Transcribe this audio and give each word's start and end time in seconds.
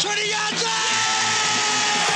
20 0.00 0.32
yards 0.32 0.64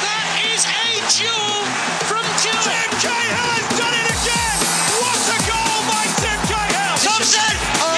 That 0.00 0.24
is 0.40 0.64
a 0.64 1.04
duel 1.20 1.68
from 2.08 2.24
Tim 2.40 2.56
Cahill 2.96 3.60
done 3.76 3.92
it 3.92 4.08
again! 4.08 4.56
What 5.04 5.20
a 5.28 5.38
goal 5.44 5.84
by 5.92 6.08
Tim 6.16 6.40
Cahill! 6.48 6.96
Thompson! 7.04 7.44
Oh, 7.84 7.92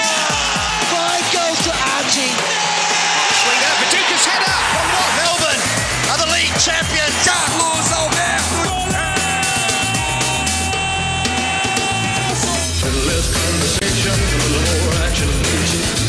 five 0.91 1.23
goals 1.31 1.59
to 1.63 1.71
Archie. 1.71 2.35
Swing 2.35 3.61
out, 3.63 3.79
Paducah's 3.79 4.27
header 4.27 4.59
from 4.75 4.91
what? 4.91 5.07
Melbourne 5.23 5.63
are 6.11 6.19
the 6.19 6.29
league 6.35 6.51
champions. 6.59 7.15
Carlos 7.23 7.87
Alberto! 7.95 8.75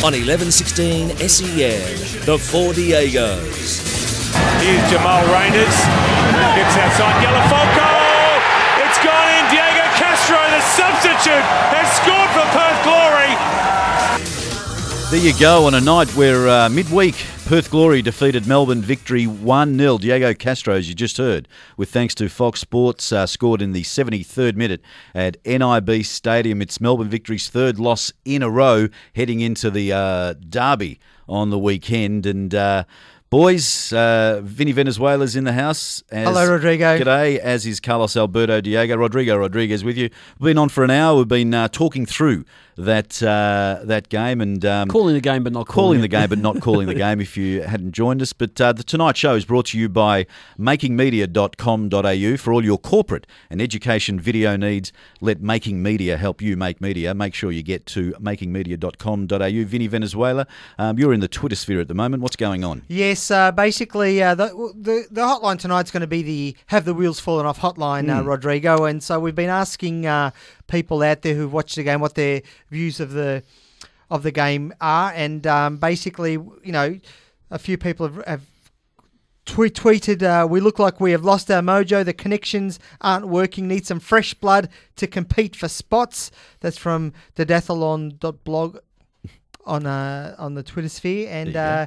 On 0.03 0.15
1116 0.15 1.11
SEN, 1.29 1.49
E 1.59 2.19
the 2.25 2.39
Four 2.39 2.73
Diegos. 2.73 3.68
Jamal 4.69 5.25
Reiners. 5.33 5.77
Gets 6.53 6.77
outside 6.77 7.17
Gallifuoco. 7.25 7.89
It's 8.85 8.99
gone 9.01 9.29
in. 9.33 9.45
Diego 9.49 9.85
Castro, 9.97 10.37
the 10.37 10.61
substitute, 10.61 11.47
has 11.73 11.89
scored 11.97 12.29
for 12.37 12.45
Perth 12.53 12.81
Glory. 12.85 13.33
There 15.11 15.27
you 15.27 15.39
go 15.41 15.65
on 15.65 15.73
a 15.73 15.81
night 15.81 16.15
where 16.15 16.49
uh, 16.49 16.69
midweek 16.69 17.15
Perth 17.47 17.71
Glory 17.71 18.03
defeated 18.03 18.47
Melbourne 18.47 18.83
victory 18.83 19.27
1 19.27 19.79
0. 19.79 19.97
Diego 19.97 20.35
Castro, 20.35 20.75
as 20.75 20.87
you 20.87 20.95
just 20.95 21.17
heard, 21.17 21.49
with 21.79 21.89
thanks 21.91 22.15
to 22.17 22.29
Fox 22.29 22.61
Sports, 22.61 23.11
uh, 23.11 23.27
scored 23.27 23.63
in 23.63 23.73
the 23.73 23.85
73rd 23.85 24.55
minute 24.55 24.83
at 25.15 25.39
NIB 25.47 26.05
Stadium. 26.05 26.61
It's 26.61 26.79
Melbourne 26.79 27.09
victory's 27.09 27.49
third 27.49 27.79
loss 27.79 28.13
in 28.27 28.43
a 28.43 28.51
row 28.51 28.89
heading 29.15 29.41
into 29.41 29.71
the 29.71 29.95
uh, 29.95 30.35
derby 30.35 31.01
on 31.27 31.49
the 31.49 31.59
weekend. 31.59 32.27
And 32.27 32.55
uh, 32.55 32.85
boys, 33.31 33.93
uh, 33.93 34.41
Vinny 34.43 34.73
Venezuela's 34.73 35.37
in 35.37 35.45
the 35.45 35.53
house. 35.53 36.03
As, 36.11 36.29
Hello, 36.29 36.51
Rodrigo. 36.51 36.99
G'day, 36.99 37.39
as 37.39 37.67
is 37.67 37.81
Carlos 37.81 38.17
Alberto 38.17 38.61
Diego. 38.61 38.97
Rodrigo 38.97 39.37
Rodriguez 39.37 39.85
with 39.85 39.97
you. 39.97 40.11
We've 40.39 40.51
been 40.51 40.59
on 40.59 40.69
for 40.69 40.85
an 40.85 40.91
hour. 40.91 41.17
We've 41.19 41.29
been 41.29 41.55
uh, 41.55 41.69
talking 41.69 42.07
through 42.07 42.45
that 42.79 43.21
uh, 43.23 43.81
that 43.85 44.09
game 44.09 44.41
and 44.41 44.65
um, 44.65 44.89
Calling 44.89 45.15
the 45.15 45.21
game, 45.21 45.43
but 45.43 45.53
not 45.53 45.67
calling 45.67 45.99
calling, 45.99 46.01
the 46.01 46.09
game, 46.09 46.29
but 46.29 46.39
not 46.39 46.61
calling 46.63 46.87
the 46.87 46.95
game 46.95 47.21
if 47.21 47.37
you 47.37 47.63
hadn't 47.63 47.93
joined 47.93 48.23
us. 48.23 48.33
But 48.33 48.61
uh, 48.61 48.73
the 48.73 48.85
Tonight 48.85 49.17
Show 49.17 49.35
is 49.35 49.45
brought 49.45 49.67
to 49.67 49.79
you 49.79 49.89
by 49.89 50.27
makingmedia.com.au 50.59 52.37
for 52.37 52.53
all 52.53 52.65
your 52.65 52.79
corporate 52.79 53.27
and 53.51 53.61
education 53.61 54.21
video 54.21 54.57
needs. 54.57 54.93
Let 55.21 55.43
Making 55.43 55.83
Media 55.83 56.17
help 56.17 56.41
you 56.41 56.57
make 56.57 56.81
media. 56.81 57.15
Make 57.15 57.35
sure 57.35 57.51
you 57.51 57.65
get 57.65 57.85
to 57.87 58.13
makingmedia.com.au. 58.13 59.65
Vinny 59.65 59.87
Venezuela, 59.89 60.47
um, 60.79 60.99
you're 60.99 61.13
in 61.13 61.21
the 61.21 61.29
Twitter 61.29 61.57
sphere 61.57 61.81
at 61.81 61.89
the 61.89 61.95
moment. 61.95 62.23
What's 62.23 62.37
going 62.37 62.65
on? 62.65 62.83
Yes, 62.87 63.18
uh, 63.31 63.53
basically, 63.53 64.23
uh, 64.23 64.35
the, 64.35 64.49
the 64.77 65.07
the 65.11 65.21
hotline 65.21 65.59
tonight's 65.59 65.91
going 65.91 66.01
to 66.03 66.07
be 66.07 66.23
the 66.23 66.57
"Have 66.67 66.85
the 66.85 66.95
Wheels 66.95 67.21
Fallen 67.21 67.47
Off" 67.47 67.59
hotline, 67.61 68.09
uh, 68.15 68.23
Rodrigo, 68.23 68.85
and 68.85 69.03
so 69.03 69.19
we've 69.21 69.35
been 69.35 69.51
asking 69.51 70.07
uh, 70.07 70.31
people 70.67 71.03
out 71.03 71.23
there 71.23 71.35
who've 71.35 71.53
watched 71.53 71.77
the 71.77 71.83
game 71.83 72.01
what 72.01 72.15
their 72.15 72.43
views 72.71 73.01
of 73.01 73.13
the 73.13 73.43
of 74.11 74.23
the 74.23 74.31
game 74.31 74.73
are, 74.81 75.13
and 75.15 75.47
um, 75.47 75.77
basically, 75.77 76.33
you 76.33 76.73
know, 76.73 76.99
a 77.51 77.59
few 77.59 77.79
people 77.79 78.07
have. 78.09 78.25
have 78.27 78.43
Tweet, 79.47 79.75
tweeted, 79.75 80.23
uh, 80.23 80.47
we 80.47 80.61
look 80.61 80.79
like 80.79 81.01
we 81.01 81.13
have 81.13 81.25
lost 81.25 81.51
our 81.51 81.63
mojo. 81.63 82.05
The 82.05 82.13
connections 82.13 82.79
aren't 83.01 83.29
working. 83.29 83.67
Need 83.67 83.87
some 83.87 83.99
fresh 83.99 84.35
blood 84.35 84.69
to 84.97 85.07
compete 85.07 85.57
for 85.57 85.69
spots. 85.69 86.31
That's 86.61 86.77
from 86.77 87.15
the 87.37 87.47
deathalon.blog 87.47 88.77
on 89.65 89.87
uh, 89.87 90.35
on 90.39 90.53
the 90.53 90.63
Twitter 90.63 90.91
sphere. 90.91 91.31
And 91.31 91.57
uh, 91.57 91.87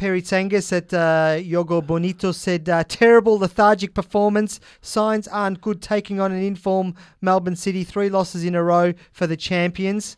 Perry 0.00 0.22
Tangus 0.22 0.72
at 0.72 0.94
uh, 0.94 1.36
Yogo 1.36 1.86
Bonito 1.86 2.32
said, 2.32 2.70
uh, 2.70 2.82
terrible 2.88 3.38
lethargic 3.38 3.92
performance. 3.92 4.58
Signs 4.80 5.28
aren't 5.28 5.60
good 5.60 5.82
taking 5.82 6.18
on 6.18 6.32
an 6.32 6.42
inform 6.42 6.94
Melbourne 7.20 7.54
City. 7.54 7.84
Three 7.84 8.08
losses 8.08 8.42
in 8.42 8.54
a 8.54 8.62
row 8.62 8.94
for 9.12 9.26
the 9.26 9.36
champions. 9.36 10.16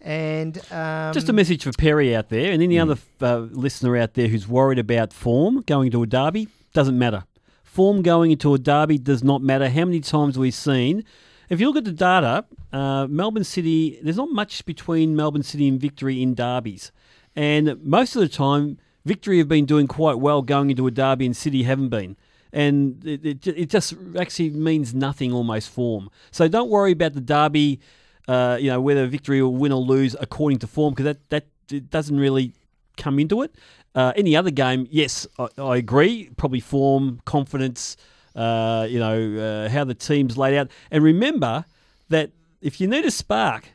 And 0.00 0.58
um, 0.70 1.12
Just 1.12 1.28
a 1.28 1.32
message 1.32 1.64
for 1.64 1.72
Perry 1.72 2.14
out 2.14 2.28
there, 2.28 2.52
and 2.52 2.62
any 2.62 2.78
other 2.78 2.96
uh, 3.20 3.38
listener 3.38 3.96
out 3.96 4.14
there 4.14 4.28
who's 4.28 4.46
worried 4.46 4.78
about 4.78 5.12
form 5.12 5.62
going 5.62 5.90
to 5.90 6.04
a 6.04 6.06
derby. 6.06 6.46
Doesn't 6.72 6.96
matter. 6.96 7.24
Form 7.64 8.02
going 8.02 8.30
into 8.30 8.54
a 8.54 8.58
derby 8.58 8.98
does 8.98 9.24
not 9.24 9.42
matter. 9.42 9.68
How 9.68 9.84
many 9.84 9.98
times 9.98 10.38
we've 10.38 10.54
seen. 10.54 11.04
If 11.48 11.58
you 11.58 11.66
look 11.66 11.78
at 11.78 11.84
the 11.84 11.92
data, 11.92 12.44
uh, 12.72 13.08
Melbourne 13.10 13.42
City, 13.42 13.98
there's 14.00 14.16
not 14.16 14.30
much 14.30 14.64
between 14.64 15.16
Melbourne 15.16 15.42
City 15.42 15.66
and 15.66 15.80
Victory 15.80 16.22
in 16.22 16.34
derbies, 16.34 16.92
and 17.34 17.82
most 17.82 18.14
of 18.14 18.22
the 18.22 18.28
time, 18.28 18.78
Victory 19.04 19.38
have 19.38 19.48
been 19.48 19.66
doing 19.66 19.86
quite 19.86 20.18
well 20.18 20.42
going 20.42 20.70
into 20.70 20.86
a 20.86 20.90
derby, 20.90 21.26
and 21.26 21.36
City 21.36 21.64
haven't 21.64 21.90
been. 21.90 22.16
And 22.52 23.04
it, 23.04 23.24
it, 23.24 23.46
it 23.46 23.70
just 23.70 23.94
actually 24.18 24.50
means 24.50 24.94
nothing 24.94 25.32
almost 25.32 25.70
form. 25.70 26.08
So 26.30 26.46
don't 26.48 26.70
worry 26.70 26.92
about 26.92 27.14
the 27.14 27.20
derby 27.20 27.80
uh, 28.28 28.56
you 28.60 28.70
know, 28.70 28.80
whether 28.80 29.06
victory 29.06 29.42
will 29.42 29.54
win 29.54 29.72
or 29.72 29.80
lose 29.80 30.16
according 30.20 30.58
to 30.60 30.66
form, 30.66 30.94
because 30.94 31.04
that, 31.04 31.30
that 31.30 31.46
it 31.70 31.90
doesn't 31.90 32.18
really 32.18 32.52
come 32.96 33.18
into 33.18 33.42
it. 33.42 33.54
Uh, 33.94 34.12
any 34.16 34.34
other 34.34 34.50
game, 34.50 34.86
yes, 34.90 35.26
I, 35.38 35.48
I 35.58 35.76
agree. 35.76 36.30
Probably 36.36 36.60
form, 36.60 37.20
confidence, 37.24 37.96
uh, 38.34 38.86
you 38.88 38.98
know, 38.98 39.66
uh, 39.66 39.68
how 39.68 39.84
the 39.84 39.94
team's 39.94 40.36
laid 40.36 40.56
out. 40.56 40.70
And 40.90 41.04
remember 41.04 41.64
that 42.08 42.30
if 42.60 42.80
you 42.80 42.88
need 42.88 43.04
a 43.04 43.10
spark, 43.10 43.68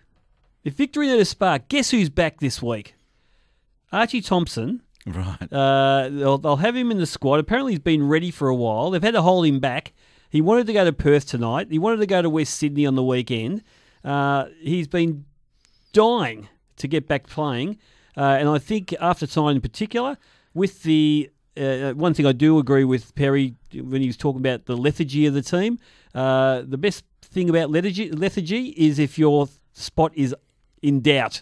if 0.63 0.73
victory 0.73 1.07
need 1.07 1.19
a 1.19 1.25
spark, 1.25 1.67
guess 1.69 1.91
who's 1.91 2.09
back 2.09 2.39
this 2.39 2.61
week? 2.61 2.95
Archie 3.91 4.21
Thompson. 4.21 4.81
Right. 5.15 5.51
Uh, 5.51 6.09
they'll, 6.11 6.37
they'll 6.37 6.57
have 6.57 6.75
him 6.75 6.91
in 6.91 6.97
the 6.97 7.05
squad. 7.05 7.39
Apparently, 7.39 7.73
he's 7.73 7.79
been 7.79 8.07
ready 8.07 8.29
for 8.31 8.47
a 8.47 8.55
while. 8.55 8.91
They've 8.91 9.01
had 9.01 9.15
to 9.15 9.21
hold 9.21 9.45
him 9.45 9.59
back. 9.59 9.93
He 10.29 10.41
wanted 10.41 10.67
to 10.67 10.73
go 10.73 10.85
to 10.85 10.93
Perth 10.93 11.25
tonight. 11.25 11.67
He 11.71 11.79
wanted 11.79 11.97
to 11.97 12.05
go 12.05 12.21
to 12.21 12.29
West 12.29 12.53
Sydney 12.55 12.85
on 12.85 12.95
the 12.95 13.03
weekend. 13.03 13.63
Uh, 14.03 14.45
he's 14.61 14.87
been 14.87 15.25
dying 15.93 16.47
to 16.77 16.87
get 16.87 17.07
back 17.07 17.27
playing. 17.27 17.77
Uh, 18.15 18.37
and 18.39 18.47
I 18.47 18.59
think 18.59 18.93
after 19.01 19.25
tonight 19.25 19.51
in 19.51 19.61
particular, 19.61 20.17
with 20.53 20.83
the 20.83 21.31
uh, 21.57 21.93
one 21.93 22.13
thing 22.13 22.25
I 22.25 22.31
do 22.31 22.59
agree 22.59 22.83
with 22.83 23.13
Perry 23.15 23.55
when 23.73 24.01
he 24.01 24.07
was 24.07 24.17
talking 24.17 24.39
about 24.39 24.65
the 24.65 24.77
lethargy 24.77 25.25
of 25.25 25.33
the 25.33 25.41
team. 25.41 25.79
Uh, 26.13 26.63
the 26.65 26.77
best 26.77 27.03
thing 27.21 27.49
about 27.49 27.69
lethargy, 27.69 28.11
lethargy 28.11 28.69
is 28.77 28.99
if 28.99 29.19
your 29.19 29.49
spot 29.73 30.11
is 30.15 30.35
in 30.81 31.01
doubt, 31.01 31.41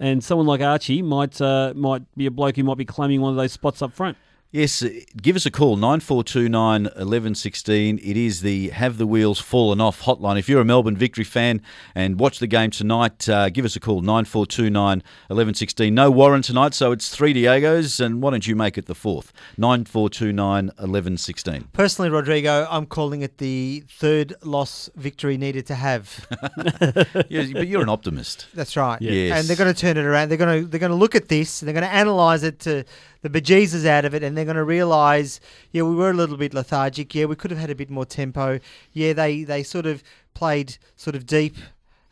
and 0.00 0.22
someone 0.22 0.46
like 0.46 0.60
Archie 0.60 1.02
might 1.02 1.40
uh, 1.40 1.72
might 1.74 2.02
be 2.16 2.26
a 2.26 2.30
bloke 2.30 2.56
who 2.56 2.64
might 2.64 2.78
be 2.78 2.84
claiming 2.84 3.20
one 3.20 3.30
of 3.30 3.36
those 3.36 3.52
spots 3.52 3.82
up 3.82 3.92
front. 3.92 4.16
Yes, 4.54 4.84
uh, 4.84 4.90
give 5.20 5.34
us 5.34 5.46
a 5.46 5.50
call, 5.50 5.74
9429 5.74 6.84
1116. 6.84 7.98
It 7.98 8.16
is 8.16 8.40
the 8.42 8.68
Have 8.68 8.98
the 8.98 9.06
Wheels 9.06 9.40
Fallen 9.40 9.80
Off 9.80 10.02
hotline. 10.02 10.38
If 10.38 10.48
you're 10.48 10.60
a 10.60 10.64
Melbourne 10.64 10.96
Victory 10.96 11.24
fan 11.24 11.60
and 11.92 12.20
watch 12.20 12.38
the 12.38 12.46
game 12.46 12.70
tonight, 12.70 13.28
uh, 13.28 13.50
give 13.50 13.64
us 13.64 13.74
a 13.74 13.80
call, 13.80 14.00
9429 14.00 14.98
1116. 15.26 15.92
No 15.92 16.08
Warren 16.08 16.40
tonight, 16.40 16.72
so 16.72 16.92
it's 16.92 17.08
three 17.08 17.34
Diegos, 17.34 17.98
and 17.98 18.22
why 18.22 18.30
don't 18.30 18.46
you 18.46 18.54
make 18.54 18.78
it 18.78 18.86
the 18.86 18.94
fourth? 18.94 19.32
9429 19.58 20.66
1116. 20.66 21.70
personally, 21.72 22.10
Rodrigo, 22.10 22.68
I'm 22.70 22.86
calling 22.86 23.22
it 23.22 23.38
the 23.38 23.82
third 23.90 24.34
loss 24.44 24.88
victory 24.94 25.36
needed 25.36 25.66
to 25.66 25.74
have. 25.74 26.28
yeah, 27.28 27.44
but 27.54 27.66
you're 27.66 27.82
an 27.82 27.88
optimist. 27.88 28.46
That's 28.54 28.76
right. 28.76 29.02
Yes. 29.02 29.36
And 29.36 29.48
they're 29.48 29.56
going 29.56 29.74
to 29.74 29.80
turn 29.80 29.96
it 29.96 30.04
around. 30.04 30.28
They're 30.28 30.38
going 30.38 30.62
to 30.62 30.68
they're 30.68 30.78
going 30.78 30.92
to 30.92 30.96
look 30.96 31.16
at 31.16 31.26
this 31.26 31.60
and 31.60 31.66
they're 31.66 31.74
going 31.74 31.90
to 31.90 31.92
analyze 31.92 32.44
it 32.44 32.60
to 32.60 32.84
the 33.24 33.30
bejesus 33.30 33.86
out 33.86 34.04
of 34.04 34.14
it, 34.14 34.22
and 34.22 34.36
they're 34.36 34.44
going 34.44 34.54
to 34.54 34.64
realize, 34.64 35.40
yeah, 35.72 35.80
we 35.80 35.94
were 35.94 36.10
a 36.10 36.12
little 36.12 36.36
bit 36.36 36.52
lethargic. 36.52 37.14
Yeah, 37.14 37.24
we 37.24 37.34
could 37.34 37.50
have 37.50 37.58
had 37.58 37.70
a 37.70 37.74
bit 37.74 37.88
more 37.88 38.04
tempo. 38.04 38.60
Yeah, 38.92 39.14
they 39.14 39.44
they 39.44 39.62
sort 39.62 39.86
of 39.86 40.04
played 40.34 40.76
sort 40.94 41.16
of 41.16 41.24
deep, 41.24 41.56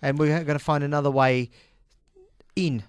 and 0.00 0.18
we're 0.18 0.42
going 0.42 0.58
to 0.58 0.64
find 0.64 0.82
another 0.82 1.10
way 1.10 1.50
in. 2.56 2.84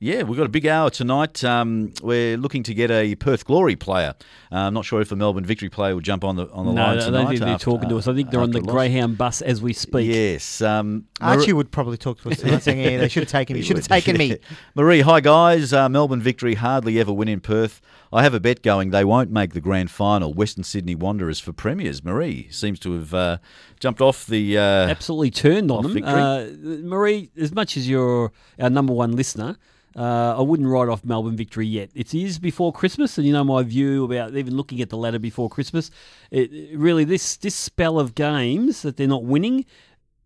Yeah, 0.00 0.22
we've 0.22 0.36
got 0.36 0.46
a 0.46 0.48
big 0.48 0.64
hour 0.64 0.90
tonight. 0.90 1.42
Um, 1.42 1.92
we're 2.04 2.36
looking 2.36 2.62
to 2.62 2.72
get 2.74 2.88
a 2.88 3.16
Perth 3.16 3.44
Glory 3.44 3.74
player. 3.74 4.14
Uh, 4.52 4.56
I'm 4.58 4.74
not 4.74 4.84
sure 4.84 5.00
if 5.00 5.10
a 5.10 5.16
Melbourne 5.16 5.44
Victory 5.44 5.68
player 5.68 5.92
will 5.94 6.02
jump 6.02 6.22
on 6.22 6.36
the 6.36 6.48
on 6.50 6.66
the 6.66 6.72
no, 6.72 6.82
line 6.82 6.98
I 6.98 7.00
tonight. 7.04 7.24
don't 7.24 7.38
they're 7.40 7.48
after- 7.48 7.64
talking 7.64 7.88
to 7.88 7.96
us. 7.96 8.06
I 8.06 8.14
think 8.14 8.30
they're 8.30 8.40
on 8.40 8.52
the 8.52 8.60
loss. 8.60 8.72
Greyhound 8.72 9.18
bus 9.18 9.42
as 9.42 9.60
we 9.60 9.72
speak. 9.72 10.06
Yes. 10.08 10.62
Um, 10.62 11.06
Archie 11.20 11.48
Mar- 11.48 11.56
would 11.56 11.72
probably 11.72 11.96
talk 11.96 12.20
to 12.22 12.30
us 12.30 12.38
tonight, 12.38 12.62
saying, 12.62 12.78
"Yeah, 12.78 12.98
they 12.98 13.08
should 13.08 13.24
have 13.24 13.30
taken 13.30 13.54
me. 13.56 13.62
Should 13.62 13.76
have 13.76 13.88
taken 13.88 14.16
me." 14.16 14.38
Marie, 14.76 15.00
hi 15.00 15.18
guys. 15.18 15.72
Uh, 15.72 15.88
Melbourne 15.88 16.22
Victory 16.22 16.54
hardly 16.54 17.00
ever 17.00 17.12
win 17.12 17.26
in 17.28 17.40
Perth. 17.40 17.80
I 18.12 18.22
have 18.22 18.34
a 18.34 18.40
bet 18.40 18.62
going 18.62 18.90
they 18.90 19.04
won't 19.04 19.32
make 19.32 19.52
the 19.52 19.60
grand 19.60 19.90
final. 19.90 20.32
Western 20.32 20.62
Sydney 20.62 20.94
Wanderers 20.94 21.40
for 21.40 21.52
premiers. 21.52 22.04
Marie 22.04 22.46
seems 22.52 22.78
to 22.80 22.92
have 22.92 23.12
uh, 23.12 23.38
jumped 23.80 24.00
off 24.00 24.26
the. 24.28 24.58
Uh, 24.58 24.60
Absolutely 24.62 25.32
turned 25.32 25.72
on 25.72 25.82
them. 25.92 26.04
Uh, 26.04 26.46
Marie, 26.86 27.30
as 27.36 27.50
much 27.52 27.76
as 27.76 27.88
you're 27.88 28.30
our 28.60 28.70
number 28.70 28.92
one 28.92 29.16
listener, 29.16 29.56
uh, 29.98 30.36
I 30.38 30.42
wouldn't 30.42 30.68
write 30.68 30.88
off 30.88 31.04
Melbourne 31.04 31.36
victory 31.36 31.66
yet. 31.66 31.90
It 31.94 32.14
is 32.14 32.38
before 32.38 32.72
Christmas, 32.72 33.18
and 33.18 33.26
you 33.26 33.32
know 33.32 33.42
my 33.42 33.64
view 33.64 34.04
about 34.04 34.36
even 34.36 34.56
looking 34.56 34.80
at 34.80 34.90
the 34.90 34.96
ladder 34.96 35.18
before 35.18 35.48
Christmas. 35.50 35.90
It, 36.30 36.50
really, 36.78 37.04
this 37.04 37.36
this 37.36 37.54
spell 37.54 37.98
of 37.98 38.14
games 38.14 38.82
that 38.82 38.96
they're 38.96 39.08
not 39.08 39.24
winning, 39.24 39.64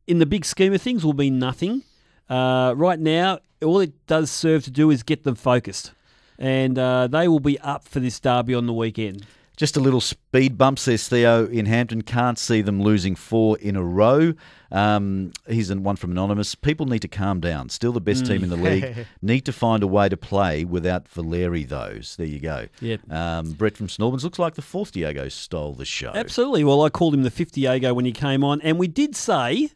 in 0.07 0.19
the 0.19 0.27
big 0.27 0.45
scheme 0.45 0.75
of 0.75 0.83
things, 0.83 1.05
will 1.05 1.15
be 1.15 1.31
nothing. 1.31 1.83
Uh, 2.29 2.75
right 2.77 2.99
now, 2.99 3.39
all 3.65 3.81
it 3.81 4.07
does 4.07 4.31
serve 4.31 4.63
to 4.65 4.71
do 4.71 4.91
is 4.91 5.03
get 5.03 5.25
them 5.25 5.37
focused. 5.37 5.93
and 6.39 6.79
uh, 6.79 7.07
they 7.07 7.29
will 7.29 7.41
be 7.41 7.59
up 7.61 7.87
for 7.87 8.01
this 8.01 8.19
derby 8.21 8.55
on 8.55 8.67
the 8.67 8.73
weekend. 8.73 9.25
Just 9.63 9.77
a 9.77 9.81
little 9.81 10.01
speed 10.01 10.59
bump, 10.59 10.77
says 10.77 11.07
Theo 11.07 11.47
in 11.47 11.67
Hampton. 11.67 12.03
Can't 12.03 12.37
see 12.37 12.63
them 12.63 12.83
losing 12.83 13.15
four 13.15 13.57
in 13.59 13.77
a 13.77 13.85
row. 13.85 14.35
Um, 14.73 15.31
here's 15.47 15.73
one 15.73 15.95
from 15.95 16.11
Anonymous. 16.11 16.57
People 16.57 16.87
need 16.87 16.99
to 17.03 17.07
calm 17.07 17.39
down. 17.39 17.69
Still 17.69 17.93
the 17.93 18.01
best 18.01 18.27
team 18.27 18.43
in 18.43 18.51
the 18.51 18.57
league. 18.57 19.07
need 19.23 19.43
to 19.43 19.53
find 19.53 19.85
a 19.85 19.87
way 19.87 20.09
to 20.09 20.17
play 20.17 20.65
without 20.65 21.07
Valeri, 21.07 21.63
those. 21.63 22.17
There 22.17 22.27
you 22.27 22.41
go. 22.41 22.67
Yep. 22.81 23.13
Um, 23.13 23.53
Brett 23.53 23.77
from 23.77 23.89
St 23.89 24.03
Albans. 24.03 24.25
Looks 24.25 24.41
like 24.41 24.57
the 24.57 24.63
fourth 24.63 24.91
Diego 24.91 25.29
stole 25.29 25.75
the 25.75 25.85
show. 25.85 26.11
Absolutely. 26.13 26.65
Well, 26.65 26.83
I 26.83 26.89
called 26.89 27.15
him 27.15 27.23
the 27.23 27.31
fifth 27.31 27.53
Diego 27.53 27.95
when 27.95 28.05
he 28.05 28.11
came 28.11 28.43
on, 28.43 28.61
and 28.63 28.81
we 28.81 28.89
did 28.89 29.15
say. 29.15 29.71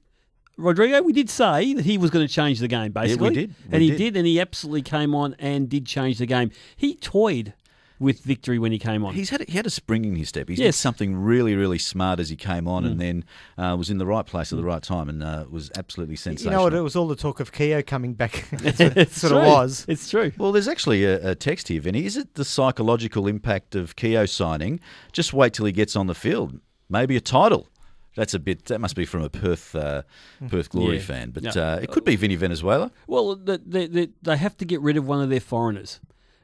Rodrigo, 0.59 1.01
we 1.01 1.13
did 1.13 1.31
say 1.31 1.75
that 1.75 1.85
he 1.85 1.97
was 1.97 2.11
going 2.11 2.27
to 2.27 2.33
change 2.33 2.59
the 2.59 2.67
game, 2.67 2.91
basically. 2.91 3.29
we 3.29 3.35
did. 3.37 3.51
We 3.51 3.73
and 3.73 3.83
he 3.83 3.91
did. 3.91 3.99
did, 3.99 4.17
and 4.17 4.27
he 4.27 4.41
absolutely 4.41 4.83
came 4.83 5.15
on 5.15 5.37
and 5.39 5.69
did 5.69 5.87
change 5.87 6.19
the 6.19 6.27
game. 6.27 6.51
He 6.75 6.97
toyed 6.97 7.55
with 7.99 8.21
victory 8.21 8.59
when 8.59 8.73
he 8.73 8.79
came 8.79 9.05
on. 9.05 9.15
He's 9.15 9.31
had 9.31 9.41
a, 9.41 9.45
he 9.49 9.53
had 9.57 9.67
a 9.67 9.71
spring 9.71 10.05
in 10.05 10.17
his 10.17 10.29
step. 10.29 10.49
He 10.49 10.55
did 10.57 10.73
something 10.75 11.17
really 11.17 11.55
really 11.55 11.79
smart 11.79 12.21
as 12.21 12.29
he 12.29 12.37
came 12.37 12.69
on, 12.69 12.85
and 12.85 13.01
then 13.01 13.25
uh, 13.57 13.75
was 13.79 13.91
in 13.91 13.99
the 13.99 14.07
right 14.07 14.27
place 14.27 14.53
at 14.53 14.57
the 14.57 14.65
right 14.65 14.83
time, 14.83 15.09
and 15.09 15.23
uh, 15.23 15.45
was 15.51 15.71
absolutely 15.77 16.17
sensational. 16.17 16.53
You 16.53 16.57
know 16.59 16.63
what? 16.65 16.75
It 16.75 16.81
was 16.83 16.97
all 16.97 17.09
the 17.09 17.17
talk 17.17 17.41
of 17.41 17.53
Keogh 17.53 17.83
coming 17.83 18.15
back. 18.15 18.47
That's 18.53 18.79
what 18.79 18.97
It's 18.97 19.21
sort 19.21 19.33
of 19.33 19.43
true. 19.43 19.49
was. 19.53 19.85
It's 19.89 20.11
true. 20.11 20.33
Well, 20.39 20.53
there's 20.53 20.69
actually 20.69 21.05
a, 21.05 21.31
a 21.31 21.35
text 21.35 21.69
here, 21.69 21.81
Vinny. 21.81 22.05
Is 22.05 22.17
it 22.17 22.35
the 22.35 22.45
psychological 22.45 23.27
impact 23.27 23.75
of 23.75 23.97
Keogh 23.97 24.27
signing? 24.27 24.81
Just 25.13 25.33
wait 25.33 25.55
till 25.55 25.67
he 25.67 25.73
gets 25.73 25.97
on 25.97 26.07
the 26.07 26.15
field. 26.15 26.61
Maybe 26.89 27.17
a 27.17 27.21
title. 27.21 27.67
That's 28.15 28.33
a 28.33 28.39
bit. 28.39 28.67
That 28.67 28.81
must 28.81 28.97
be 28.97 29.05
from 29.05 29.23
a 29.23 29.29
Perth 29.29 29.75
uh, 29.77 30.03
Perth 30.49 30.71
Glory 30.71 30.97
Yeah. 30.97 31.03
fan, 31.03 31.31
but 31.31 31.43
No. 31.43 31.51
uh, 31.51 31.81
it 31.83 31.91
could 31.91 32.05
be 32.05 32.17
Vinny 32.17 32.37
Venezuela. 32.37 32.91
Well, 33.07 33.37
the, 33.37 33.59
the, 33.65 33.87
the, 33.87 34.11
they 34.23 34.37
have 34.39 34.57
to 34.59 34.65
get 34.65 34.81
rid 34.81 34.97
of 34.97 35.07
one 35.07 35.21
of 35.23 35.29
their 35.29 35.41
foreigners. 35.41 36.01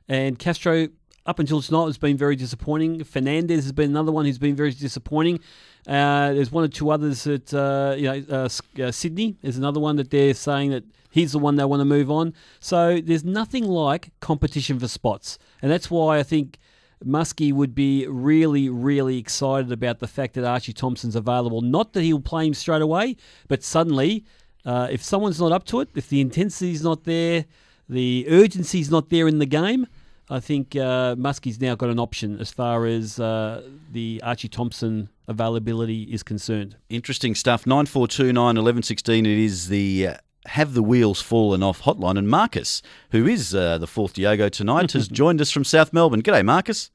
And 0.08 0.38
Castro, 0.38 0.88
up 1.24 1.38
until 1.38 1.62
tonight, 1.62 1.86
has 1.86 1.98
been 1.98 2.16
very 2.16 2.36
disappointing. 2.36 3.04
Fernandez 3.04 3.64
has 3.64 3.72
been 3.72 3.90
another 3.90 4.12
one 4.12 4.24
who's 4.24 4.38
been 4.38 4.56
very 4.56 4.72
disappointing. 4.72 5.40
Uh, 5.86 6.32
there's 6.32 6.50
one 6.50 6.64
or 6.64 6.68
two 6.68 6.90
others 6.90 7.24
that, 7.24 7.52
uh, 7.54 7.94
you 7.96 8.04
know, 8.04 8.24
uh, 8.28 8.44
uh, 8.44 8.48
Sidnei 8.90 9.36
is 9.42 9.56
another 9.56 9.80
one 9.80 9.96
that 9.96 10.10
they're 10.10 10.34
saying 10.34 10.70
that 10.70 10.84
he's 11.10 11.32
the 11.32 11.38
one 11.38 11.56
they 11.56 11.64
want 11.64 11.80
to 11.80 11.84
move 11.84 12.10
on. 12.10 12.34
So 12.60 13.00
there's 13.00 13.24
nothing 13.24 13.64
like 13.64 14.10
competition 14.20 14.78
for 14.78 14.88
spots. 14.88 15.38
And 15.60 15.70
that's 15.70 15.90
why 15.90 16.18
I 16.18 16.22
think 16.22 16.58
Muskie 17.04 17.52
would 17.52 17.74
be 17.74 18.06
really, 18.06 18.68
really 18.68 19.18
excited 19.18 19.72
about 19.72 19.98
the 19.98 20.08
fact 20.08 20.34
that 20.34 20.44
Archie 20.44 20.72
Thompson's 20.72 21.16
available. 21.16 21.60
Not 21.60 21.92
that 21.92 22.02
he'll 22.02 22.20
play 22.20 22.46
him 22.46 22.54
straight 22.54 22.82
away, 22.82 23.16
but 23.48 23.62
suddenly, 23.62 24.24
uh, 24.64 24.88
if 24.90 25.02
someone's 25.02 25.40
not 25.40 25.52
up 25.52 25.64
to 25.66 25.80
it, 25.80 25.88
if 25.94 26.08
the 26.08 26.20
intensity's 26.20 26.82
not 26.82 27.04
there, 27.04 27.44
the 27.88 28.26
urgency's 28.28 28.90
not 28.90 29.10
there 29.10 29.26
in 29.28 29.38
the 29.38 29.46
game, 29.46 29.86
I 30.30 30.40
think 30.40 30.74
uh, 30.76 31.14
Muskie's 31.16 31.60
now 31.60 31.74
got 31.74 31.90
an 31.90 31.98
option 31.98 32.38
as 32.38 32.50
far 32.50 32.86
as 32.86 33.18
uh, 33.18 33.62
the 33.90 34.20
Archie 34.24 34.48
Thompson 34.48 35.08
availability 35.28 36.04
is 36.04 36.22
concerned. 36.22 36.76
Interesting 36.88 37.34
stuff. 37.34 37.66
Nine 37.66 37.86
four 37.86 38.08
two 38.08 38.32
nine 38.32 38.56
eleven 38.56 38.82
sixteen. 38.82 39.26
It 39.26 39.38
is 39.38 39.68
the. 39.68 40.08
Uh, 40.08 40.16
have 40.46 40.74
the 40.74 40.82
wheels 40.82 41.22
fallen 41.22 41.62
off 41.62 41.82
hotline? 41.82 42.18
And 42.18 42.28
Marcus, 42.28 42.82
who 43.12 43.28
is 43.28 43.54
uh, 43.54 43.78
the 43.78 43.86
fourth 43.86 44.14
Diego 44.14 44.48
tonight, 44.48 44.90
has 44.90 45.06
joined 45.22 45.40
us 45.40 45.52
from 45.52 45.62
South 45.62 45.92
Melbourne. 45.92 46.20
G'day, 46.20 46.44
Marcus. 46.44 46.90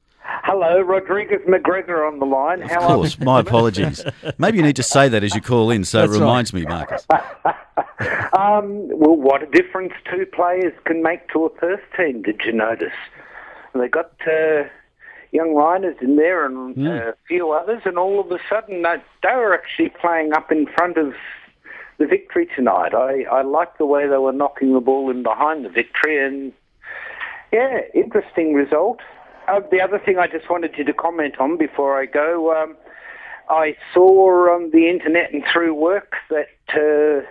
Hello, 0.60 0.80
Rodriguez 0.80 1.38
McGregor 1.46 2.04
on 2.04 2.18
the 2.18 2.24
line. 2.24 2.62
Of 2.62 2.70
How 2.70 2.80
are 2.80 2.94
course, 2.96 3.16
my 3.20 3.38
apologies. 3.38 4.04
Maybe 4.38 4.56
you 4.56 4.64
need 4.64 4.74
to 4.74 4.82
say 4.82 5.08
that 5.08 5.22
as 5.22 5.32
you 5.32 5.40
call 5.40 5.70
in, 5.70 5.84
so 5.84 6.00
it 6.00 6.08
That's 6.08 6.14
right. 6.14 6.20
reminds 6.20 6.52
me, 6.52 6.64
Marcus. 6.64 7.06
Um, 8.32 8.88
well, 8.90 9.16
what 9.16 9.42
a 9.42 9.46
difference 9.46 9.92
two 10.08 10.24
players 10.26 10.72
can 10.84 11.02
make 11.02 11.28
to 11.30 11.46
a 11.46 11.50
first 11.58 11.82
team, 11.96 12.22
did 12.22 12.40
you 12.44 12.52
notice? 12.52 12.92
They 13.74 13.88
got 13.88 14.12
uh, 14.26 14.64
young 15.32 15.54
Liners 15.54 15.96
in 16.00 16.16
there 16.16 16.46
and 16.46 16.86
uh, 16.86 16.90
a 16.90 17.14
few 17.26 17.50
others, 17.50 17.82
and 17.84 17.98
all 17.98 18.20
of 18.20 18.30
a 18.30 18.38
sudden 18.48 18.82
they, 18.82 18.96
they 19.22 19.34
were 19.34 19.54
actually 19.54 19.90
playing 20.00 20.32
up 20.32 20.52
in 20.52 20.66
front 20.66 20.96
of 20.98 21.14
the 21.98 22.06
victory 22.06 22.48
tonight. 22.54 22.94
I, 22.94 23.24
I 23.24 23.42
liked 23.42 23.78
the 23.78 23.86
way 23.86 24.06
they 24.06 24.18
were 24.18 24.32
knocking 24.32 24.74
the 24.74 24.80
ball 24.80 25.10
in 25.10 25.22
behind 25.24 25.64
the 25.64 25.70
victory, 25.70 26.24
and 26.24 26.52
yeah, 27.52 27.80
interesting 27.94 28.54
result. 28.54 29.00
Uh, 29.48 29.60
the 29.70 29.80
other 29.80 29.98
thing 29.98 30.18
I 30.18 30.26
just 30.26 30.50
wanted 30.50 30.76
you 30.76 30.84
to 30.84 30.92
comment 30.92 31.38
on 31.38 31.56
before 31.56 31.98
I 32.00 32.06
go, 32.06 32.54
um, 32.54 32.76
I 33.48 33.76
saw 33.94 34.54
on 34.54 34.70
the 34.72 34.88
internet 34.88 35.32
and 35.32 35.42
through 35.52 35.74
work 35.74 36.16
that 36.30 36.48
uh, 36.70 37.26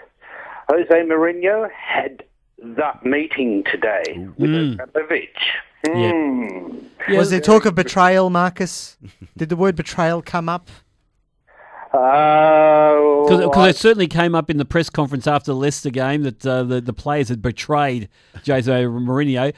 Jose 0.69 0.89
Mourinho 0.91 1.69
had 1.71 2.23
that 2.59 3.05
meeting 3.05 3.63
today 3.71 4.27
with 4.37 4.79
Abramovich. 4.79 5.37
Hmm. 5.85 6.79
was 7.09 7.29
there 7.29 7.39
talk 7.39 7.65
of 7.65 7.75
betrayal, 7.75 8.29
Marcus? 8.29 8.97
Did 9.37 9.49
the 9.49 9.55
word 9.55 9.75
betrayal 9.75 10.21
come 10.23 10.49
up? 10.49 10.69
Uh, 11.93 13.23
Because 13.27 13.69
it 13.69 13.77
certainly 13.77 14.07
came 14.07 14.35
up 14.35 14.49
in 14.49 14.57
the 14.57 14.65
press 14.65 14.89
conference 14.89 15.27
after 15.27 15.51
the 15.51 15.55
Leicester 15.55 15.89
game 15.89 16.23
that 16.23 16.45
uh, 16.45 16.63
the, 16.63 16.81
the 16.81 16.93
players 16.93 17.29
had 17.29 17.41
betrayed 17.41 18.09
Jose 18.45 18.69
Mourinho. 18.71 19.53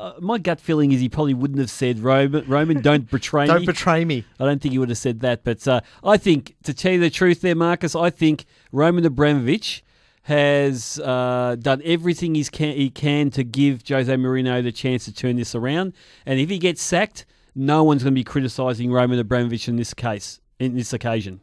Uh, 0.00 0.14
my 0.18 0.38
gut 0.38 0.58
feeling 0.58 0.92
is 0.92 1.00
he 1.00 1.10
probably 1.10 1.34
wouldn't 1.34 1.58
have 1.60 1.70
said, 1.70 1.98
Roman, 2.00 2.42
Roman 2.48 2.80
don't 2.80 3.10
betray 3.10 3.42
me 3.42 3.48
Don't 3.48 3.66
betray 3.66 4.04
me. 4.06 4.24
I 4.40 4.46
don't 4.46 4.60
think 4.62 4.72
he 4.72 4.78
would 4.78 4.88
have 4.88 4.96
said 4.96 5.20
that. 5.20 5.44
But 5.44 5.68
uh, 5.68 5.82
I 6.02 6.16
think, 6.16 6.54
to 6.62 6.72
tell 6.72 6.92
you 6.92 7.00
the 7.00 7.10
truth 7.10 7.42
there, 7.42 7.54
Marcus, 7.54 7.94
I 7.94 8.08
think 8.08 8.46
Roman 8.72 9.04
Abramovich 9.04 9.84
has 10.22 10.98
uh, 11.04 11.56
done 11.60 11.82
everything 11.84 12.34
he's 12.34 12.48
can, 12.48 12.74
he 12.76 12.88
can 12.88 13.30
to 13.32 13.44
give 13.44 13.82
Jose 13.86 14.10
Mourinho 14.14 14.62
the 14.62 14.72
chance 14.72 15.04
to 15.04 15.12
turn 15.12 15.36
this 15.36 15.54
around. 15.54 15.92
And 16.24 16.40
if 16.40 16.48
he 16.48 16.58
gets 16.58 16.80
sacked, 16.82 17.26
no 17.54 17.84
one's 17.84 18.02
going 18.02 18.14
to 18.14 18.18
be 18.18 18.24
criticising 18.24 18.90
Roman 18.90 19.18
Abramovich 19.18 19.68
in 19.68 19.76
this 19.76 19.92
case, 19.92 20.40
in 20.58 20.74
this 20.76 20.92
occasion. 20.94 21.40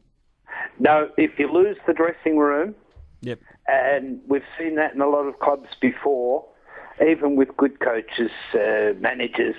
no, 0.80 1.10
if 1.18 1.38
you 1.38 1.52
lose 1.52 1.78
the 1.86 1.94
dressing 1.94 2.38
room, 2.38 2.74
Yep. 3.22 3.40
and 3.68 4.20
we've 4.28 4.44
seen 4.60 4.76
that 4.76 4.94
in 4.96 5.02
a 5.02 5.08
lot 5.08 5.26
of 5.28 5.38
clubs 5.40 5.70
before, 5.82 6.46
even 7.02 7.36
with 7.36 7.56
good 7.58 7.80
coaches, 7.80 8.32
uh, 8.54 8.94
managers. 9.00 9.56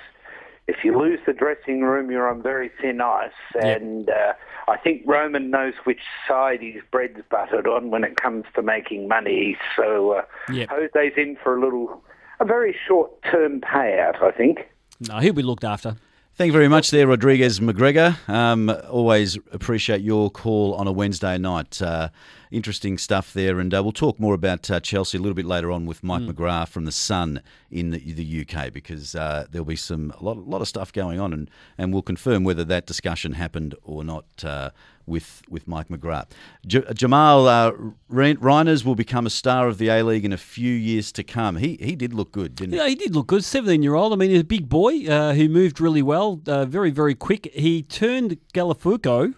If 0.67 0.85
you 0.85 0.99
lose 0.99 1.19
the 1.27 1.33
dressing 1.33 1.81
room, 1.81 2.11
you're 2.11 2.29
on 2.29 2.43
very 2.43 2.71
thin 2.81 3.01
ice. 3.01 3.31
And 3.55 4.11
uh, 4.11 4.35
I 4.69 4.77
think 4.77 5.03
Roman 5.07 5.51
knows 5.51 5.73
which 5.85 6.03
side 6.27 6.61
his 6.61 6.83
bread's 6.91 7.21
buttered 7.31 7.67
on 7.67 7.91
when 7.91 8.05
it 8.05 8.17
comes 8.21 8.45
to 8.55 8.63
making 8.63 9.09
money. 9.09 9.57
So 9.77 10.11
uh, 10.13 10.23
Yep. 10.53 10.69
Jose's 10.69 11.13
in 11.17 11.37
for 11.43 11.57
a 11.57 11.61
little, 11.61 12.03
a 12.41 12.45
very 12.45 12.77
short-term 12.87 13.63
payout, 13.63 14.23
I 14.23 14.31
think. 14.31 14.69
No, 15.01 15.19
he'll 15.21 15.33
be 15.33 15.43
looked 15.43 15.65
after. 15.65 15.97
Thank 16.39 16.51
you 16.51 16.53
very 16.53 16.69
much 16.69 16.93
there, 16.93 17.09
Rodriguez 17.09 17.59
McGregor. 17.59 18.17
Um, 18.29 18.73
always 18.89 19.35
appreciate 19.51 20.03
your 20.03 20.31
call 20.31 20.73
on 20.75 20.87
a 20.87 20.93
Wednesday 20.93 21.37
night. 21.37 21.83
Uh, 21.83 22.11
interesting 22.53 22.97
stuff 22.97 23.33
there. 23.33 23.59
And 23.59 23.75
uh, 23.75 23.83
we'll 23.83 23.91
talk 23.91 24.21
more 24.21 24.35
about 24.35 24.71
uh, 24.71 24.79
Chelsea 24.79 25.19
a 25.19 25.21
little 25.21 25.35
bit 25.35 25.47
later 25.47 25.73
on 25.73 25.85
with 25.85 26.05
Mike 26.05 26.23
McGrath 26.23 26.69
from 26.69 26.85
The 26.85 26.93
Sun 26.93 27.43
in 27.73 27.91
the, 27.91 28.13
the 28.13 28.47
UK 28.47 28.73
because 28.73 29.17
uh, 29.17 29.47
there'll 29.51 29.65
be 29.65 29.75
some 29.75 30.13
a 30.17 30.23
lot, 30.23 30.37
lot 30.49 30.63
of 30.63 30.69
stuff 30.69 30.93
going 30.93 31.19
on 31.19 31.33
and, 31.33 31.51
and 31.77 31.93
we'll 31.93 32.03
confirm 32.03 32.45
whether 32.45 32.63
that 32.63 32.87
discussion 32.87 33.33
happened 33.33 33.75
or 33.83 34.05
not 34.05 34.25
uh, 34.45 34.71
with, 35.09 35.43
with 35.49 35.67
Mike 35.67 35.89
McGrath. 35.89 36.27
J- 36.67 36.85
Jamal 36.95 37.49
uh, 37.49 37.73
Reiners 38.11 38.85
will 38.85 38.95
become 38.95 39.27
a 39.27 39.31
star 39.31 39.67
of 39.69 39.79
the 39.79 39.89
A 39.89 40.03
League 40.03 40.25
in 40.25 40.33
a 40.33 40.39
few 40.39 40.73
years 40.73 41.11
to 41.13 41.25
come. 41.25 41.57
He, 41.57 41.79
he 41.81 41.97
did 41.97 42.13
look 42.13 42.33
good, 42.33 42.55
didn't 42.55 42.75
he? 42.75 42.79
Yeah, 42.79 42.89
he 42.89 42.95
did 42.95 43.15
look 43.15 43.27
good. 43.27 43.45
17 43.45 43.83
year 43.83 43.95
old. 43.95 44.13
I 44.13 44.17
mean, 44.17 44.31
he's 44.31 44.41
a 44.41 44.45
big 44.45 44.69
boy 44.69 45.07
uh, 45.07 45.33
who 45.35 45.49
moved 45.49 45.81
really 45.81 46.03
well, 46.03 46.41
uh, 46.47 46.65
very, 46.67 46.91
very 46.91 47.15
quick. 47.15 47.51
He 47.53 47.83
turned 47.83 48.39
Gallifuoco 48.55 49.35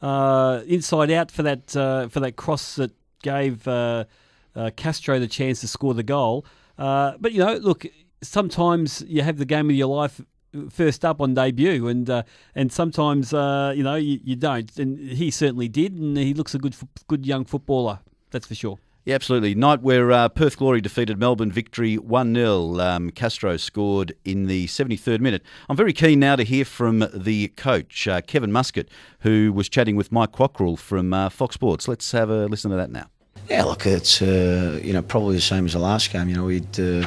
uh, 0.00 0.62
inside 0.66 1.10
out 1.10 1.30
for 1.30 1.42
that 1.42 1.76
uh, 1.76 2.08
for 2.08 2.20
that 2.20 2.36
cross 2.36 2.76
that 2.76 2.92
gave 3.22 3.68
uh, 3.68 4.04
Castro 4.76 5.18
the 5.18 5.28
chance 5.28 5.60
to 5.60 5.68
score 5.68 5.94
the 5.94 6.02
goal. 6.02 6.46
But, 6.76 7.32
you 7.32 7.40
know, 7.40 7.56
look, 7.56 7.84
sometimes 8.22 9.02
you 9.06 9.22
have 9.22 9.38
the 9.38 9.44
game 9.44 9.70
of 9.70 9.76
your 9.76 9.88
life 9.88 10.20
first 10.70 11.04
up 11.04 11.20
on 11.20 11.34
debut, 11.34 11.86
and 11.88 12.08
uh, 12.08 12.22
and 12.54 12.72
sometimes 12.72 13.32
uh, 13.32 13.72
you 13.74 13.82
know 13.82 13.96
you, 13.96 14.20
you 14.22 14.36
don't, 14.36 14.76
and 14.78 14.98
he 14.98 15.30
certainly 15.30 15.68
did, 15.68 15.94
and 15.94 16.16
he 16.16 16.34
looks 16.34 16.54
a 16.54 16.58
good 16.58 16.76
good 17.06 17.26
young 17.26 17.44
footballer. 17.44 18.00
That's 18.30 18.46
for 18.46 18.54
sure. 18.54 18.78
Yeah, 19.04 19.14
absolutely. 19.14 19.54
Night 19.54 19.80
where 19.80 20.12
uh, 20.12 20.28
Perth 20.28 20.58
Glory 20.58 20.82
defeated 20.82 21.18
Melbourne 21.18 21.50
victory 21.50 21.96
1 21.96 22.34
0. 22.34 22.78
Um, 22.80 23.10
Castro 23.10 23.56
scored 23.56 24.12
in 24.26 24.46
the 24.46 24.66
73rd 24.66 25.20
minute. 25.20 25.42
I'm 25.70 25.76
very 25.76 25.94
keen 25.94 26.20
now 26.20 26.36
to 26.36 26.44
hear 26.44 26.66
from 26.66 27.08
the 27.14 27.48
coach, 27.48 28.06
uh, 28.06 28.20
Kevin 28.20 28.52
Muscat, 28.52 28.88
who 29.20 29.54
was 29.54 29.70
chatting 29.70 29.96
with 29.96 30.12
Mike 30.12 30.32
Cockerill 30.32 30.78
from 30.78 31.14
uh, 31.14 31.30
Fox 31.30 31.54
Sports. 31.54 31.88
Let's 31.88 32.12
have 32.12 32.28
a 32.28 32.46
listen 32.46 32.70
to 32.72 32.76
that 32.76 32.90
now. 32.90 33.06
Yeah, 33.48 33.64
look, 33.64 33.86
it's 33.86 34.20
uh, 34.20 34.78
you 34.82 34.92
know 34.92 35.02
probably 35.02 35.34
the 35.34 35.40
same 35.40 35.64
as 35.64 35.72
the 35.72 35.78
last 35.78 36.12
game. 36.12 36.28
You 36.28 36.36
know, 36.36 36.44
we'd 36.44 36.78
uh, 36.78 37.04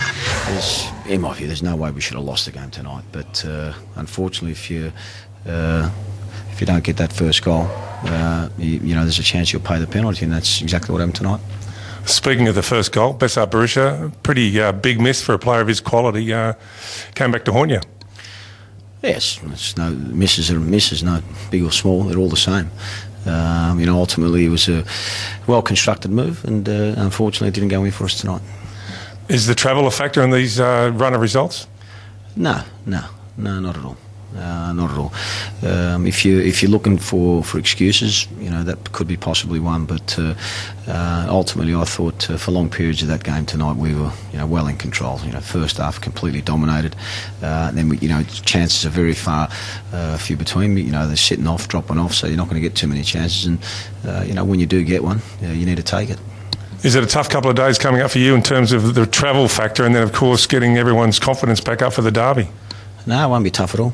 there's, 0.48 0.88
in 1.06 1.22
my 1.22 1.34
view, 1.34 1.48
there's 1.48 1.64
no 1.64 1.76
way 1.76 1.92
we 1.92 2.02
should 2.02 2.16
have 2.16 2.24
lost 2.24 2.46
the 2.46 2.52
game 2.52 2.70
tonight. 2.70 3.04
But 3.12 3.46
uh, 3.46 3.74
unfortunately, 3.96 4.52
if 4.52 4.70
you 4.70 4.92
uh, 5.46 5.90
if 6.52 6.62
you 6.62 6.68
don't 6.68 6.84
get 6.84 6.98
that 6.98 7.12
first 7.12 7.44
goal, 7.44 7.68
uh, 7.70 8.50
you, 8.58 8.80
you 8.80 8.96
know 8.96 9.02
there's 9.02 9.20
a 9.20 9.24
chance 9.24 9.52
you'll 9.52 9.62
pay 9.62 9.80
the 9.80 9.88
penalty, 9.88 10.24
and 10.26 10.34
that's 10.34 10.62
exactly 10.62 10.94
what 10.94 11.00
happened 11.00 11.16
tonight. 11.16 11.42
Speaking 12.06 12.48
of 12.50 12.56
the 12.56 12.64
first 12.64 12.92
goal, 12.92 13.14
Besart 13.14 13.50
Berisha, 13.50 14.12
pretty 14.24 14.60
uh, 14.60 14.74
big 14.74 15.00
miss 15.00 15.22
for 15.22 15.34
a 15.34 15.40
player 15.40 15.62
of 15.62 15.68
his 15.68 15.80
quality, 15.80 16.34
uh, 16.34 16.54
came 17.16 17.32
back 17.32 17.46
to 17.46 17.54
haunt 17.54 17.72
you. 17.72 17.80
Yes, 19.02 19.40
it's 19.46 19.78
no 19.78 19.90
misses 19.90 20.52
are 20.52 20.60
misses, 20.60 21.04
no 21.04 21.22
big 21.50 21.64
or 21.64 21.72
small, 21.72 22.04
they're 22.04 22.18
all 22.18 22.30
the 22.30 22.38
same. 22.38 22.70
Um, 23.26 23.80
you 23.80 23.86
know, 23.86 23.98
ultimately 23.98 24.46
it 24.46 24.50
was 24.50 24.68
a 24.68 24.84
well 25.48 25.62
constructed 25.62 26.12
move, 26.12 26.44
and 26.46 26.68
uh, 26.68 26.96
unfortunately 26.98 27.48
it 27.50 27.54
didn't 27.54 27.70
go 27.70 27.84
in 27.84 27.92
for 27.92 28.06
us 28.06 28.20
tonight. 28.20 28.42
Is 29.30 29.48
the 29.48 29.56
travel 29.56 29.88
a 29.88 29.92
factor 29.92 30.22
in 30.22 30.32
these 30.32 30.60
uh, 30.60 30.92
run 30.94 31.14
of 31.14 31.22
results? 31.22 31.68
No, 32.36 32.62
no, 32.86 33.06
no, 33.38 33.60
not 33.60 33.78
at 33.78 33.86
all. 33.86 33.98
Uh, 34.36 34.74
not 34.74 34.90
at 34.90 34.98
all. 34.98 35.14
Um, 35.62 36.08
if 36.08 36.26
you 36.26 36.40
if 36.40 36.64
you're 36.64 36.72
looking 36.72 36.98
for, 36.98 37.44
for 37.44 37.60
excuses, 37.60 38.28
you 38.40 38.50
know 38.50 38.64
that 38.64 38.92
could 38.92 39.08
be 39.08 39.16
possibly 39.16 39.60
one. 39.60 39.86
But 39.86 40.18
uh, 40.18 40.34
uh, 40.88 41.28
ultimately, 41.30 41.76
I 41.76 41.84
thought 41.84 42.30
uh, 42.30 42.38
for 42.38 42.52
long 42.52 42.70
periods 42.70 43.04
of 43.04 43.10
that 43.10 43.24
game 43.24 43.46
tonight 43.46 43.78
we 43.78 43.94
were 43.94 44.12
you 44.32 44.40
know 44.40 44.48
well 44.48 44.68
in 44.68 44.78
control. 44.78 45.20
You 45.24 45.34
know, 45.34 45.40
first 45.40 45.78
half 45.78 46.02
completely 46.02 46.42
dominated. 46.42 46.96
Uh, 47.44 47.70
then 47.72 47.90
we, 47.90 48.00
you 48.00 48.10
know 48.10 48.24
chances 48.24 48.86
are 48.88 48.90
very 48.90 49.14
far 49.14 49.50
uh, 49.94 50.18
few 50.18 50.36
between. 50.36 50.78
You 50.78 50.92
know 50.92 51.08
they're 51.08 51.16
sitting 51.16 51.48
off, 51.48 51.68
dropping 51.68 52.00
off, 52.00 52.14
so 52.16 52.26
you're 52.26 52.38
not 52.38 52.50
going 52.50 52.62
to 52.62 52.68
get 52.68 52.76
too 52.76 52.88
many 52.88 53.04
chances. 53.04 53.46
And 53.46 54.28
you 54.28 54.34
know 54.34 54.44
when 54.44 54.60
you 54.60 54.66
do 54.66 54.84
get 54.84 55.04
one, 55.04 55.22
you 55.42 55.66
need 55.66 55.78
to 55.78 55.84
take 55.84 56.10
it. 56.10 56.20
Is 56.84 56.96
it 56.96 57.04
a 57.04 57.08
tough 57.08 57.30
couple 57.30 57.50
of 57.50 57.56
days 57.56 57.78
coming 57.78 58.02
up 58.02 58.12
for 58.12 58.20
you 58.20 58.36
in 58.36 58.44
terms 58.44 58.74
of 58.74 58.94
the 58.94 59.06
travel 59.06 59.48
factor, 59.48 59.86
and 59.86 59.96
then 59.96 60.04
of 60.04 60.12
course 60.12 60.46
getting 60.46 60.78
everyone's 60.78 61.18
confidence 61.18 61.62
back 61.62 61.82
up 61.82 61.94
for 61.94 62.02
the 62.02 62.12
derby? 62.12 62.50
No, 63.08 63.26
it 63.26 63.30
won't 63.30 63.46
be 63.46 63.52
tough 63.52 63.74
at 63.74 63.80
all. 63.80 63.94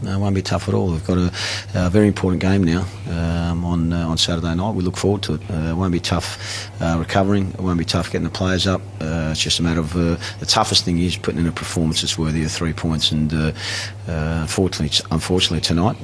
No, 0.00 0.14
it 0.14 0.18
won't 0.18 0.34
be 0.34 0.40
tough 0.40 0.66
at 0.66 0.72
all. 0.72 0.92
We've 0.92 1.06
got 1.06 1.18
a, 1.18 1.30
a 1.74 1.90
very 1.90 2.08
important 2.08 2.40
game 2.40 2.64
now 2.64 2.86
um, 3.10 3.66
on 3.66 3.92
uh, 3.92 4.08
on 4.08 4.16
Saturday 4.16 4.54
night. 4.54 4.74
We 4.74 4.82
look 4.82 4.96
forward 4.96 5.22
to 5.24 5.34
it. 5.34 5.42
Uh, 5.50 5.72
it 5.72 5.74
won't 5.74 5.92
be 5.92 6.00
tough 6.00 6.72
uh, 6.80 6.96
recovering. 6.98 7.50
It 7.50 7.60
won't 7.60 7.78
be 7.78 7.84
tough 7.84 8.10
getting 8.10 8.24
the 8.24 8.30
players 8.30 8.66
up. 8.66 8.80
Uh, 8.98 9.28
it's 9.32 9.40
just 9.42 9.60
a 9.60 9.62
matter 9.62 9.80
of 9.80 9.94
uh, 9.94 10.16
the 10.40 10.46
toughest 10.46 10.86
thing 10.86 10.98
is 11.00 11.18
putting 11.18 11.40
in 11.40 11.46
a 11.46 11.52
performance 11.52 12.00
that's 12.00 12.16
worthy 12.16 12.44
of 12.44 12.50
three 12.50 12.72
points. 12.72 13.12
And 13.12 13.30
uh, 13.34 13.52
unfortunately, 14.06 14.98
unfortunately 15.10 15.60
tonight, 15.60 15.98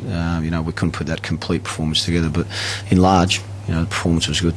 you 0.44 0.50
know, 0.50 0.61
we 0.61 0.75
couldn't 0.75 0.92
put 0.92 1.06
that 1.06 1.23
complete 1.23 1.64
performance 1.64 2.04
together. 2.04 2.28
But 2.28 2.47
in 2.90 2.99
large, 2.99 3.40
you 3.68 3.75
know, 3.75 3.82
the 3.82 3.90
performance 3.90 4.26
was 4.26 4.40
good. 4.40 4.54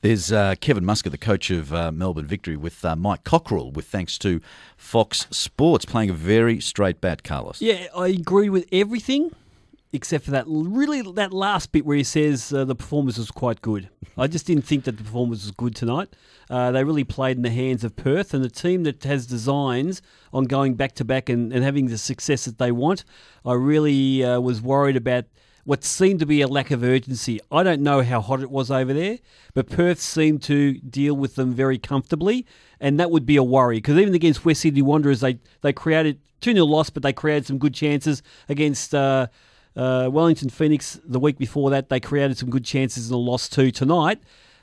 There's 0.00 0.32
uh, 0.32 0.54
Kevin 0.60 0.84
Muscat, 0.84 1.12
the 1.12 1.18
coach 1.18 1.50
of 1.50 1.72
uh, 1.72 1.92
Melbourne 1.92 2.26
Victory, 2.26 2.56
with 2.56 2.82
uh, 2.84 2.96
Mike 2.96 3.22
Cockerill, 3.22 3.72
with 3.74 3.86
thanks 3.86 4.16
to 4.18 4.40
Fox 4.76 5.26
Sports, 5.30 5.84
playing 5.84 6.10
a 6.10 6.14
very 6.14 6.60
straight 6.60 7.00
bat, 7.00 7.22
Carlos. 7.22 7.60
Yeah, 7.60 7.86
I 7.94 8.08
agree 8.08 8.48
with 8.48 8.66
everything 8.72 9.32
except 9.92 10.24
for 10.24 10.32
that 10.32 10.44
really 10.48 11.02
that 11.02 11.32
last 11.32 11.70
bit 11.70 11.86
where 11.86 11.96
he 11.96 12.02
says 12.02 12.52
uh, 12.52 12.64
the 12.64 12.74
performance 12.74 13.16
was 13.16 13.30
quite 13.30 13.62
good. 13.62 13.88
I 14.18 14.26
just 14.26 14.44
didn't 14.44 14.64
think 14.64 14.84
that 14.84 14.96
the 14.96 15.04
performance 15.04 15.44
was 15.44 15.52
good 15.52 15.76
tonight. 15.76 16.08
Uh, 16.50 16.72
they 16.72 16.82
really 16.82 17.04
played 17.04 17.36
in 17.36 17.44
the 17.44 17.50
hands 17.50 17.84
of 17.84 17.94
Perth 17.94 18.34
and 18.34 18.42
the 18.42 18.50
team 18.50 18.82
that 18.82 19.04
has 19.04 19.26
designs 19.26 20.02
on 20.32 20.44
going 20.44 20.74
back 20.74 20.94
to 20.96 21.04
back 21.04 21.28
and, 21.28 21.52
and 21.52 21.62
having 21.62 21.86
the 21.86 21.98
success 21.98 22.44
that 22.44 22.58
they 22.58 22.72
want. 22.72 23.04
I 23.44 23.52
really 23.52 24.24
uh, 24.24 24.40
was 24.40 24.60
worried 24.60 24.96
about 24.96 25.26
what 25.64 25.82
seemed 25.82 26.20
to 26.20 26.26
be 26.26 26.40
a 26.40 26.48
lack 26.48 26.70
of 26.70 26.82
urgency. 26.82 27.40
I 27.50 27.62
don't 27.62 27.82
know 27.82 28.02
how 28.02 28.20
hot 28.20 28.40
it 28.40 28.50
was 28.50 28.70
over 28.70 28.92
there, 28.92 29.18
but 29.54 29.68
Perth 29.68 30.00
seemed 30.00 30.42
to 30.44 30.74
deal 30.74 31.14
with 31.14 31.34
them 31.34 31.54
very 31.54 31.78
comfortably, 31.78 32.46
and 32.80 33.00
that 33.00 33.10
would 33.10 33.26
be 33.26 33.36
a 33.36 33.42
worry 33.42 33.78
because 33.78 33.98
even 33.98 34.14
against 34.14 34.44
West 34.44 34.60
Sydney 34.60 34.82
Wanderers, 34.82 35.20
they 35.20 35.38
they 35.62 35.72
created 35.72 36.20
two 36.40 36.52
0 36.52 36.66
loss, 36.66 36.90
but 36.90 37.02
they 37.02 37.12
created 37.12 37.46
some 37.46 37.58
good 37.58 37.74
chances 37.74 38.22
against. 38.48 38.94
Uh, 38.94 39.26
uh, 39.76 40.08
Wellington 40.08 40.50
Phoenix 40.50 41.00
the 41.04 41.18
week 41.18 41.36
before 41.36 41.70
that, 41.70 41.88
they 41.88 41.98
created 41.98 42.38
some 42.38 42.48
good 42.48 42.64
chances 42.64 43.10
and 43.10 43.18
lost 43.18 43.52
two 43.52 43.72
tonight. 43.72 44.20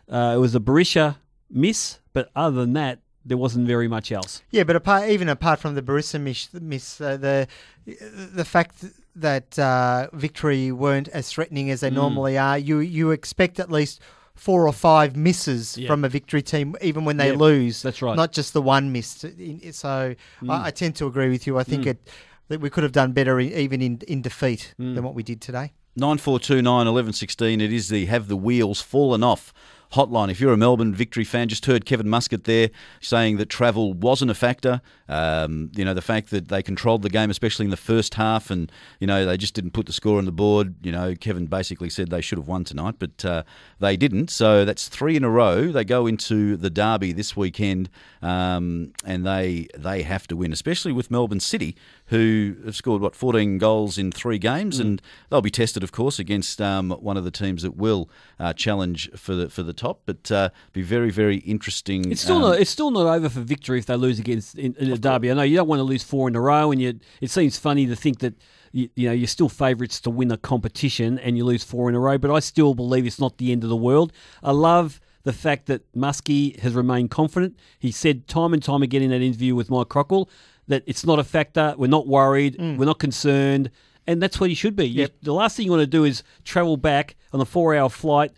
Uh, 0.09 0.33
it 0.35 0.39
was 0.39 0.55
a 0.55 0.59
Berisha 0.61 1.17
miss, 1.49 1.99
but 2.13 2.29
other 2.33 2.61
than 2.61 2.71
that, 2.73 2.99
there 3.25 3.37
wasn't 3.37 3.67
very 3.67 3.87
much 3.87 4.11
else. 4.11 4.41
Yeah, 4.51 4.63
but 4.63 4.75
apart, 4.75 5.09
even 5.09 5.29
apart 5.29 5.59
from 5.59 5.75
the 5.75 5.81
Berisha 5.81 6.19
miss, 6.19 6.49
miss 6.53 6.99
uh, 7.01 7.17
the 7.17 7.47
the 7.85 8.45
fact 8.45 8.85
that 9.15 9.57
uh, 9.59 10.07
victory 10.13 10.71
weren't 10.71 11.07
as 11.09 11.29
threatening 11.29 11.69
as 11.69 11.81
they 11.81 11.89
mm. 11.89 11.95
normally 11.95 12.37
are, 12.37 12.57
you 12.57 12.79
you 12.79 13.11
expect 13.11 13.59
at 13.59 13.71
least 13.71 14.01
four 14.35 14.67
or 14.67 14.73
five 14.73 15.15
misses 15.15 15.77
yeah. 15.77 15.87
from 15.87 16.03
a 16.03 16.09
victory 16.09 16.41
team, 16.41 16.75
even 16.81 17.05
when 17.05 17.17
they 17.17 17.31
yeah, 17.31 17.37
lose. 17.37 17.81
That's 17.81 18.01
right. 18.01 18.15
Not 18.15 18.31
just 18.31 18.53
the 18.53 18.61
one 18.61 18.91
miss. 18.91 19.07
So 19.07 19.27
mm. 19.27 20.15
I, 20.49 20.67
I, 20.67 20.71
tend 20.71 20.95
to 20.95 21.05
agree 21.05 21.29
with 21.29 21.45
you. 21.45 21.59
I 21.59 21.63
think 21.63 21.83
mm. 21.83 21.91
it 21.91 22.09
that 22.47 22.59
we 22.59 22.69
could 22.69 22.83
have 22.83 22.91
done 22.91 23.11
better 23.11 23.39
even 23.39 23.81
in 23.81 24.01
in 24.07 24.21
defeat 24.21 24.73
mm. 24.79 24.95
than 24.95 25.03
what 25.03 25.13
we 25.13 25.23
did 25.23 25.41
today. 25.41 25.73
Nine 25.95 26.17
four 26.17 26.39
two 26.39 26.61
nine 26.61 26.87
eleven 26.87 27.13
sixteen. 27.13 27.61
It 27.61 27.73
is 27.73 27.89
the 27.89 28.05
have 28.05 28.27
the 28.27 28.37
wheels 28.37 28.81
fallen 28.81 29.23
off 29.23 29.53
hotline. 29.93 30.29
If 30.29 30.39
you're 30.39 30.53
a 30.53 30.57
Melbourne 30.57 30.93
victory 30.93 31.23
fan, 31.23 31.49
just 31.49 31.65
heard 31.65 31.85
Kevin 31.85 32.09
Muscat 32.09 32.45
there 32.45 32.69
saying 32.99 33.37
that 33.37 33.49
travel 33.49 33.93
wasn't 33.93 34.31
a 34.31 34.33
factor. 34.33 34.81
Um, 35.09 35.71
you 35.75 35.83
know, 35.83 35.93
the 35.93 36.01
fact 36.01 36.29
that 36.29 36.47
they 36.47 36.63
controlled 36.63 37.01
the 37.01 37.09
game, 37.09 37.29
especially 37.29 37.65
in 37.65 37.71
the 37.71 37.77
first 37.77 38.13
half, 38.13 38.49
and, 38.49 38.71
you 38.99 39.07
know, 39.07 39.25
they 39.25 39.35
just 39.35 39.53
didn't 39.53 39.71
put 39.71 39.85
the 39.85 39.93
score 39.93 40.17
on 40.17 40.25
the 40.25 40.31
board. 40.31 40.75
You 40.81 40.91
know, 40.93 41.15
Kevin 41.15 41.47
basically 41.47 41.89
said 41.89 42.09
they 42.09 42.21
should 42.21 42.37
have 42.37 42.47
won 42.47 42.63
tonight, 42.63 42.95
but 42.97 43.25
uh, 43.25 43.43
they 43.79 43.97
didn't. 43.97 44.29
So 44.29 44.63
that's 44.63 44.87
three 44.87 45.17
in 45.17 45.23
a 45.23 45.29
row. 45.29 45.71
They 45.71 45.83
go 45.83 46.07
into 46.07 46.55
the 46.55 46.69
derby 46.69 47.11
this 47.11 47.35
weekend, 47.35 47.89
um, 48.21 48.93
and 49.03 49.25
they 49.25 49.67
they 49.77 50.03
have 50.03 50.27
to 50.27 50.37
win, 50.37 50.53
especially 50.53 50.93
with 50.93 51.11
Melbourne 51.11 51.41
City, 51.41 51.75
who 52.05 52.55
have 52.65 52.75
scored 52.75 53.01
what 53.01 53.15
14 53.15 53.57
goals 53.57 53.97
in 53.97 54.11
three 54.11 54.37
games, 54.37 54.77
mm. 54.77 54.81
and 54.81 55.01
they'll 55.29 55.41
be 55.41 55.51
tested, 55.51 55.83
of 55.83 55.91
course, 55.91 56.19
against 56.19 56.61
um, 56.61 56.91
one 56.91 57.17
of 57.17 57.23
the 57.23 57.31
teams 57.31 57.63
that 57.63 57.75
will 57.75 58.09
uh, 58.39 58.53
challenge 58.53 59.11
for 59.15 59.35
the 59.35 59.49
for 59.49 59.63
the 59.63 59.73
top. 59.81 60.01
But 60.05 60.31
uh, 60.31 60.49
be 60.73 60.81
very 60.81 61.11
very 61.11 61.37
interesting. 61.37 62.11
It's 62.11 62.21
still 62.21 62.37
um, 62.37 62.41
not 62.43 62.59
it's 62.59 62.71
still 62.71 62.91
not 62.91 63.07
over 63.07 63.29
for 63.29 63.41
victory 63.41 63.79
if 63.79 63.85
they 63.85 63.95
lose 63.95 64.19
against 64.19 64.57
in, 64.57 64.75
in 64.75 64.91
a 64.91 64.97
derby. 64.97 65.31
I 65.31 65.33
know 65.33 65.43
you 65.43 65.57
don't 65.57 65.67
want 65.67 65.79
to 65.79 65.83
lose 65.83 66.03
four 66.03 66.27
in 66.27 66.35
a 66.35 66.41
row, 66.41 66.71
and 66.71 66.81
you, 66.81 66.99
it 67.19 67.29
seems 67.29 67.57
funny 67.57 67.85
to 67.87 67.95
think 67.95 68.19
that. 68.19 68.35
You, 68.73 68.87
you 68.95 69.09
know, 69.09 69.13
you're 69.13 69.27
still 69.27 69.49
favourites 69.49 69.99
to 69.99 70.09
win 70.09 70.31
a 70.31 70.37
competition 70.37 71.19
and 71.19 71.35
you 71.35 71.43
lose 71.43 71.61
four 71.61 71.89
in 71.89 71.95
a 71.95 71.99
row, 71.99 72.17
but 72.17 72.31
I 72.31 72.39
still 72.39 72.73
believe 72.73 73.05
it's 73.05 73.19
not 73.19 73.37
the 73.37 73.51
end 73.51 73.65
of 73.65 73.69
the 73.69 73.75
world. 73.75 74.13
I 74.41 74.51
love 74.51 75.01
the 75.23 75.33
fact 75.33 75.65
that 75.65 75.91
Muskie 75.93 76.57
has 76.59 76.73
remained 76.73 77.11
confident. 77.11 77.57
He 77.77 77.91
said 77.91 78.29
time 78.29 78.53
and 78.53 78.63
time 78.63 78.81
again 78.81 79.01
in 79.01 79.11
that 79.11 79.21
interview 79.21 79.55
with 79.55 79.69
Mike 79.69 79.89
Cockerill 79.89 80.29
that 80.67 80.83
it's 80.87 81.05
not 81.05 81.19
a 81.19 81.23
factor. 81.23 81.75
We're 81.77 81.87
not 81.87 82.07
worried. 82.07 82.57
Mm. 82.57 82.77
We're 82.77 82.85
not 82.85 82.99
concerned. 82.99 83.71
And 84.07 84.21
that's 84.21 84.39
what 84.39 84.49
you 84.49 84.55
should 84.55 84.75
be. 84.75 84.87
Yep. 84.87 85.09
You, 85.09 85.15
the 85.21 85.33
last 85.33 85.55
thing 85.55 85.65
you 85.65 85.71
want 85.71 85.81
to 85.81 85.87
do 85.87 86.05
is 86.05 86.23
travel 86.43 86.77
back 86.77 87.15
on 87.33 87.41
a 87.41 87.45
four 87.45 87.75
hour 87.75 87.89
flight, 87.89 88.31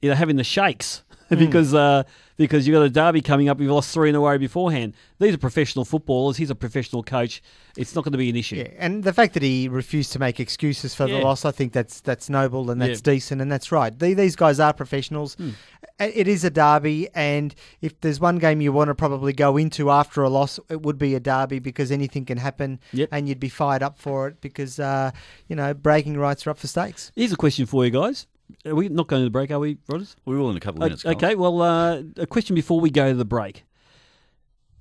you 0.00 0.08
know, 0.08 0.14
having 0.14 0.36
the 0.36 0.44
shakes 0.44 1.02
mm. 1.30 1.38
because 1.38 1.74
uh, 1.74 2.04
because 2.36 2.66
you've 2.66 2.74
got 2.74 2.82
a 2.82 2.90
derby 2.90 3.20
coming 3.20 3.48
up. 3.48 3.60
You've 3.60 3.72
lost 3.72 3.92
three 3.92 4.08
in 4.08 4.14
a 4.14 4.20
row 4.20 4.38
beforehand. 4.38 4.94
These 5.18 5.34
are 5.34 5.38
professional 5.38 5.84
footballers. 5.84 6.36
He's 6.36 6.50
a 6.50 6.54
professional 6.54 7.02
coach. 7.02 7.42
It's 7.76 7.94
not 7.94 8.04
going 8.04 8.12
to 8.12 8.18
be 8.18 8.30
an 8.30 8.36
issue. 8.36 8.56
Yeah, 8.56 8.70
and 8.78 9.04
the 9.04 9.12
fact 9.12 9.34
that 9.34 9.42
he 9.42 9.68
refused 9.68 10.12
to 10.12 10.18
make 10.18 10.40
excuses 10.40 10.94
for 10.94 11.06
yeah. 11.06 11.18
the 11.18 11.24
loss, 11.24 11.44
I 11.44 11.50
think 11.50 11.72
that's 11.72 12.00
that's 12.00 12.30
noble 12.30 12.70
and 12.70 12.80
that's 12.80 13.00
yeah. 13.00 13.12
decent 13.12 13.42
and 13.42 13.52
that's 13.52 13.70
right. 13.70 13.96
These 13.98 14.36
guys 14.36 14.58
are 14.58 14.72
professionals. 14.72 15.36
Mm. 15.36 15.54
It 16.00 16.28
is 16.28 16.44
a 16.44 16.50
derby, 16.50 17.08
and 17.14 17.54
if 17.82 18.00
there's 18.00 18.20
one 18.20 18.38
game 18.38 18.60
you 18.60 18.72
want 18.72 18.88
to 18.88 18.94
probably 18.94 19.32
go 19.32 19.56
into 19.56 19.90
after 19.90 20.22
a 20.22 20.28
loss, 20.28 20.60
it 20.70 20.82
would 20.82 20.96
be 20.96 21.14
a 21.16 21.20
derby 21.20 21.58
because 21.58 21.90
anything 21.90 22.24
can 22.24 22.38
happen, 22.38 22.78
yep. 22.92 23.08
and 23.10 23.28
you'd 23.28 23.40
be 23.40 23.48
fired 23.48 23.82
up 23.82 23.98
for 23.98 24.28
it 24.28 24.40
because 24.40 24.78
uh, 24.78 25.10
you 25.48 25.56
know 25.56 25.74
breaking 25.74 26.16
rights 26.16 26.46
are 26.46 26.50
up 26.50 26.58
for 26.58 26.68
stakes. 26.68 27.12
Here's 27.16 27.32
a 27.32 27.36
question 27.36 27.66
for 27.66 27.84
you 27.84 27.90
guys. 27.90 28.26
Are 28.66 28.74
we 28.74 28.88
not 28.88 29.06
going 29.06 29.20
to 29.20 29.24
the 29.24 29.30
break, 29.30 29.50
are 29.50 29.58
we, 29.58 29.76
Rodders? 29.88 30.16
We 30.24 30.36
will 30.36 30.50
in 30.50 30.56
a 30.56 30.60
couple 30.60 30.82
of 30.82 30.88
minutes. 30.88 31.06
Okay, 31.06 31.34
well, 31.34 31.62
uh, 31.62 32.02
a 32.16 32.26
question 32.26 32.54
before 32.54 32.80
we 32.80 32.90
go 32.90 33.10
to 33.10 33.14
the 33.14 33.24
break. 33.24 33.64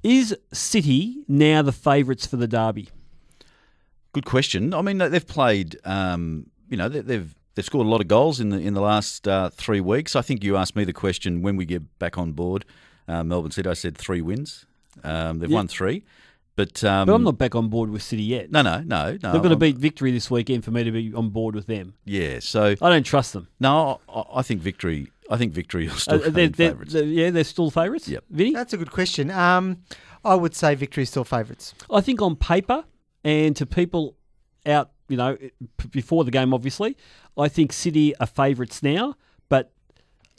Is 0.04 0.36
City 0.52 1.24
now 1.28 1.62
the 1.62 1.72
favourites 1.72 2.26
for 2.26 2.38
the 2.38 2.48
derby? 2.48 2.90
Good 4.14 4.26
question. 4.26 4.74
I 4.74 4.82
mean, 4.82 4.98
they've 4.98 5.28
played, 5.28 5.78
um, 5.84 6.48
you 6.70 6.78
know, 6.78 6.90
they've 6.90 7.36
they've 7.56 7.66
scored 7.66 7.86
a 7.86 7.90
lot 7.90 8.02
of 8.02 8.08
goals 8.08 8.40
in 8.40 8.50
the 8.50 8.58
in 8.58 8.74
the 8.74 8.82
last 8.82 9.28
uh, 9.28 9.50
three 9.50 9.82
weeks. 9.82 10.16
I 10.16 10.22
think 10.22 10.44
you 10.44 10.58
asked 10.58 10.76
me 10.76 10.86
the 10.86 10.94
question 10.94 11.42
when 11.42 11.56
we 11.56 11.66
get 11.66 12.00
back 12.00 12.18
on 12.18 12.32
board. 12.32 12.66
Uh, 13.08 13.24
Melbourne 13.24 13.52
City, 13.52 13.70
I 13.70 13.74
said 13.74 13.98
three 13.98 14.22
wins. 14.22 14.66
Um, 15.04 15.40
they've 15.40 15.50
yep. 15.50 15.56
won 15.56 15.68
three. 15.68 16.04
But, 16.58 16.84
um, 16.84 17.06
but 17.06 17.14
I'm 17.14 17.24
not 17.24 17.38
back 17.38 17.54
on 17.54 17.70
board 17.70 17.92
with 17.92 18.02
City 18.02 18.24
yet. 18.24 18.52
No, 18.52 18.64
no, 18.64 18.80
no, 18.80 19.16
no. 19.22 19.32
They've 19.32 19.44
got 19.44 19.50
to 19.50 19.56
beat 19.56 19.78
Victory 19.78 20.12
this 20.12 20.32
weekend 20.32 20.66
for 20.66 20.72
me 20.72 20.84
to 20.84 20.92
be 20.92 21.14
on 21.14 21.30
board 21.30 21.54
with 21.54 21.68
them. 21.68 21.94
Yeah, 22.04 22.40
so 22.40 22.76
I 22.82 22.90
don't 22.90 23.06
trust 23.06 23.34
them. 23.34 23.48
No, 23.60 24.02
I, 24.10 24.24
I 24.38 24.42
think 24.42 24.62
Victory. 24.62 25.12
I 25.30 25.38
think 25.38 25.54
Victory 25.54 25.88
are 25.88 25.92
still 25.92 26.16
uh, 26.16 26.30
they're, 26.32 26.50
they're, 26.50 26.74
they're, 26.74 27.04
yeah, 27.04 27.30
they're 27.30 27.44
still 27.44 27.70
favourites. 27.70 28.10
Yep. 28.10 28.24
Vinny? 28.32 28.54
That's 28.54 28.74
a 28.74 28.78
good 28.78 28.92
question. 28.92 29.30
Um, 29.30 29.84
I 30.26 30.34
would 30.34 30.56
say 30.56 30.74
Victory 30.74 31.04
is 31.04 31.10
still 31.10 31.24
favourites. 31.24 31.76
I 31.92 32.02
think 32.02 32.24
on 32.24 32.36
paper 32.36 32.86
and 33.24 33.56
to 33.56 33.68
people 33.68 34.16
out, 34.66 34.90
you 35.10 35.18
know, 35.18 35.38
before 35.92 36.24
the 36.24 36.32
game, 36.32 36.56
obviously, 36.56 36.98
I 37.38 37.50
think 37.50 37.72
City 37.72 38.16
are 38.18 38.26
favourites 38.26 38.82
now, 38.82 39.14
but 39.48 39.72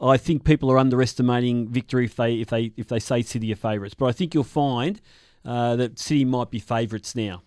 I 0.02 0.16
think 0.16 0.42
people 0.42 0.68
are 0.72 0.78
underestimating 0.78 1.68
Victory 1.68 2.06
if 2.06 2.16
they 2.16 2.40
if 2.40 2.48
they 2.48 2.72
if 2.76 2.88
they 2.88 2.98
say 2.98 3.22
City 3.22 3.52
are 3.52 3.56
favourites. 3.56 3.94
But 3.94 4.06
I 4.06 4.12
think 4.12 4.34
you'll 4.34 4.42
find 4.42 5.00
uh, 5.44 5.76
that 5.76 5.98
City 5.98 6.24
might 6.24 6.50
be 6.50 6.58
favourites 6.58 7.14
now 7.14 7.42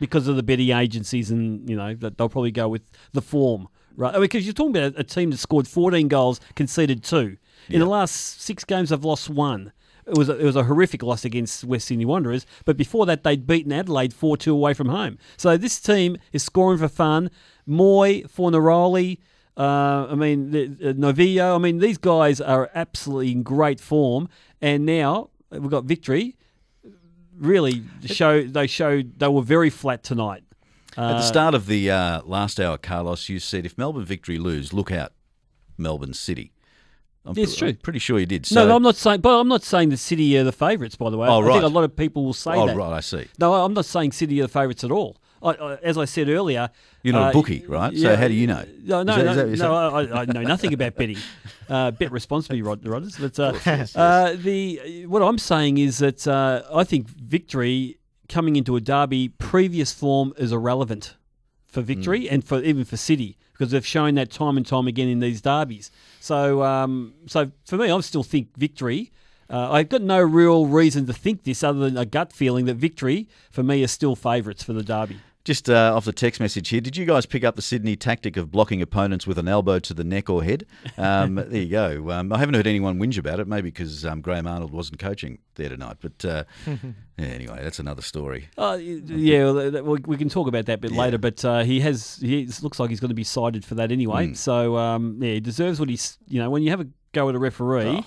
because 0.00 0.26
of 0.28 0.36
the 0.36 0.42
betting 0.42 0.70
agencies, 0.70 1.30
and 1.30 1.68
you 1.68 1.76
know 1.76 1.94
that 1.94 2.18
they'll 2.18 2.28
probably 2.28 2.50
go 2.50 2.68
with 2.68 2.82
the 3.12 3.22
form, 3.22 3.68
right? 3.96 4.18
Because 4.18 4.44
you're 4.44 4.54
talking 4.54 4.76
about 4.76 4.98
a 4.98 5.04
team 5.04 5.30
that 5.30 5.38
scored 5.38 5.68
14 5.68 6.08
goals, 6.08 6.40
conceded 6.54 7.02
two. 7.02 7.36
In 7.70 7.80
the 7.80 7.86
last 7.86 8.42
six 8.42 8.64
games, 8.64 8.90
they've 8.90 9.04
lost 9.04 9.30
one. 9.30 9.72
It 10.06 10.18
was 10.18 10.28
a, 10.28 10.36
it 10.36 10.44
was 10.44 10.56
a 10.56 10.64
horrific 10.64 11.02
loss 11.02 11.24
against 11.24 11.64
West 11.64 11.86
Sydney 11.86 12.04
Wanderers, 12.04 12.44
but 12.66 12.76
before 12.76 13.06
that, 13.06 13.24
they'd 13.24 13.46
beaten 13.46 13.72
Adelaide 13.72 14.12
4 14.12 14.36
2 14.36 14.52
away 14.52 14.74
from 14.74 14.88
home. 14.88 15.18
So 15.38 15.56
this 15.56 15.80
team 15.80 16.18
is 16.32 16.42
scoring 16.42 16.78
for 16.78 16.88
fun. 16.88 17.30
Mooy, 17.66 18.30
Fornaroli, 18.30 19.18
uh, 19.56 20.08
I 20.10 20.14
mean, 20.14 20.50
the, 20.50 20.64
uh, 20.64 20.92
Novillo, 20.92 21.54
I 21.54 21.58
mean, 21.58 21.78
these 21.78 21.98
guys 21.98 22.40
are 22.40 22.70
absolutely 22.74 23.32
in 23.32 23.42
great 23.42 23.80
form. 23.80 24.28
And 24.60 24.84
now 24.84 25.30
we've 25.50 25.70
got 25.70 25.84
victory. 25.84 26.36
Really, 27.38 27.82
show 28.04 28.42
they 28.44 28.66
showed 28.66 29.18
they 29.18 29.28
were 29.28 29.42
very 29.42 29.70
flat 29.70 30.02
tonight. 30.02 30.44
At 30.96 31.14
the 31.14 31.22
start 31.22 31.54
of 31.54 31.66
the 31.66 31.90
uh, 31.90 32.22
last 32.24 32.60
hour, 32.60 32.78
Carlos, 32.78 33.28
you 33.28 33.40
said 33.40 33.66
if 33.66 33.76
Melbourne 33.76 34.04
victory 34.04 34.38
lose, 34.38 34.72
look 34.72 34.92
out, 34.92 35.12
Melbourne 35.76 36.14
City. 36.14 36.52
I'm, 37.26 37.36
It's 37.36 37.56
true. 37.56 37.68
I'm 37.68 37.76
pretty 37.76 37.98
sure 37.98 38.18
you 38.20 38.26
did. 38.26 38.42
no, 38.52 38.60
So, 38.62 38.68
no, 38.68 38.76
I'm 38.76 38.82
not 38.82 38.94
saying, 38.96 39.20
but 39.20 39.40
I'm 39.40 39.48
not 39.48 39.62
saying 39.64 39.88
the 39.88 39.96
City 39.96 40.36
are 40.38 40.44
the 40.44 40.52
favourites. 40.52 40.94
By 40.94 41.10
the 41.10 41.16
way, 41.16 41.26
Oh, 41.28 41.42
I 41.42 41.52
think 41.52 41.64
a 41.64 41.68
lot 41.68 41.82
of 41.84 41.96
people 41.96 42.24
will 42.24 42.34
say 42.34 42.52
Oh, 42.52 42.66
that. 42.66 42.76
right, 42.76 42.92
I 42.92 43.00
see. 43.00 43.26
No, 43.40 43.54
I'm 43.54 43.74
not 43.74 43.86
saying 43.86 44.12
City 44.12 44.38
are 44.40 44.44
the 44.44 44.48
favourites 44.52 44.84
at 44.84 44.90
all. 44.92 45.16
I, 45.44 45.50
I, 45.50 45.74
as 45.82 45.98
I 45.98 46.04
said 46.06 46.28
earlier, 46.28 46.70
You're 47.02 47.14
not 47.14 47.22
a 47.22 47.26
uh, 47.26 47.32
bookie, 47.32 47.64
right? 47.66 47.96
So 47.96 48.16
how 48.16 48.28
do 48.28 48.34
you 48.34 48.46
know? 48.46 48.64
No, 48.82 49.02
no, 49.02 49.16
Is 49.16 49.24
that- 49.24 49.36
no, 49.46 49.52
is 49.52 49.60
no 49.60 49.74
I, 49.74 50.20
I 50.22 50.24
know 50.24 50.42
nothing 50.42 50.72
about 50.72 50.94
betting. 50.96 51.18
Uh, 51.66 51.90
bet 51.90 52.12
responsibly, 52.12 52.60
Rod, 52.60 52.82
Rodders. 52.82 53.18
But 53.18 53.38
uh, 53.40 53.98
uh, 53.98 54.36
the 54.36 55.06
what 55.06 55.22
I'm 55.22 55.38
saying 55.38 55.78
is 55.78 55.96
that 55.96 56.28
uh, 56.28 56.62
I 56.70 56.84
think 56.84 57.08
victory 57.08 57.96
coming 58.28 58.56
into 58.56 58.76
a 58.76 58.82
derby, 58.82 59.30
previous 59.30 59.90
form 59.90 60.34
is 60.36 60.52
irrelevant 60.52 61.14
for 61.64 61.80
victory 61.80 62.24
Mm. 62.24 62.32
and 62.32 62.44
for 62.44 62.60
even 62.62 62.84
for 62.84 62.98
City 62.98 63.38
because 63.52 63.70
they've 63.70 63.86
shown 63.86 64.14
that 64.16 64.30
time 64.30 64.58
and 64.58 64.66
time 64.66 64.86
again 64.86 65.08
in 65.08 65.20
these 65.20 65.40
derbies. 65.40 65.90
So, 66.20 66.62
um, 66.62 67.14
so 67.26 67.50
for 67.64 67.76
me, 67.78 67.90
I 67.90 67.98
still 68.00 68.22
think 68.24 68.54
victory. 68.58 69.10
Uh, 69.48 69.72
I've 69.72 69.88
got 69.88 70.02
no 70.02 70.20
real 70.20 70.66
reason 70.66 71.06
to 71.06 71.14
think 71.14 71.44
this 71.44 71.62
other 71.62 71.78
than 71.78 71.96
a 71.96 72.04
gut 72.04 72.30
feeling 72.30 72.66
that 72.66 72.74
victory 72.74 73.26
for 73.50 73.62
me 73.62 73.82
are 73.82 73.88
still 73.88 74.16
favourites 74.16 74.62
for 74.62 74.74
the 74.74 74.82
derby. 74.82 75.16
Just 75.44 75.68
uh, 75.68 75.94
off 75.94 76.06
the 76.06 76.12
text 76.12 76.40
message 76.40 76.70
here, 76.70 76.80
did 76.80 76.96
you 76.96 77.04
guys 77.04 77.26
pick 77.26 77.44
up 77.44 77.54
the 77.54 77.60
Sydney 77.60 77.96
tactic 77.96 78.38
of 78.38 78.50
blocking 78.50 78.80
opponents 78.80 79.26
with 79.26 79.36
an 79.36 79.46
elbow 79.46 79.78
to 79.78 79.92
the 79.92 80.02
neck 80.02 80.30
or 80.30 80.42
head? 80.42 80.64
Um, 80.96 81.34
there 81.34 81.60
you 81.60 81.68
go. 81.68 82.10
Um, 82.12 82.32
I 82.32 82.38
haven't 82.38 82.54
heard 82.54 82.66
anyone 82.66 82.98
whinge 82.98 83.18
about 83.18 83.40
it, 83.40 83.46
maybe 83.46 83.68
because 83.68 84.06
um, 84.06 84.22
Graham 84.22 84.46
Arnold 84.46 84.72
wasn't 84.72 85.00
coaching 85.00 85.38
there 85.56 85.68
tonight. 85.68 85.98
But 86.00 86.24
uh, 86.24 86.44
yeah, 86.66 87.26
anyway, 87.26 87.60
that's 87.62 87.78
another 87.78 88.00
story. 88.00 88.48
Uh, 88.56 88.78
yeah, 88.80 89.50
well, 89.50 89.98
we 90.06 90.16
can 90.16 90.30
talk 90.30 90.48
about 90.48 90.64
that 90.64 90.74
a 90.76 90.78
bit 90.78 90.92
later. 90.92 91.18
But 91.18 91.44
uh, 91.44 91.62
he 91.62 91.80
has, 91.80 92.16
he 92.22 92.48
looks 92.62 92.80
like 92.80 92.88
he's 92.88 93.00
going 93.00 93.10
to 93.10 93.14
be 93.14 93.24
cited 93.24 93.66
for 93.66 93.74
that 93.74 93.92
anyway. 93.92 94.32
So 94.32 94.78
um, 94.78 95.18
yeah, 95.20 95.34
he 95.34 95.40
deserves 95.40 95.78
what 95.78 95.90
he's. 95.90 96.16
You 96.26 96.40
know, 96.40 96.48
when 96.48 96.62
you 96.62 96.70
have 96.70 96.80
a 96.80 96.86
go 97.12 97.28
at 97.28 97.34
a 97.34 97.38
referee, 97.38 98.02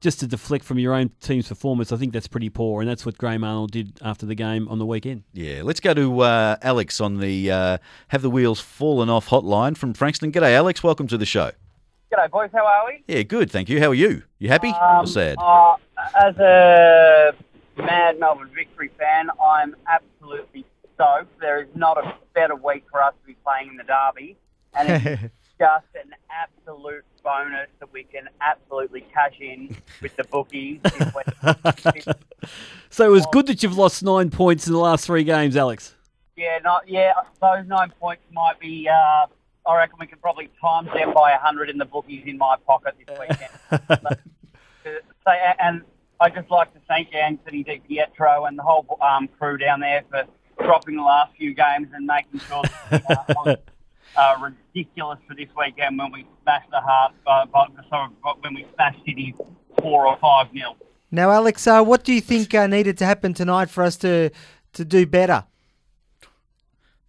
just 0.00 0.20
to 0.20 0.26
deflect 0.26 0.64
from 0.64 0.78
your 0.78 0.94
own 0.94 1.10
team's 1.20 1.48
performance, 1.48 1.90
I 1.92 1.96
think 1.96 2.12
that's 2.12 2.28
pretty 2.28 2.48
poor, 2.50 2.80
and 2.80 2.88
that's 2.90 3.04
what 3.04 3.18
Graham 3.18 3.42
Arnold 3.44 3.70
did 3.72 3.98
after 4.02 4.26
the 4.26 4.34
game 4.34 4.68
on 4.68 4.78
the 4.78 4.86
weekend. 4.86 5.24
Yeah, 5.32 5.62
let's 5.64 5.80
go 5.80 5.94
to 5.94 6.20
uh, 6.20 6.56
Alex 6.62 7.00
on 7.00 7.18
the 7.18 7.50
uh, 7.50 7.78
Have 8.08 8.22
the 8.22 8.30
Wheels 8.30 8.60
Fallen 8.60 9.08
Off 9.10 9.28
hotline 9.28 9.76
from 9.76 9.94
Frankston. 9.94 10.30
G'day, 10.32 10.52
Alex. 10.54 10.82
Welcome 10.82 11.06
to 11.08 11.18
the 11.18 11.26
show. 11.26 11.50
G'day, 12.12 12.30
boys. 12.30 12.50
How 12.52 12.64
are 12.66 12.86
we? 12.86 13.02
Yeah, 13.12 13.22
good. 13.22 13.50
Thank 13.50 13.68
you. 13.68 13.80
How 13.80 13.88
are 13.88 13.94
you? 13.94 14.22
You 14.38 14.48
happy 14.48 14.68
Um, 14.68 15.04
or 15.04 15.06
sad? 15.06 15.36
Uh, 15.38 15.76
as 16.20 16.36
a 16.38 17.32
mad 17.76 18.18
Melbourne 18.20 18.50
victory 18.54 18.90
fan, 18.98 19.28
I'm 19.42 19.74
absolutely 19.88 20.64
stoked. 20.94 21.38
There 21.40 21.60
is 21.62 21.68
not 21.74 21.98
a 21.98 22.14
better 22.34 22.54
week 22.54 22.84
for 22.90 23.02
us 23.02 23.14
to 23.20 23.26
be 23.26 23.36
playing 23.44 23.68
in 23.70 23.76
the 23.76 23.84
derby, 23.84 24.36
and 24.74 24.88
it's 24.88 25.22
just 25.58 25.86
an 25.96 26.12
absolute 26.30 27.04
bonus 27.28 27.68
that 27.80 27.92
we 27.92 28.04
can 28.04 28.26
absolutely 28.40 29.02
cash 29.12 29.34
in 29.40 29.76
with 30.02 30.16
the 30.16 30.24
bookies. 30.24 30.80
So 32.90 33.04
it 33.04 33.10
was 33.10 33.26
good 33.32 33.46
that 33.48 33.62
you've 33.62 33.76
lost 33.76 34.02
nine 34.02 34.30
points 34.30 34.66
in 34.66 34.72
the 34.72 34.78
last 34.78 35.04
three 35.04 35.22
games, 35.22 35.56
Alex. 35.56 35.94
yeah, 36.36 36.58
not 36.64 36.88
yeah. 36.88 37.12
Those 37.40 37.66
nine 37.66 37.92
points 38.00 38.22
might 38.32 38.58
be. 38.58 38.88
Uh, 38.88 39.26
I 39.66 39.76
reckon 39.76 39.98
we 40.00 40.06
could 40.06 40.22
probably 40.22 40.48
times 40.58 40.88
them 40.94 41.12
by 41.12 41.32
hundred 41.32 41.68
in 41.68 41.76
the 41.76 41.84
bookies 41.84 42.22
in 42.26 42.38
my 42.38 42.56
pocket 42.66 42.94
this 42.98 43.18
weekend. 43.18 44.18
So, 44.84 45.32
and 45.32 45.82
I'd 46.20 46.34
just 46.34 46.50
like 46.50 46.72
to 46.72 46.80
thank 46.88 47.14
Anthony 47.14 47.62
Di 47.62 47.82
Pietro 47.86 48.46
and 48.46 48.58
the 48.58 48.62
whole 48.62 48.86
um, 49.02 49.28
crew 49.38 49.58
down 49.58 49.80
there 49.80 50.02
for 50.08 50.24
dropping 50.64 50.96
the 50.96 51.02
last 51.02 51.36
few 51.36 51.52
games 51.52 51.88
and 51.92 52.06
making 52.06 52.40
sure 52.40 52.62
that 52.90 53.36
uh, 53.46 53.56
uh, 54.16 54.36
ridiculous 54.40 55.18
for 55.26 55.34
this 55.34 55.48
weekend 55.56 55.98
when 55.98 56.10
we 56.12 56.26
smashed 56.42 56.70
the 56.70 56.80
Hearts, 56.80 57.14
uh, 57.26 57.46
but, 57.52 57.68
sorry, 57.88 58.10
but 58.22 58.42
when 58.42 58.54
we 58.54 58.66
smashed 58.74 58.98
City 59.06 59.34
four 59.80 60.06
or 60.06 60.16
five 60.18 60.52
nil. 60.52 60.76
Now, 61.10 61.30
Alex, 61.30 61.66
uh, 61.66 61.82
what 61.82 62.04
do 62.04 62.12
you 62.12 62.20
think 62.20 62.54
uh, 62.54 62.66
needed 62.66 62.98
to 62.98 63.06
happen 63.06 63.32
tonight 63.34 63.70
for 63.70 63.82
us 63.84 63.96
to 63.98 64.30
to 64.74 64.84
do 64.84 65.06
better? 65.06 65.44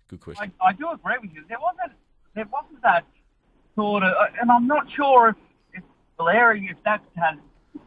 Good 0.07 0.21
question. 0.21 0.51
I, 0.61 0.69
I 0.69 0.73
do 0.73 0.89
agree 0.91 1.15
with 1.21 1.31
you. 1.33 1.43
There 1.47 1.59
wasn't 1.59 1.91
there 2.35 2.45
wasn't 2.51 2.81
that 2.83 3.05
sort 3.75 4.03
of, 4.03 4.13
and 4.41 4.51
I'm 4.51 4.67
not 4.67 4.89
sure 4.91 5.29
if, 5.29 5.35
if 5.73 5.83
Valeri, 6.17 6.67
if 6.71 6.77
that 6.85 7.01
had 7.15 7.39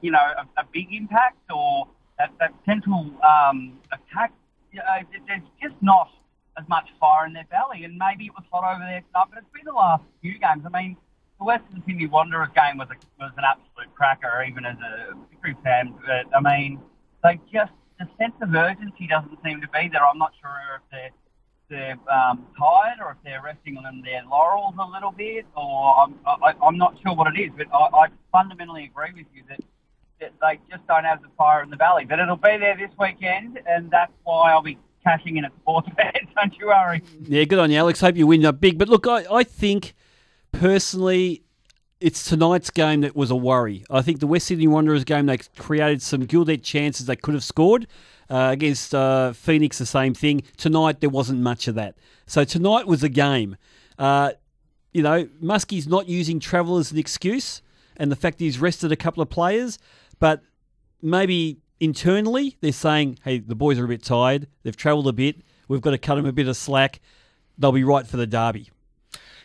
you 0.03 0.11
know 0.11 0.18
a, 0.18 0.61
a 0.61 0.64
big 0.72 0.92
impact 0.92 1.38
or 1.55 1.87
that 2.18 2.31
that 2.40 2.53
central 2.66 3.11
um, 3.25 3.79
attack. 3.92 4.33
You 4.72 4.79
know, 4.81 4.85
there- 5.11 5.20
there's 5.27 5.48
just 5.70 5.83
not 5.83 6.09
as 6.58 6.68
much 6.68 6.88
fire 7.00 7.26
in 7.26 7.32
their 7.32 7.46
belly, 7.50 7.84
and 7.84 7.96
maybe 7.96 8.26
it 8.26 8.32
was 8.34 8.44
hot 8.52 8.64
over 8.64 8.84
there 8.84 9.00
tonight. 9.00 9.26
But 9.30 9.38
it's 9.38 9.52
been 9.52 9.64
the 9.64 9.72
last 9.72 10.04
few 10.20 10.38
games. 10.38 10.62
I 10.66 10.68
mean, 10.68 10.96
the 11.38 11.44
Western 11.44 11.82
Sydney 11.86 12.06
Wanderers 12.06 12.50
game 12.54 12.78
was 12.78 12.88
a, 12.90 12.96
was 13.22 13.32
an 13.36 13.44
absolute 13.44 13.94
cracker, 13.94 14.44
even 14.46 14.64
as 14.64 14.76
a 14.78 15.14
victory 15.30 15.56
fan. 15.64 15.94
But 16.06 16.26
I 16.36 16.40
mean, 16.40 16.80
they 17.22 17.40
just 17.52 17.72
the 17.98 18.08
sense 18.18 18.34
of 18.40 18.54
urgency 18.54 19.06
doesn't 19.06 19.38
seem 19.44 19.60
to 19.60 19.68
be 19.68 19.88
there. 19.88 20.06
I'm 20.06 20.18
not 20.18 20.32
sure 20.40 20.52
if 20.76 20.82
they're 20.90 21.10
they're 21.68 21.98
um, 22.12 22.46
tired 22.58 22.98
or 23.00 23.12
if 23.12 23.16
they're 23.24 23.42
resting 23.42 23.78
on 23.78 24.02
their 24.02 24.22
laurels 24.28 24.74
a 24.78 24.84
little 24.84 25.10
bit, 25.10 25.46
or 25.56 26.00
I'm, 26.00 26.14
I, 26.26 26.52
I'm 26.62 26.76
not 26.76 26.96
sure 27.02 27.14
what 27.14 27.34
it 27.34 27.40
is. 27.40 27.50
But 27.56 27.68
I, 27.72 28.04
I 28.04 28.08
fundamentally 28.30 28.84
agree 28.84 29.12
with 29.14 29.26
you 29.34 29.42
that, 29.48 29.60
that 30.20 30.32
they 30.40 30.60
just 30.70 30.86
don't 30.86 31.04
have 31.04 31.22
the 31.22 31.28
fire 31.38 31.62
in 31.62 31.70
the 31.70 31.76
valley. 31.76 32.04
But 32.04 32.18
it'll 32.18 32.36
be 32.36 32.58
there 32.58 32.76
this 32.76 32.90
weekend, 32.98 33.58
and 33.66 33.90
that's 33.90 34.12
why 34.24 34.52
I'll 34.52 34.60
be 34.60 34.78
cashing 35.04 35.36
in 35.36 35.44
at 35.44 35.52
sports 35.60 35.88
bets. 35.96 36.18
Don't 36.34 36.56
you 36.58 36.66
worry. 36.68 37.02
Yeah, 37.24 37.44
good 37.44 37.58
on 37.58 37.70
you, 37.70 37.78
Alex. 37.78 38.00
Hope 38.00 38.16
you 38.16 38.26
win 38.26 38.44
up 38.44 38.60
big. 38.60 38.78
But 38.78 38.88
look, 38.88 39.06
I, 39.06 39.24
I 39.30 39.44
think 39.44 39.94
personally, 40.52 41.42
it's 42.00 42.24
tonight's 42.28 42.70
game 42.70 43.02
that 43.02 43.14
was 43.14 43.30
a 43.30 43.36
worry. 43.36 43.84
I 43.90 44.02
think 44.02 44.20
the 44.20 44.26
West 44.26 44.46
Sydney 44.46 44.66
Wanderers 44.66 45.04
game, 45.04 45.26
they 45.26 45.38
created 45.58 46.02
some 46.02 46.22
gilded 46.26 46.62
chances 46.62 47.06
they 47.06 47.16
could 47.16 47.34
have 47.34 47.44
scored. 47.44 47.86
Uh, 48.30 48.48
against 48.50 48.94
uh, 48.94 49.30
Phoenix, 49.34 49.76
the 49.76 49.84
same 49.84 50.14
thing. 50.14 50.42
Tonight, 50.56 51.00
there 51.00 51.10
wasn't 51.10 51.38
much 51.40 51.68
of 51.68 51.74
that. 51.74 51.96
So 52.26 52.44
tonight 52.44 52.86
was 52.86 53.02
a 53.02 53.10
game. 53.10 53.56
Uh, 53.98 54.32
you 54.94 55.02
know, 55.02 55.28
Muskie's 55.42 55.86
not 55.86 56.08
using 56.08 56.40
travel 56.40 56.78
as 56.78 56.92
an 56.92 56.98
excuse, 56.98 57.60
and 57.98 58.10
the 58.10 58.16
fact 58.16 58.40
he's 58.40 58.58
rested 58.58 58.90
a 58.90 58.96
couple 58.96 59.22
of 59.22 59.28
players, 59.28 59.78
but 60.18 60.40
maybe 61.02 61.58
internally 61.83 62.57
they're 62.61 62.73
saying, 62.73 63.18
hey, 63.25 63.38
the 63.38 63.55
boys 63.55 63.79
are 63.79 63.85
a 63.85 63.88
bit 63.88 64.03
tired. 64.03 64.47
They've 64.62 64.77
travelled 64.77 65.09
a 65.09 65.12
bit. 65.12 65.37
We've 65.68 65.81
got 65.81 65.90
to 65.90 65.99
cut 65.99 66.14
them 66.14 66.27
a 66.27 66.33
bit 66.33 66.47
of 66.49 66.57
slack. 66.57 67.01
They'll 67.59 67.73
be 67.73 67.85
right 67.85 68.07
for 68.07 68.16
the 68.16 68.27
derby. 68.27 68.71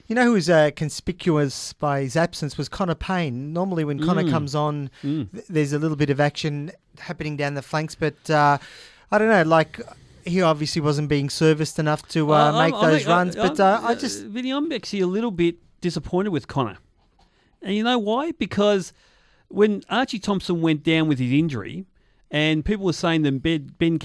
You 0.07 0.15
know 0.15 0.23
who 0.23 0.33
was 0.33 0.49
uh, 0.49 0.71
conspicuous 0.75 1.73
by 1.73 2.01
his 2.01 2.15
absence 2.15 2.57
was 2.57 2.69
Connor 2.69 2.95
Pain. 2.95 3.51
Normally, 3.51 3.83
when 3.83 3.99
Connor 3.99 4.23
Mm. 4.23 4.29
comes 4.31 4.55
on, 4.55 4.89
th- 5.01 5.27
there's 5.49 5.73
a 5.73 5.79
little 5.79 5.97
bit 5.97 6.09
of 6.09 6.21
action 6.21 6.71
happening 6.99 7.35
down 7.35 7.55
the 7.55 7.61
flanks, 7.61 7.93
but 7.95 8.29
uh, 8.29 8.57
I 9.11 9.17
don't 9.17 9.27
know. 9.27 9.43
Like 9.43 9.81
he 10.23 10.41
obviously 10.41 10.81
wasn't 10.81 11.09
being 11.09 11.29
serviced 11.29 11.77
enough 11.79 12.07
to 12.09 12.33
uh, 12.33 12.37
I'm- 12.51 12.55
make 12.65 12.73
I'm- 12.73 12.91
those 12.91 13.05
runs. 13.05 13.35
I'm- 13.35 13.47
but 13.49 13.59
uh, 13.59 13.81
I 13.83 13.95
just 13.95 14.23
Vinny, 14.23 14.51
I'm 14.51 14.71
actually 14.71 15.01
a 15.01 15.07
little 15.07 15.31
bit 15.31 15.55
disappointed 15.81 16.29
with 16.29 16.47
Connor. 16.47 16.77
And 17.61 17.75
you 17.75 17.83
know 17.83 17.97
why? 17.97 18.31
Because 18.31 18.93
when 19.49 19.83
Archie 19.89 20.19
Thompson 20.19 20.61
went 20.61 20.83
down 20.83 21.07
with 21.09 21.19
his 21.19 21.31
injury, 21.33 21.85
and 22.29 22.65
people 22.65 22.85
were 22.85 22.93
saying 22.93 23.21
that 23.23 23.41
Ben, 23.41 23.71
ben 23.77 23.99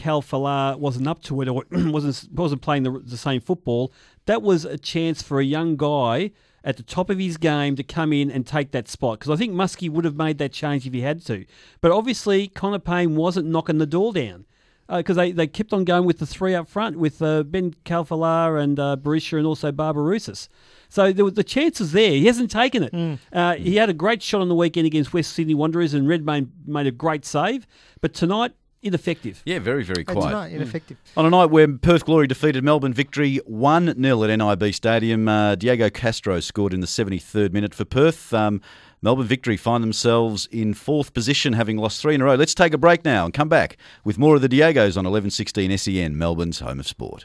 wasn't 0.78 1.08
up 1.08 1.22
to 1.24 1.42
it 1.42 1.48
or 1.48 1.64
wasn't 1.70 2.32
wasn't 2.32 2.62
playing 2.62 2.84
the, 2.84 2.98
the 3.04 3.16
same 3.16 3.40
football, 3.40 3.92
that 4.26 4.42
was 4.42 4.64
a 4.64 4.78
chance 4.78 5.22
for 5.22 5.40
a 5.40 5.44
young 5.44 5.76
guy 5.76 6.30
at 6.64 6.76
the 6.76 6.82
top 6.82 7.10
of 7.10 7.18
his 7.18 7.36
game 7.36 7.74
to 7.74 7.82
come 7.82 8.12
in 8.12 8.30
and 8.30 8.46
take 8.46 8.70
that 8.70 8.88
spot. 8.88 9.18
Because 9.18 9.30
I 9.30 9.36
think 9.36 9.52
Muskie 9.52 9.90
would 9.90 10.04
have 10.04 10.16
made 10.16 10.38
that 10.38 10.52
change 10.52 10.86
if 10.86 10.92
he 10.92 11.00
had 11.00 11.24
to. 11.26 11.44
But 11.80 11.90
obviously, 11.90 12.48
Connor 12.48 12.78
Pain 12.78 13.16
wasn't 13.16 13.48
knocking 13.48 13.78
the 13.78 13.86
door 13.86 14.12
down 14.12 14.46
because 14.88 15.16
they, 15.16 15.32
they 15.32 15.46
kept 15.46 15.72
on 15.72 15.84
going 15.84 16.04
with 16.04 16.18
the 16.18 16.26
three 16.26 16.54
up 16.54 16.68
front 16.68 16.98
with 16.98 17.22
uh, 17.22 17.42
Ben 17.42 17.74
Khalfallah 17.84 18.62
and 18.62 18.78
uh, 18.78 18.96
Berisha 19.00 19.38
and 19.38 19.46
also 19.46 19.72
Barbarouses. 19.72 20.48
So 20.92 21.10
there 21.10 21.24
was 21.24 21.32
the 21.32 21.42
chances 21.42 21.92
there. 21.92 22.10
He 22.10 22.26
hasn't 22.26 22.50
taken 22.50 22.82
it. 22.82 23.18
Uh, 23.32 23.54
he 23.54 23.76
had 23.76 23.88
a 23.88 23.94
great 23.94 24.22
shot 24.22 24.42
on 24.42 24.50
the 24.50 24.54
weekend 24.54 24.86
against 24.86 25.14
West 25.14 25.32
Sydney 25.32 25.54
Wanderers, 25.54 25.94
and 25.94 26.06
Redmayne 26.06 26.52
made 26.66 26.86
a 26.86 26.90
great 26.90 27.24
save. 27.24 27.66
But 28.02 28.12
tonight, 28.12 28.52
ineffective. 28.82 29.40
Yeah, 29.46 29.58
very, 29.58 29.84
very 29.84 30.04
I 30.06 30.12
quiet. 30.12 30.30
don't 30.30 30.50
know, 30.50 30.54
ineffective. 30.54 30.98
On 31.16 31.24
a 31.24 31.30
night 31.30 31.46
where 31.46 31.66
Perth 31.78 32.04
Glory 32.04 32.26
defeated 32.26 32.62
Melbourne 32.62 32.92
Victory 32.92 33.40
1 33.46 34.02
0 34.02 34.22
at 34.24 34.38
NIB 34.38 34.74
Stadium, 34.74 35.28
uh, 35.28 35.54
Diego 35.54 35.88
Castro 35.88 36.40
scored 36.40 36.74
in 36.74 36.80
the 36.80 36.86
73rd 36.86 37.54
minute 37.54 37.74
for 37.74 37.86
Perth. 37.86 38.34
Um, 38.34 38.60
Melbourne 39.00 39.26
Victory 39.26 39.56
find 39.56 39.82
themselves 39.82 40.46
in 40.52 40.74
fourth 40.74 41.14
position, 41.14 41.54
having 41.54 41.78
lost 41.78 42.02
three 42.02 42.16
in 42.16 42.20
a 42.20 42.24
row. 42.26 42.34
Let's 42.34 42.54
take 42.54 42.74
a 42.74 42.78
break 42.78 43.02
now 43.02 43.24
and 43.24 43.32
come 43.32 43.48
back 43.48 43.78
with 44.04 44.18
more 44.18 44.34
of 44.34 44.42
the 44.42 44.48
Diegos 44.48 44.98
on 44.98 45.06
1116 45.06 45.78
SEN, 45.78 46.18
Melbourne's 46.18 46.58
home 46.58 46.80
of 46.80 46.86
sport. 46.86 47.24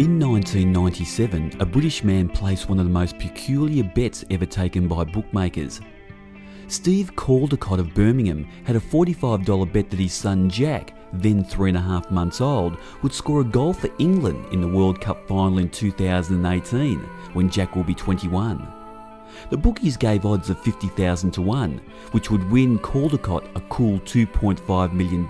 In 0.00 0.18
1997, 0.18 1.56
a 1.60 1.66
British 1.66 2.02
man 2.02 2.26
placed 2.26 2.70
one 2.70 2.78
of 2.78 2.86
the 2.86 2.90
most 2.90 3.18
peculiar 3.18 3.84
bets 3.84 4.24
ever 4.30 4.46
taken 4.46 4.88
by 4.88 5.04
bookmakers. 5.04 5.82
Steve 6.68 7.14
Caldecott 7.16 7.80
of 7.80 7.92
Birmingham 7.92 8.48
had 8.64 8.76
a 8.76 8.80
$45 8.80 9.70
bet 9.70 9.90
that 9.90 10.00
his 10.00 10.14
son 10.14 10.48
Jack, 10.48 10.94
then 11.12 11.44
three 11.44 11.68
and 11.68 11.76
a 11.76 11.82
half 11.82 12.10
months 12.10 12.40
old, 12.40 12.78
would 13.02 13.12
score 13.12 13.42
a 13.42 13.44
goal 13.44 13.74
for 13.74 13.90
England 13.98 14.42
in 14.54 14.62
the 14.62 14.68
World 14.68 15.02
Cup 15.02 15.28
final 15.28 15.58
in 15.58 15.68
2018, 15.68 16.98
when 17.34 17.50
Jack 17.50 17.76
will 17.76 17.84
be 17.84 17.92
21. 17.92 18.66
The 19.50 19.58
bookies 19.58 19.98
gave 19.98 20.24
odds 20.24 20.48
of 20.48 20.58
50,000 20.60 21.30
to 21.32 21.42
1, 21.42 21.78
which 22.12 22.30
would 22.30 22.50
win 22.50 22.78
Caldecott 22.78 23.54
a 23.54 23.60
cool 23.68 23.98
$2.5 24.00 24.94
million. 24.94 25.26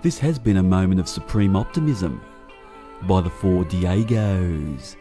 This 0.00 0.18
has 0.18 0.38
been 0.38 0.56
a 0.56 0.62
moment 0.62 0.98
of 0.98 1.10
supreme 1.10 1.56
optimism 1.56 2.22
by 3.02 3.20
the 3.20 3.30
four 3.30 3.64
Diegos. 3.64 4.96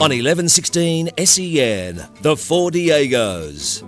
On 0.00 0.10
1116 0.10 1.10
SEN, 1.24 2.06
the 2.22 2.36
Four 2.36 2.70
Diegos. 2.70 3.82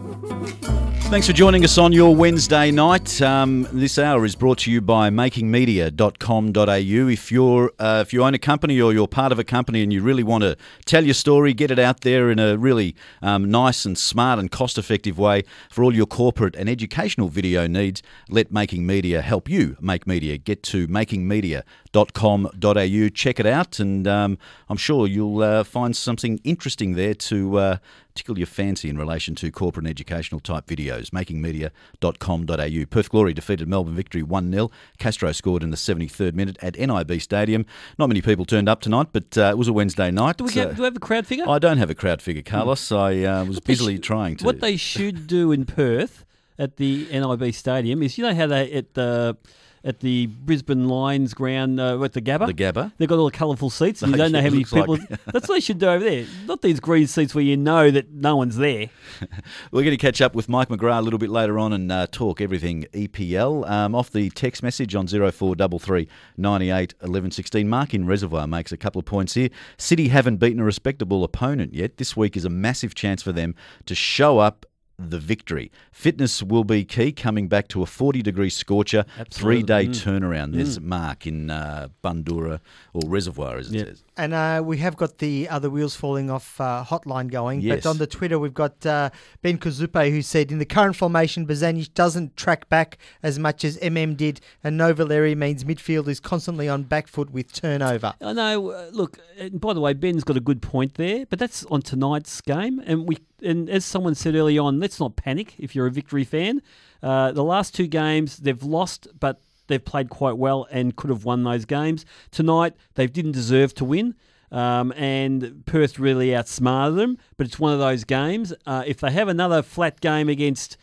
Thanks 1.10 1.26
for 1.26 1.32
joining 1.32 1.64
us 1.64 1.76
on 1.76 1.92
your 1.92 2.14
Wednesday 2.14 2.70
night. 2.70 3.20
Um, 3.20 3.66
this 3.72 3.98
hour 3.98 4.24
is 4.24 4.36
brought 4.36 4.58
to 4.58 4.70
you 4.70 4.80
by 4.80 5.10
makingmedia.com.au. 5.10 7.08
If 7.08 7.32
you're 7.32 7.72
uh, 7.80 8.04
if 8.06 8.12
you 8.12 8.22
own 8.22 8.34
a 8.34 8.38
company 8.38 8.80
or 8.80 8.92
you're 8.92 9.08
part 9.08 9.32
of 9.32 9.40
a 9.40 9.44
company 9.44 9.82
and 9.82 9.92
you 9.92 10.02
really 10.02 10.22
want 10.22 10.44
to 10.44 10.56
tell 10.86 11.04
your 11.04 11.14
story, 11.14 11.52
get 11.52 11.72
it 11.72 11.80
out 11.80 12.02
there 12.02 12.30
in 12.30 12.38
a 12.38 12.56
really 12.56 12.94
um, 13.22 13.50
nice 13.50 13.84
and 13.84 13.98
smart 13.98 14.38
and 14.38 14.52
cost-effective 14.52 15.18
way 15.18 15.42
for 15.68 15.82
all 15.82 15.92
your 15.92 16.06
corporate 16.06 16.54
and 16.54 16.68
educational 16.68 17.28
video 17.28 17.66
needs, 17.66 18.04
let 18.28 18.52
Making 18.52 18.86
Media 18.86 19.20
help 19.20 19.48
you 19.48 19.76
make 19.80 20.06
media. 20.06 20.38
Get 20.38 20.62
to 20.62 20.86
makingmedia.com.au, 20.86 23.08
check 23.08 23.40
it 23.40 23.46
out, 23.46 23.80
and 23.80 24.06
um, 24.06 24.38
I'm 24.68 24.76
sure 24.76 25.08
you'll 25.08 25.42
uh, 25.42 25.64
find 25.64 25.96
something 25.96 26.38
interesting 26.44 26.94
there 26.94 27.14
to 27.14 27.58
uh, 27.58 27.78
tickle 28.14 28.38
your 28.38 28.46
fancy 28.46 28.88
in 28.88 28.98
relation 28.98 29.34
to 29.36 29.50
corporate 29.50 29.84
and 29.84 29.90
educational 29.90 30.40
type 30.40 30.66
videos. 30.66 31.10
Makingmedia.com.au. 31.10 32.86
Perth 32.86 33.10
Glory 33.10 33.34
defeated 33.34 33.68
Melbourne 33.68 33.94
Victory 33.94 34.22
1 34.22 34.52
0. 34.52 34.70
Castro 34.98 35.32
scored 35.32 35.62
in 35.62 35.70
the 35.70 35.76
73rd 35.76 36.34
minute 36.34 36.56
at 36.62 36.78
NIB 36.78 37.20
Stadium. 37.20 37.66
Not 37.98 38.08
many 38.08 38.22
people 38.22 38.44
turned 38.44 38.68
up 38.68 38.80
tonight, 38.80 39.08
but 39.12 39.36
uh, 39.36 39.50
it 39.50 39.58
was 39.58 39.68
a 39.68 39.72
Wednesday 39.72 40.10
night. 40.10 40.36
Do 40.36 40.44
we, 40.44 40.52
get, 40.52 40.74
do 40.74 40.82
we 40.82 40.84
have 40.84 40.96
a 40.96 41.00
crowd 41.00 41.26
figure? 41.26 41.48
I 41.48 41.58
don't 41.58 41.78
have 41.78 41.90
a 41.90 41.94
crowd 41.94 42.22
figure, 42.22 42.42
Carlos. 42.42 42.92
I 42.92 43.22
uh, 43.24 43.44
was 43.44 43.60
busily 43.60 43.96
sh- 43.96 44.00
trying 44.00 44.36
to. 44.36 44.44
What 44.44 44.60
they 44.60 44.76
should 44.76 45.26
do 45.26 45.52
in 45.52 45.64
Perth 45.64 46.24
at 46.58 46.76
the 46.76 47.06
NIB 47.10 47.54
Stadium 47.54 48.02
is, 48.02 48.18
you 48.18 48.24
know 48.24 48.34
how 48.34 48.46
they 48.46 48.70
at 48.72 48.94
the 48.94 49.36
at 49.82 50.00
the 50.00 50.26
Brisbane 50.26 50.88
Lions 50.88 51.34
ground 51.34 51.80
uh, 51.80 52.02
at 52.02 52.12
the 52.12 52.20
Gabba. 52.20 52.46
The 52.46 52.54
Gabba. 52.54 52.92
They've 52.98 53.08
got 53.08 53.18
all 53.18 53.24
the 53.30 53.36
colourful 53.36 53.70
seats, 53.70 54.02
and 54.02 54.12
you 54.12 54.18
don't 54.18 54.32
know 54.32 54.40
how 54.40 54.44
many 54.44 54.58
looks 54.58 54.72
like- 54.72 54.82
people. 54.86 54.98
That's 55.32 55.48
what 55.48 55.54
they 55.56 55.60
should 55.60 55.78
do 55.78 55.88
over 55.88 56.04
there. 56.04 56.26
Not 56.46 56.62
these 56.62 56.80
green 56.80 57.06
seats 57.06 57.34
where 57.34 57.44
you 57.44 57.56
know 57.56 57.90
that 57.90 58.10
no 58.12 58.36
one's 58.36 58.56
there. 58.56 58.90
We're 59.72 59.82
going 59.82 59.96
to 59.96 59.96
catch 59.96 60.20
up 60.20 60.34
with 60.34 60.48
Mike 60.48 60.68
McGrath 60.68 60.98
a 60.98 61.02
little 61.02 61.18
bit 61.18 61.30
later 61.30 61.58
on 61.58 61.72
and 61.72 61.90
uh, 61.90 62.06
talk 62.10 62.40
everything 62.40 62.86
EPL. 62.92 63.68
Um, 63.68 63.94
off 63.94 64.10
the 64.10 64.30
text 64.30 64.62
message 64.62 64.94
on 64.94 65.06
0433 65.06 66.08
98 66.36 66.94
11 67.02 67.30
16, 67.30 67.68
Mark 67.68 67.94
in 67.94 68.06
Reservoir 68.06 68.46
makes 68.46 68.72
a 68.72 68.76
couple 68.76 68.98
of 68.98 69.04
points 69.04 69.34
here. 69.34 69.48
City 69.78 70.08
haven't 70.08 70.36
beaten 70.36 70.60
a 70.60 70.64
respectable 70.64 71.24
opponent 71.24 71.74
yet. 71.74 71.96
This 71.96 72.16
week 72.16 72.36
is 72.36 72.44
a 72.44 72.50
massive 72.50 72.94
chance 72.94 73.22
for 73.22 73.32
them 73.32 73.54
to 73.86 73.94
show 73.94 74.38
up 74.38 74.66
the 75.08 75.18
victory. 75.18 75.70
Fitness 75.92 76.42
will 76.42 76.64
be 76.64 76.84
key, 76.84 77.12
coming 77.12 77.48
back 77.48 77.68
to 77.68 77.82
a 77.82 77.86
40 77.86 78.22
degree 78.22 78.50
scorcher, 78.50 79.04
three 79.30 79.62
day 79.62 79.86
Mm. 79.86 79.90
turnaround. 80.04 80.52
There's 80.54 80.78
Mark 80.80 81.26
in 81.26 81.50
uh, 81.50 81.88
Bundoora, 82.04 82.60
or 82.92 83.02
Reservoir 83.08 83.56
as 83.58 83.72
it 83.72 83.78
Yeah. 83.78 83.84
says. 83.84 84.04
And 84.16 84.34
uh, 84.34 84.62
we 84.64 84.76
have 84.78 84.96
got 84.96 85.18
the 85.18 85.48
other 85.48 85.70
wheels 85.70 85.96
falling 85.96 86.30
off 86.30 86.60
uh, 86.60 86.84
hotline 86.86 87.30
going. 87.30 87.62
Yes. 87.62 87.82
But 87.84 87.88
on 87.90 87.98
the 87.98 88.06
Twitter, 88.06 88.38
we've 88.38 88.52
got 88.52 88.84
uh, 88.84 89.08
Ben 89.40 89.56
Kazupe 89.56 90.10
who 90.10 90.20
said, 90.20 90.52
in 90.52 90.58
the 90.58 90.66
current 90.66 90.94
formation, 90.96 91.46
Bozanic 91.46 91.94
doesn't 91.94 92.36
track 92.36 92.68
back 92.68 92.98
as 93.22 93.38
much 93.38 93.64
as 93.64 93.78
MM 93.78 94.16
did, 94.16 94.40
and 94.62 94.76
no 94.76 94.92
Valeri 94.92 95.34
means 95.34 95.64
midfield 95.64 96.06
is 96.08 96.20
constantly 96.20 96.68
on 96.68 96.82
back 96.82 97.06
foot 97.08 97.30
with 97.30 97.52
turnover. 97.52 98.12
I 98.20 98.32
know. 98.34 98.70
Uh, 98.72 98.90
look, 98.92 99.18
by 99.54 99.72
the 99.72 99.80
way, 99.80 99.94
Ben's 99.94 100.24
got 100.24 100.36
a 100.36 100.40
good 100.40 100.60
point 100.60 100.94
there, 100.94 101.24
but 101.26 101.38
that's 101.38 101.64
on 101.66 101.80
tonight's 101.80 102.40
game, 102.42 102.80
and 102.84 103.08
we 103.08 103.16
and 103.42 103.68
as 103.68 103.84
someone 103.84 104.14
said 104.14 104.34
early 104.34 104.58
on, 104.58 104.80
let's 104.80 105.00
not 105.00 105.16
panic 105.16 105.54
if 105.58 105.74
you're 105.74 105.86
a 105.86 105.90
victory 105.90 106.24
fan. 106.24 106.62
Uh, 107.02 107.32
the 107.32 107.44
last 107.44 107.74
two 107.74 107.86
games 107.86 108.38
they've 108.38 108.62
lost, 108.62 109.08
but 109.18 109.40
they've 109.66 109.84
played 109.84 110.10
quite 110.10 110.36
well 110.36 110.66
and 110.70 110.96
could 110.96 111.10
have 111.10 111.24
won 111.24 111.44
those 111.44 111.64
games. 111.64 112.04
Tonight 112.30 112.74
they 112.94 113.06
didn't 113.06 113.32
deserve 113.32 113.74
to 113.74 113.84
win. 113.84 114.14
Um, 114.52 114.92
and 114.96 115.64
Perth 115.64 115.98
really 116.00 116.34
outsmarted 116.34 116.96
them, 116.96 117.18
but 117.36 117.46
it's 117.46 117.60
one 117.60 117.72
of 117.72 117.78
those 117.78 118.02
games. 118.02 118.52
Uh, 118.66 118.82
if 118.84 118.98
they 118.98 119.12
have 119.12 119.28
another 119.28 119.62
flat 119.62 120.00
game 120.00 120.28
against 120.28 120.76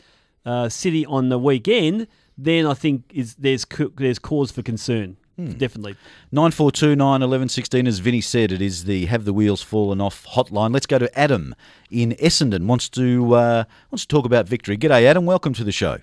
uh, 0.46 0.70
City 0.70 1.06
on 1.06 1.28
the 1.28 1.38
weekend, 1.38 2.08
then 2.38 2.66
I 2.66 2.74
think 2.74 3.12
is 3.14 3.36
there's 3.36 3.66
there's 3.98 4.20
cause 4.20 4.52
for 4.52 4.62
concern. 4.62 5.18
Definitely. 5.38 5.96
9429 6.32 7.22
11 7.22 7.50
16, 7.50 7.86
as 7.86 8.00
Vinny 8.00 8.22
said, 8.22 8.52
it 8.52 8.60
is 8.60 8.86
the 8.86 9.06
Have 9.06 9.24
the 9.24 9.34
Wheels 9.34 9.62
Fallen 9.62 10.02
Off 10.02 10.26
hotline. 10.26 10.74
Let's 10.74 10.88
go 10.88 10.98
to 10.98 11.16
Adam 11.18 11.54
in 11.92 12.14
Essendon. 12.14 12.66
Wants 12.66 12.90
to 12.90 13.36
uh, 13.36 13.64
wants 13.92 14.06
to 14.06 14.08
talk 14.08 14.26
about 14.26 14.48
victory. 14.48 14.78
G'day, 14.78 15.04
Adam. 15.04 15.28
Welcome 15.28 15.54
to 15.54 15.64
the 15.64 15.72
show. 15.72 16.00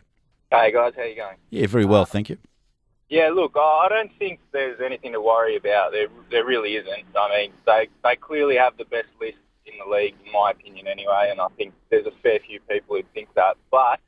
Hey 0.52 0.70
guys, 0.70 0.92
how 0.96 1.02
you 1.02 1.16
going? 1.16 1.36
Yeah, 1.50 1.66
very 1.66 1.84
well, 1.84 2.04
thank 2.04 2.30
you. 2.30 2.38
Yeah, 3.08 3.30
look, 3.30 3.54
I 3.56 3.86
I 3.86 3.88
don't 3.88 4.12
think 4.20 4.38
there's 4.52 4.80
anything 4.80 5.12
to 5.12 5.20
worry 5.20 5.56
about. 5.56 5.90
There, 5.90 6.06
there 6.30 6.44
really 6.44 6.76
isn't. 6.76 7.04
I 7.16 7.28
mean, 7.36 7.52
they 7.66 7.88
they 8.04 8.14
clearly 8.14 8.54
have 8.54 8.76
the 8.76 8.84
best 8.84 9.08
list 9.20 9.38
in 9.66 9.72
the 9.84 9.90
league, 9.92 10.14
in 10.24 10.30
my 10.30 10.52
opinion, 10.52 10.86
anyway. 10.86 11.28
And 11.32 11.40
I 11.40 11.48
think 11.56 11.74
there's 11.90 12.06
a 12.06 12.12
fair 12.22 12.38
few 12.46 12.60
people 12.60 12.96
who 12.96 13.02
think 13.14 13.34
that. 13.34 13.56
But 13.72 13.98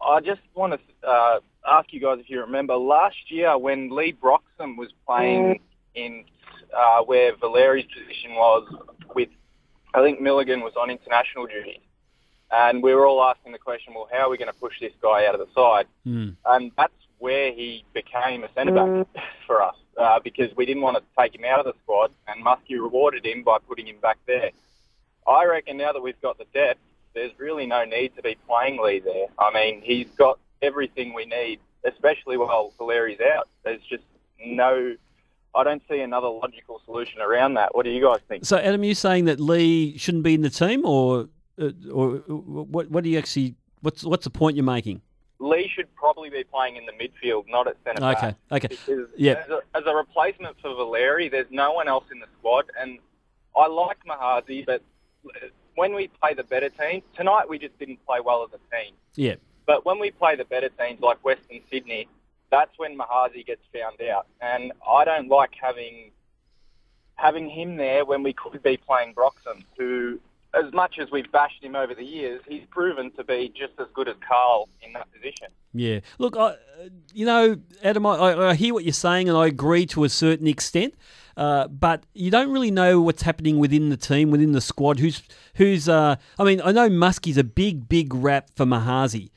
I 0.00 0.20
just 0.20 0.40
want 0.54 0.80
to 0.80 1.06
uh, 1.06 1.40
ask 1.66 1.92
you 1.92 2.00
guys 2.00 2.18
if 2.20 2.30
you 2.30 2.40
remember 2.40 2.76
last 2.76 3.30
year 3.30 3.56
when 3.58 3.90
Leigh 3.90 4.12
Broxham 4.12 4.76
was 4.76 4.88
playing 5.06 5.60
in 5.94 6.24
uh, 6.76 7.02
where 7.02 7.34
Valeri's 7.36 7.86
position 7.86 8.34
was 8.34 8.72
with, 9.14 9.28
I 9.94 10.02
think 10.02 10.20
Milligan 10.20 10.60
was 10.60 10.72
on 10.80 10.90
international 10.90 11.46
duty. 11.46 11.80
And 12.52 12.82
we 12.82 12.94
were 12.94 13.06
all 13.06 13.22
asking 13.22 13.52
the 13.52 13.58
question, 13.58 13.94
well, 13.94 14.08
how 14.10 14.26
are 14.26 14.30
we 14.30 14.36
going 14.36 14.52
to 14.52 14.58
push 14.58 14.74
this 14.80 14.92
guy 15.00 15.26
out 15.26 15.34
of 15.34 15.40
the 15.40 15.52
side? 15.54 15.86
And 16.46 16.72
that's 16.76 16.92
where 17.18 17.52
he 17.52 17.84
became 17.92 18.42
a 18.44 18.52
centre 18.54 18.72
back 18.74 19.24
for 19.46 19.62
us 19.62 19.76
uh, 19.98 20.18
because 20.24 20.50
we 20.56 20.66
didn't 20.66 20.82
want 20.82 20.96
to 20.96 21.02
take 21.18 21.34
him 21.34 21.44
out 21.44 21.60
of 21.60 21.66
the 21.66 21.74
squad, 21.82 22.10
and 22.26 22.44
Muskie 22.44 22.80
rewarded 22.80 23.24
him 23.24 23.42
by 23.44 23.58
putting 23.68 23.86
him 23.86 23.98
back 24.00 24.18
there. 24.26 24.50
I 25.28 25.44
reckon 25.44 25.76
now 25.76 25.92
that 25.92 26.00
we've 26.02 26.20
got 26.22 26.38
the 26.38 26.46
depth, 26.52 26.80
there's 27.14 27.32
really 27.38 27.66
no 27.66 27.84
need 27.84 28.16
to 28.16 28.22
be 28.22 28.36
playing 28.48 28.82
Leigh 28.82 29.00
there. 29.00 29.26
I 29.38 29.52
mean, 29.52 29.82
he's 29.82 30.08
got 30.16 30.38
everything 30.62 31.14
we 31.14 31.26
need, 31.26 31.60
especially 31.84 32.36
while 32.36 32.72
Valeri's 32.78 33.20
out. 33.20 33.48
There's 33.64 33.82
just 33.88 34.04
no. 34.44 34.94
I 35.52 35.64
don't 35.64 35.82
see 35.90 35.98
another 36.00 36.28
logical 36.28 36.80
solution 36.84 37.20
around 37.20 37.54
that. 37.54 37.74
What 37.74 37.84
do 37.84 37.90
you 37.90 38.02
guys 38.02 38.20
think? 38.28 38.44
So, 38.44 38.56
Adam, 38.56 38.84
you 38.84 38.94
saying 38.94 39.24
that 39.24 39.40
Leigh 39.40 39.96
shouldn't 39.98 40.22
be 40.22 40.34
in 40.34 40.42
the 40.42 40.50
team, 40.50 40.86
or 40.86 41.28
uh, 41.60 41.70
or 41.92 42.16
uh, 42.16 42.34
what? 42.34 42.90
What 42.90 43.04
do 43.04 43.10
you 43.10 43.18
actually? 43.18 43.56
What's 43.80 44.04
what's 44.04 44.24
the 44.24 44.30
point 44.30 44.56
you're 44.56 44.64
making? 44.64 45.00
Leigh 45.40 45.68
should 45.74 45.92
probably 45.94 46.28
be 46.28 46.44
playing 46.44 46.76
in 46.76 46.84
the 46.84 46.92
midfield, 46.92 47.44
not 47.48 47.66
at 47.66 47.74
centre 47.82 48.00
back. 48.02 48.18
Okay, 48.18 48.36
okay, 48.52 48.68
Because 48.68 49.08
yeah. 49.16 49.42
as, 49.42 49.48
a, 49.48 49.60
as 49.74 49.82
a 49.86 49.94
replacement 49.94 50.54
for 50.60 50.74
Valeri, 50.74 51.30
there's 51.30 51.50
no 51.50 51.72
one 51.72 51.88
else 51.88 52.04
in 52.12 52.20
the 52.20 52.26
squad. 52.38 52.66
And 52.78 52.98
I 53.56 53.66
like 53.66 53.96
Mahazi, 54.06 54.66
but 54.66 54.82
when 55.76 55.94
we 55.94 56.08
play 56.08 56.34
the 56.34 56.44
better 56.44 56.68
teams, 56.68 57.04
tonight 57.16 57.48
we 57.48 57.58
just 57.58 57.78
didn't 57.78 58.04
play 58.06 58.18
well 58.22 58.42
as 58.44 58.50
a 58.52 58.76
team. 58.76 58.94
yeah. 59.14 59.36
But 59.70 59.86
when 59.86 60.00
we 60.00 60.10
play 60.10 60.34
the 60.34 60.44
better 60.44 60.68
teams 60.68 61.00
like 61.00 61.24
Western 61.24 61.60
Sydney, 61.70 62.08
that's 62.50 62.76
when 62.76 62.98
Mahazi 62.98 63.46
gets 63.46 63.62
found 63.72 64.02
out. 64.10 64.26
And 64.40 64.72
I 64.84 65.04
don't 65.04 65.28
like 65.28 65.50
having 65.62 66.10
having 67.14 67.48
him 67.48 67.76
there 67.76 68.04
when 68.04 68.24
we 68.24 68.32
could 68.32 68.60
be 68.64 68.76
playing 68.76 69.14
Broxham, 69.14 69.62
who, 69.78 70.18
as 70.60 70.72
much 70.72 70.98
as 70.98 71.12
we've 71.12 71.30
bashed 71.30 71.62
him 71.62 71.76
over 71.76 71.94
the 71.94 72.02
years, 72.02 72.40
he's 72.48 72.64
proven 72.68 73.12
to 73.12 73.22
be 73.22 73.52
just 73.56 73.74
as 73.78 73.86
good 73.94 74.08
as 74.08 74.16
Carl 74.28 74.68
in 74.82 74.92
that 74.94 75.06
position. 75.12 75.46
Yeah. 75.72 76.00
Look, 76.18 76.36
I, 76.36 76.56
you 77.14 77.24
know, 77.24 77.56
Adam, 77.84 78.06
I, 78.06 78.48
I 78.48 78.54
hear 78.56 78.74
what 78.74 78.82
you're 78.82 78.92
saying, 78.92 79.28
and 79.28 79.38
I 79.38 79.46
agree 79.46 79.86
to 79.86 80.02
a 80.02 80.08
certain 80.08 80.48
extent. 80.48 80.94
Uh, 81.36 81.68
but 81.68 82.02
you 82.12 82.32
don't 82.32 82.50
really 82.50 82.72
know 82.72 83.00
what's 83.00 83.22
happening 83.22 83.60
within 83.60 83.88
the 83.88 83.96
team, 83.96 84.32
within 84.32 84.50
the 84.50 84.60
squad. 84.60 84.98
Who's 84.98 85.22
who's? 85.54 85.88
Uh, 85.88 86.16
I 86.40 86.42
mean, 86.44 86.60
I 86.64 86.72
know 86.72 86.88
Muskie's 86.90 87.38
a 87.38 87.44
big, 87.44 87.88
big 87.88 88.12
rap 88.12 88.50
for 88.56 88.66
Mahazi, 88.66 89.30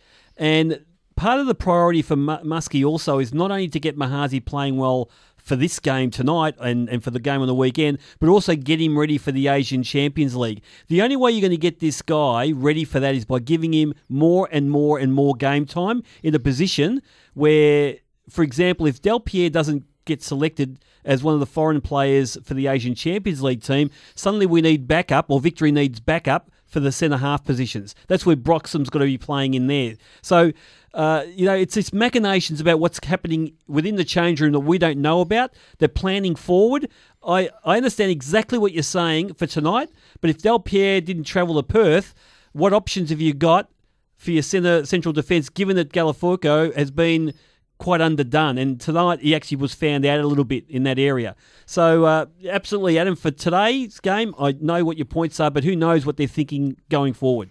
and 0.43 0.83
part 1.15 1.39
of 1.39 1.47
the 1.47 1.55
priority 1.55 2.01
for 2.01 2.17
Muskie 2.17 2.85
also 2.85 3.19
is 3.19 3.33
not 3.33 3.49
only 3.49 3.69
to 3.69 3.79
get 3.79 3.97
Mahazi 3.97 4.43
playing 4.43 4.75
well 4.75 5.09
for 5.37 5.55
this 5.55 5.79
game 5.79 6.11
tonight 6.11 6.53
and, 6.59 6.89
and 6.89 7.01
for 7.01 7.11
the 7.11 7.19
game 7.19 7.39
on 7.39 7.47
the 7.47 7.55
weekend, 7.55 7.97
but 8.19 8.27
also 8.27 8.53
get 8.53 8.81
him 8.81 8.99
ready 8.99 9.17
for 9.17 9.31
the 9.31 9.47
Asian 9.47 9.83
Champions 9.83 10.35
League. 10.35 10.61
The 10.89 11.01
only 11.01 11.15
way 11.15 11.31
you're 11.31 11.39
going 11.39 11.51
to 11.51 11.57
get 11.57 11.79
this 11.79 12.01
guy 12.01 12.51
ready 12.51 12.83
for 12.83 12.99
that 12.99 13.15
is 13.15 13.23
by 13.23 13.39
giving 13.39 13.73
him 13.73 13.93
more 14.09 14.49
and 14.51 14.69
more 14.69 14.99
and 14.99 15.13
more 15.13 15.33
game 15.33 15.65
time 15.65 16.03
in 16.23 16.35
a 16.35 16.39
position 16.39 17.01
where, 17.35 17.99
for 18.29 18.43
example, 18.43 18.85
if 18.85 19.01
Delpierre 19.01 19.49
doesn't 19.49 19.85
get 20.03 20.21
selected 20.21 20.77
as 21.05 21.23
one 21.23 21.33
of 21.33 21.39
the 21.39 21.45
foreign 21.45 21.79
players 21.79 22.37
for 22.43 22.53
the 22.53 22.67
Asian 22.67 22.95
Champions 22.95 23.41
League 23.41 23.63
team, 23.63 23.89
suddenly 24.13 24.45
we 24.45 24.59
need 24.59 24.89
backup, 24.89 25.27
or 25.29 25.39
Victory 25.39 25.71
needs 25.71 26.01
backup 26.01 26.51
for 26.73 26.79
the 26.79 26.91
centre 26.91 27.17
half 27.17 27.45
positions. 27.45 27.93
That's 28.07 28.25
where 28.25 28.35
Broxham's 28.35 28.89
got 28.89 28.99
to 28.99 29.05
be 29.05 29.19
playing 29.19 29.53
in 29.53 29.67
there. 29.67 29.93
So, 30.23 30.51
uh, 30.95 31.23
you 31.29 31.45
know, 31.45 31.53
it's 31.53 31.75
this 31.75 31.93
machinations 31.93 32.59
about 32.59 32.79
what's 32.79 32.99
happening 33.05 33.53
within 33.67 33.95
the 33.95 34.03
change 34.03 34.41
room 34.41 34.53
that 34.53 34.61
we 34.61 34.79
don't 34.79 34.97
know 34.97 35.21
about. 35.21 35.53
They're 35.77 35.87
planning 35.87 36.35
forward. 36.35 36.89
I, 37.25 37.51
I 37.63 37.77
understand 37.77 38.09
exactly 38.09 38.57
what 38.57 38.73
you're 38.73 38.81
saying 38.81 39.35
for 39.35 39.45
tonight, 39.45 39.89
but 40.19 40.31
if 40.31 40.39
Delpierre 40.39 41.05
didn't 41.05 41.25
travel 41.25 41.55
to 41.55 41.63
Perth, 41.63 42.15
what 42.53 42.73
options 42.73 43.11
have 43.11 43.21
you 43.21 43.35
got 43.35 43.69
for 44.17 44.31
your 44.31 44.43
centre 44.43 44.85
central 44.85 45.13
defence, 45.13 45.49
given 45.49 45.75
that 45.75 45.93
Gallifuoco 45.93 46.75
has 46.75 46.89
been 46.89 47.33
quite 47.77 48.01
underdone. 48.01 48.57
And 48.57 48.79
tonight 48.79 49.19
he 49.19 49.35
actually 49.35 49.57
was 49.57 49.73
found 49.73 50.05
out 50.05 50.19
a 50.19 50.27
little 50.27 50.43
bit 50.43 50.65
in 50.69 50.83
that 50.83 50.99
area. 50.99 51.35
So, 51.65 52.05
uh, 52.05 52.25
absolutely, 52.47 52.97
Adam, 52.99 53.15
for 53.15 53.31
today's 53.31 53.99
game, 53.99 54.33
I 54.39 54.55
know 54.59 54.85
what 54.85 54.97
your 54.97 55.05
points 55.05 55.39
are, 55.39 55.51
but 55.51 55.63
who 55.63 55.75
knows 55.75 56.05
what 56.05 56.17
they're 56.17 56.27
thinking 56.27 56.77
going 56.89 57.13
forward. 57.13 57.49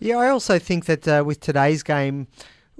Yeah, 0.00 0.16
I 0.16 0.28
also 0.28 0.58
think 0.58 0.86
that 0.86 1.08
uh, 1.08 1.24
with 1.26 1.40
today's 1.40 1.82
game, 1.82 2.28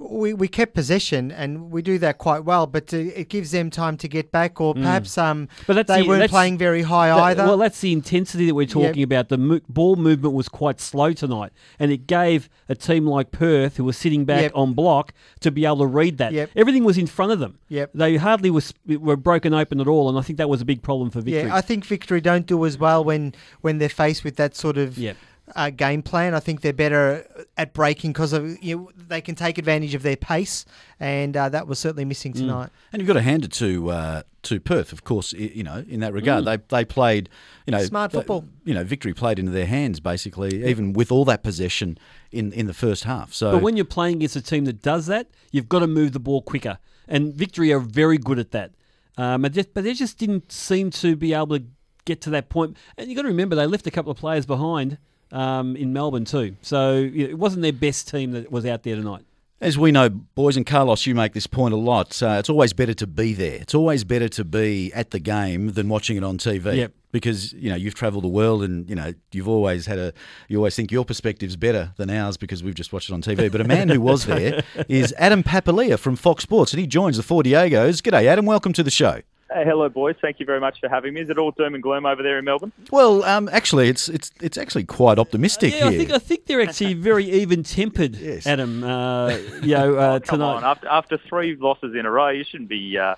we, 0.01 0.33
we 0.33 0.47
kept 0.47 0.73
possession 0.73 1.29
and 1.29 1.71
we 1.71 1.81
do 1.81 1.97
that 1.99 2.17
quite 2.17 2.45
well, 2.45 2.65
but 2.65 2.93
it 2.93 3.27
gives 3.27 3.51
them 3.51 3.69
time 3.69 3.97
to 3.97 4.07
get 4.07 4.31
back, 4.31 4.61
or 4.61 4.73
perhaps 4.73 5.17
um, 5.17 5.49
But 5.67 5.73
that's 5.73 5.87
they 5.89 6.01
the- 6.03 6.07
weren't 6.07 6.19
that's- 6.21 6.31
playing 6.31 6.57
very 6.57 6.83
high 6.83 7.09
That- 7.09 7.19
either. 7.19 7.43
Well, 7.45 7.57
that's 7.57 7.81
the 7.81 7.91
intensity 7.91 8.45
that 8.47 8.55
we're 8.55 8.65
talking 8.65 9.03
about. 9.03 9.27
The 9.27 9.37
mo- 9.37 9.59
ball 9.67 9.97
movement 9.97 10.33
was 10.33 10.47
quite 10.47 10.79
slow 10.79 11.11
tonight, 11.11 11.51
and 11.77 11.91
it 11.91 12.07
gave 12.07 12.49
a 12.69 12.75
team 12.75 13.05
like 13.05 13.31
Perth, 13.31 13.75
who 13.75 13.83
was 13.83 13.97
sitting 13.97 14.23
back 14.23 14.43
Yep. 14.43 14.51
on 14.55 14.73
block, 14.73 15.13
to 15.41 15.51
be 15.51 15.65
able 15.65 15.79
to 15.79 15.87
read 15.87 16.17
that. 16.19 16.31
Yep. 16.31 16.51
Everything 16.55 16.85
was 16.85 16.97
in 16.97 17.05
front 17.07 17.33
of 17.33 17.39
them. 17.39 17.59
Yep. 17.67 17.91
They 17.93 18.15
hardly 18.15 18.49
was 18.49 18.73
were 18.87 19.17
broken 19.17 19.53
open 19.53 19.81
at 19.81 19.87
all, 19.87 20.07
and 20.07 20.17
I 20.17 20.21
think 20.21 20.37
that 20.37 20.49
was 20.49 20.61
a 20.61 20.65
big 20.65 20.81
problem 20.81 21.09
for 21.09 21.19
Victory. 21.19 21.49
Yeah, 21.49 21.55
I 21.55 21.59
think 21.61 21.85
Victory 21.85 22.21
don't 22.21 22.45
do 22.45 22.65
as 22.65 22.77
well 22.77 23.03
when 23.03 23.33
when 23.61 23.79
they're 23.79 23.89
faced 23.89 24.23
with 24.23 24.37
that 24.37 24.55
sort 24.55 24.77
of 24.77 24.97
Yep. 24.97 25.17
Uh, 25.55 25.69
game 25.69 26.01
plan. 26.01 26.33
I 26.35 26.39
think 26.39 26.61
they're 26.61 26.73
better 26.73 27.25
at 27.57 27.73
breaking 27.73 28.11
because 28.13 28.33
of 28.33 28.61
you 28.63 28.77
know, 28.77 28.91
they 28.95 29.21
can 29.21 29.35
take 29.35 29.57
advantage 29.57 29.95
of 29.95 30.03
their 30.03 30.15
pace, 30.17 30.65
and 30.99 31.35
uh, 31.35 31.49
that 31.49 31.67
was 31.67 31.79
certainly 31.79 32.05
missing 32.05 32.33
Mm. 32.33 32.37
tonight. 32.37 32.69
And 32.91 33.01
you've 33.01 33.07
got 33.07 33.13
to 33.13 33.21
hand 33.21 33.45
it 33.45 33.51
to 33.53 33.89
uh, 33.91 34.21
to 34.43 34.59
Perth, 34.59 34.91
of 34.93 35.03
course. 35.03 35.33
You 35.33 35.63
know, 35.63 35.83
in 35.87 35.99
that 36.01 36.13
regard, 36.13 36.45
they 36.45 36.57
they 36.69 36.85
played, 36.85 37.29
you 37.65 37.71
know, 37.71 37.83
Smart 37.83 38.11
they- 38.11 38.19
football. 38.19 38.45
You 38.65 38.73
know, 38.73 38.83
victory 38.83 39.13
played 39.13 39.39
into 39.39 39.51
their 39.51 39.65
hands 39.67 39.99
basically, 39.99 40.65
even 40.69 40.93
with 40.93 41.11
all 41.11 41.25
that 41.25 41.43
possession 41.43 41.97
in 42.31 42.51
in 42.53 42.67
the 42.67 42.73
first 42.73 43.03
half. 43.05 43.33
So, 43.33 43.51
But 43.53 43.61
when 43.63 43.75
you're 43.75 43.85
playing 43.85 44.17
against 44.17 44.35
a 44.35 44.41
team 44.41 44.65
that 44.65 44.81
does 44.81 45.07
that, 45.07 45.27
you've 45.51 45.69
got 45.69 45.79
to 45.79 45.87
move 45.87 46.11
the 46.13 46.19
ball 46.19 46.41
quicker. 46.41 46.77
And 47.07 47.33
Victory 47.33 47.73
are 47.73 47.79
very 47.79 48.17
good 48.19 48.37
at 48.39 48.51
that. 48.51 48.71
Um, 49.17 49.43
and 49.43 49.53
just, 49.53 49.73
but 49.73 49.83
they 49.83 49.93
just 49.93 50.17
didn't 50.19 50.51
seem 50.51 50.91
to 50.91 51.15
be 51.15 51.33
able 51.33 51.57
to 51.59 51.63
get 52.05 52.21
to 52.21 52.29
that 52.29 52.47
point. 52.49 52.77
And 52.97 53.09
you've 53.09 53.15
got 53.17 53.23
to 53.23 53.27
remember, 53.27 53.55
they 53.55 53.65
left 53.65 53.85
a 53.87 53.91
couple 53.91 54.11
of 54.11 54.17
players 54.17 54.45
behind 54.45 54.97
um, 55.31 55.75
in 55.75 55.93
Melbourne 55.93 56.25
too. 56.25 56.55
So 56.61 57.09
it 57.13 57.37
wasn't 57.37 57.63
their 57.63 57.73
best 57.73 58.09
team 58.09 58.31
that 58.31 58.51
was 58.51 58.65
out 58.65 58.83
there 58.83 58.95
tonight. 58.95 59.25
As 59.61 59.77
we 59.77 59.91
know, 59.91 60.07
boys 60.07 60.55
and 60.55 60.65
Carlos, 60.65 61.05
you 61.05 61.13
make 61.13 61.33
this 61.33 61.45
point 61.45 61.73
a 61.73 61.77
lot. 61.77 62.23
Uh, 62.23 62.37
it's 62.39 62.49
always 62.49 62.71
better 62.71 62.93
to 62.93 63.05
be 63.05 63.33
there. 63.33 63.55
It's 63.55 63.75
always 63.75 64.05
better 64.05 64.29
to 64.29 64.45
be 64.45 64.93
at 64.93 65.11
the 65.11 65.19
game 65.19 65.73
than 65.73 65.89
watching 65.89 66.15
it 66.15 66.23
on 66.23 66.37
TV. 66.37 66.77
Yep. 66.77 66.93
Because 67.11 67.51
you 67.53 67.69
know 67.69 67.75
you've 67.75 67.95
travelled 67.95 68.23
the 68.23 68.29
world, 68.29 68.63
and 68.63 68.87
you 68.87 68.95
know 68.95 69.13
you've 69.31 69.47
always 69.47 69.87
had 69.87 69.97
a. 69.97 70.13
You 70.47 70.57
always 70.57 70.75
think 70.75 70.91
your 70.91 71.03
perspective's 71.03 71.55
better 71.55 71.91
than 71.97 72.09
ours 72.09 72.37
because 72.37 72.63
we've 72.63 72.75
just 72.75 72.93
watched 72.93 73.09
it 73.09 73.13
on 73.13 73.23
TV. 73.23 73.51
But 73.51 73.61
a 73.61 73.63
man 73.63 73.89
who 73.89 73.99
was 73.99 74.27
there 74.27 74.63
is 74.87 75.13
Adam 75.17 75.41
Papalia 75.41 75.97
from 75.97 76.15
Fox 76.15 76.43
Sports, 76.43 76.71
and 76.71 76.79
he 76.79 76.85
joins 76.85 77.17
the 77.17 77.23
Four 77.23 77.41
Diegos. 77.41 78.01
G'day, 78.03 78.25
Adam. 78.27 78.45
Welcome 78.45 78.73
to 78.73 78.83
the 78.83 78.91
show. 78.91 79.21
Hey, 79.51 79.65
hello, 79.65 79.89
boys. 79.89 80.15
Thank 80.21 80.39
you 80.39 80.45
very 80.45 80.59
much 80.59 80.79
for 80.79 80.87
having 80.89 81.15
me. 81.15 81.21
Is 81.21 81.29
it 81.31 81.39
all 81.39 81.49
doom 81.51 81.73
and 81.73 81.81
gloom 81.81 82.05
over 82.05 82.21
there 82.21 82.37
in 82.37 82.45
Melbourne? 82.45 82.71
Well, 82.91 83.23
um, 83.23 83.49
actually, 83.51 83.89
it's 83.89 84.07
it's 84.07 84.31
it's 84.41 84.57
actually 84.59 84.83
quite 84.83 85.17
optimistic 85.17 85.73
Yeah, 85.73 85.87
I 85.87 85.97
think 85.97 86.11
I 86.11 86.19
think 86.19 86.45
they're 86.45 86.61
actually 86.61 86.93
very 86.93 87.25
even 87.25 87.63
tempered, 87.63 88.15
yes. 88.19 88.45
Adam. 88.45 88.83
Uh, 88.83 89.29
you 89.63 89.73
know, 89.75 89.95
uh, 89.95 90.01
Oh, 90.15 90.19
Come 90.19 90.39
tonight. 90.39 90.53
on, 90.57 90.63
after 90.63 90.87
after 90.87 91.17
three 91.17 91.55
losses 91.55 91.95
in 91.95 92.05
a 92.05 92.11
row, 92.11 92.29
you 92.29 92.43
shouldn't 92.43 92.69
be 92.69 92.95
uh, 92.97 93.15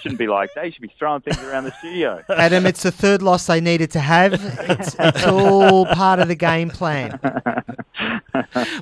shouldn't 0.00 0.18
be 0.18 0.26
like 0.26 0.50
that. 0.54 0.66
You 0.66 0.72
should 0.72 0.82
be 0.82 0.92
throwing 0.98 1.22
things 1.22 1.38
around 1.42 1.64
the 1.64 1.72
studio. 1.78 2.22
Adam, 2.28 2.66
it's 2.66 2.82
the 2.82 2.92
third 2.92 3.22
loss 3.22 3.46
they 3.46 3.60
needed 3.60 3.90
to 3.92 4.00
have. 4.00 4.34
It's, 4.34 4.96
it's 4.98 5.24
all 5.26 5.86
part 5.86 6.20
of 6.20 6.28
the 6.28 6.34
game 6.34 6.70
plan. 6.70 7.18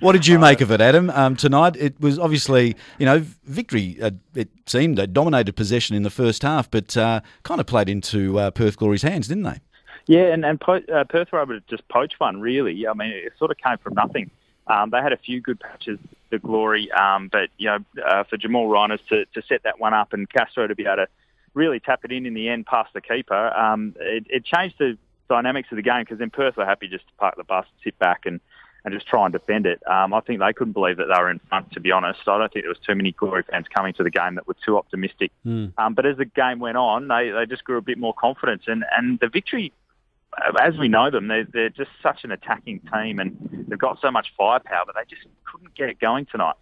What 0.00 0.12
did 0.12 0.26
you 0.26 0.38
make 0.38 0.60
of 0.60 0.70
it, 0.72 0.80
Adam? 0.80 1.10
Um, 1.10 1.36
tonight, 1.36 1.76
it 1.76 2.00
was 2.00 2.18
obviously, 2.18 2.76
you 2.98 3.06
know, 3.06 3.24
victory. 3.44 3.96
Uh, 4.02 4.10
it 4.34 4.48
seemed 4.66 4.98
they 4.98 5.06
dominated 5.06 5.54
possession 5.54 5.94
in 5.94 6.02
the 6.02 6.10
first 6.10 6.42
half, 6.42 6.70
but 6.70 6.96
uh, 6.96 7.20
kind 7.44 7.60
of 7.60 7.66
played 7.66 7.88
into 7.88 8.38
uh, 8.38 8.50
Perth 8.50 8.76
Glory's 8.76 9.02
hands, 9.02 9.28
didn't 9.28 9.44
they? 9.44 9.60
Yeah, 10.06 10.32
and 10.32 10.44
and 10.44 10.60
po- 10.60 10.82
uh, 10.92 11.04
Perth 11.04 11.32
were 11.32 11.40
able 11.40 11.54
to 11.54 11.62
just 11.68 11.86
poach 11.88 12.14
one. 12.18 12.40
Really, 12.40 12.86
I 12.86 12.94
mean, 12.94 13.10
it 13.10 13.32
sort 13.38 13.50
of 13.50 13.56
came 13.58 13.78
from 13.78 13.94
nothing. 13.94 14.30
Um, 14.66 14.90
they 14.90 14.98
had 14.98 15.12
a 15.12 15.18
few 15.18 15.40
good 15.40 15.60
patches, 15.60 15.98
the 16.30 16.38
glory, 16.38 16.90
um, 16.92 17.28
but 17.30 17.50
you 17.58 17.68
know, 17.68 17.78
uh, 18.04 18.24
for 18.24 18.36
Jamal 18.36 18.66
Reiners 18.66 19.00
to, 19.08 19.24
to 19.26 19.42
set 19.46 19.62
that 19.64 19.78
one 19.78 19.92
up 19.94 20.12
and 20.12 20.28
Castro 20.28 20.66
to 20.66 20.74
be 20.74 20.84
able 20.84 20.96
to 20.96 21.06
really 21.52 21.80
tap 21.80 22.00
it 22.04 22.12
in 22.12 22.26
in 22.26 22.34
the 22.34 22.48
end 22.48 22.66
past 22.66 22.92
the 22.94 23.00
keeper, 23.00 23.54
um, 23.56 23.94
it, 24.00 24.26
it 24.28 24.44
changed 24.44 24.76
the 24.78 24.96
dynamics 25.28 25.68
of 25.70 25.76
the 25.76 25.82
game 25.82 26.00
because 26.00 26.18
then 26.18 26.30
Perth 26.30 26.56
were 26.56 26.64
happy 26.64 26.88
just 26.88 27.06
to 27.06 27.12
park 27.18 27.36
the 27.36 27.44
bus, 27.44 27.66
sit 27.82 27.98
back, 27.98 28.22
and 28.24 28.40
and 28.84 28.92
just 28.92 29.06
try 29.06 29.24
and 29.24 29.32
defend 29.32 29.66
it. 29.66 29.82
Um, 29.86 30.12
I 30.12 30.20
think 30.20 30.40
they 30.40 30.52
couldn't 30.52 30.74
believe 30.74 30.98
that 30.98 31.06
they 31.06 31.20
were 31.20 31.30
in 31.30 31.40
front, 31.48 31.72
to 31.72 31.80
be 31.80 31.90
honest. 31.90 32.20
I 32.26 32.36
don't 32.38 32.52
think 32.52 32.64
there 32.64 32.70
was 32.70 32.78
too 32.86 32.94
many 32.94 33.12
Glory 33.12 33.42
fans 33.42 33.66
coming 33.74 33.94
to 33.94 34.02
the 34.02 34.10
game 34.10 34.34
that 34.34 34.46
were 34.46 34.56
too 34.62 34.76
optimistic. 34.76 35.32
Um, 35.78 35.94
but 35.94 36.04
as 36.04 36.18
the 36.18 36.26
game 36.26 36.58
went 36.58 36.76
on, 36.76 37.08
they, 37.08 37.30
they 37.30 37.46
just 37.46 37.64
grew 37.64 37.78
a 37.78 37.82
bit 37.82 37.96
more 37.96 38.12
confidence. 38.12 38.64
And, 38.66 38.84
and 38.94 39.18
the 39.20 39.28
victory, 39.28 39.72
as 40.60 40.76
we 40.76 40.88
know 40.88 41.10
them, 41.10 41.28
they're, 41.28 41.46
they're 41.52 41.70
just 41.70 41.90
such 42.02 42.24
an 42.24 42.32
attacking 42.32 42.80
team 42.92 43.18
and 43.18 43.66
they've 43.68 43.78
got 43.78 44.00
so 44.00 44.10
much 44.10 44.32
firepower, 44.36 44.84
but 44.86 44.94
they 44.94 45.04
just 45.08 45.26
couldn't 45.44 45.74
get 45.74 45.88
it 45.88 46.00
going 46.00 46.26
tonight. 46.26 46.56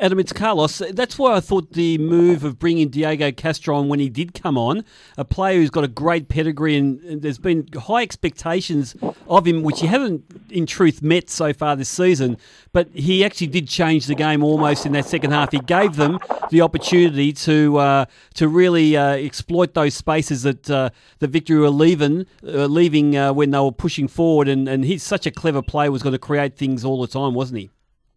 Adam, 0.00 0.18
it's 0.18 0.32
Carlos. 0.32 0.78
That's 0.92 1.18
why 1.18 1.34
I 1.34 1.40
thought 1.40 1.74
the 1.74 1.98
move 1.98 2.42
of 2.42 2.58
bringing 2.58 2.88
Diego 2.88 3.30
Castro 3.30 3.76
on 3.76 3.90
when 3.90 4.00
he 4.00 4.08
did 4.08 4.32
come 4.32 4.56
on, 4.56 4.82
a 5.18 5.26
player 5.26 5.58
who's 5.58 5.68
got 5.68 5.84
a 5.84 5.88
great 5.88 6.28
pedigree 6.28 6.74
and, 6.74 7.02
and 7.02 7.20
there's 7.20 7.36
been 7.36 7.68
high 7.74 8.00
expectations 8.00 8.96
of 9.28 9.46
him, 9.46 9.62
which 9.62 9.80
he 9.80 9.86
hasn't 9.86 10.24
in 10.48 10.64
truth 10.64 11.02
met 11.02 11.28
so 11.28 11.52
far 11.52 11.76
this 11.76 11.90
season. 11.90 12.38
But 12.72 12.88
he 12.94 13.22
actually 13.22 13.48
did 13.48 13.68
change 13.68 14.06
the 14.06 14.14
game 14.14 14.42
almost 14.42 14.86
in 14.86 14.92
that 14.92 15.04
second 15.04 15.32
half. 15.32 15.52
He 15.52 15.58
gave 15.58 15.96
them 15.96 16.18
the 16.48 16.62
opportunity 16.62 17.34
to 17.34 17.76
uh, 17.76 18.04
to 18.34 18.48
really 18.48 18.96
uh, 18.96 19.16
exploit 19.16 19.74
those 19.74 19.92
spaces 19.92 20.44
that 20.44 20.70
uh, 20.70 20.88
the 21.18 21.26
Victory 21.26 21.58
were 21.58 21.68
leaving 21.68 22.26
uh, 22.42 22.64
leaving 22.64 23.18
uh, 23.18 23.34
when 23.34 23.50
they 23.50 23.58
were 23.58 23.70
pushing 23.70 24.08
forward. 24.08 24.48
And, 24.48 24.66
and 24.66 24.82
he's 24.82 25.02
such 25.02 25.26
a 25.26 25.30
clever 25.30 25.60
player, 25.60 25.90
was 25.90 26.02
going 26.02 26.14
to 26.14 26.18
create 26.18 26.56
things 26.56 26.86
all 26.86 27.02
the 27.02 27.06
time, 27.06 27.34
wasn't 27.34 27.58
he? 27.58 27.70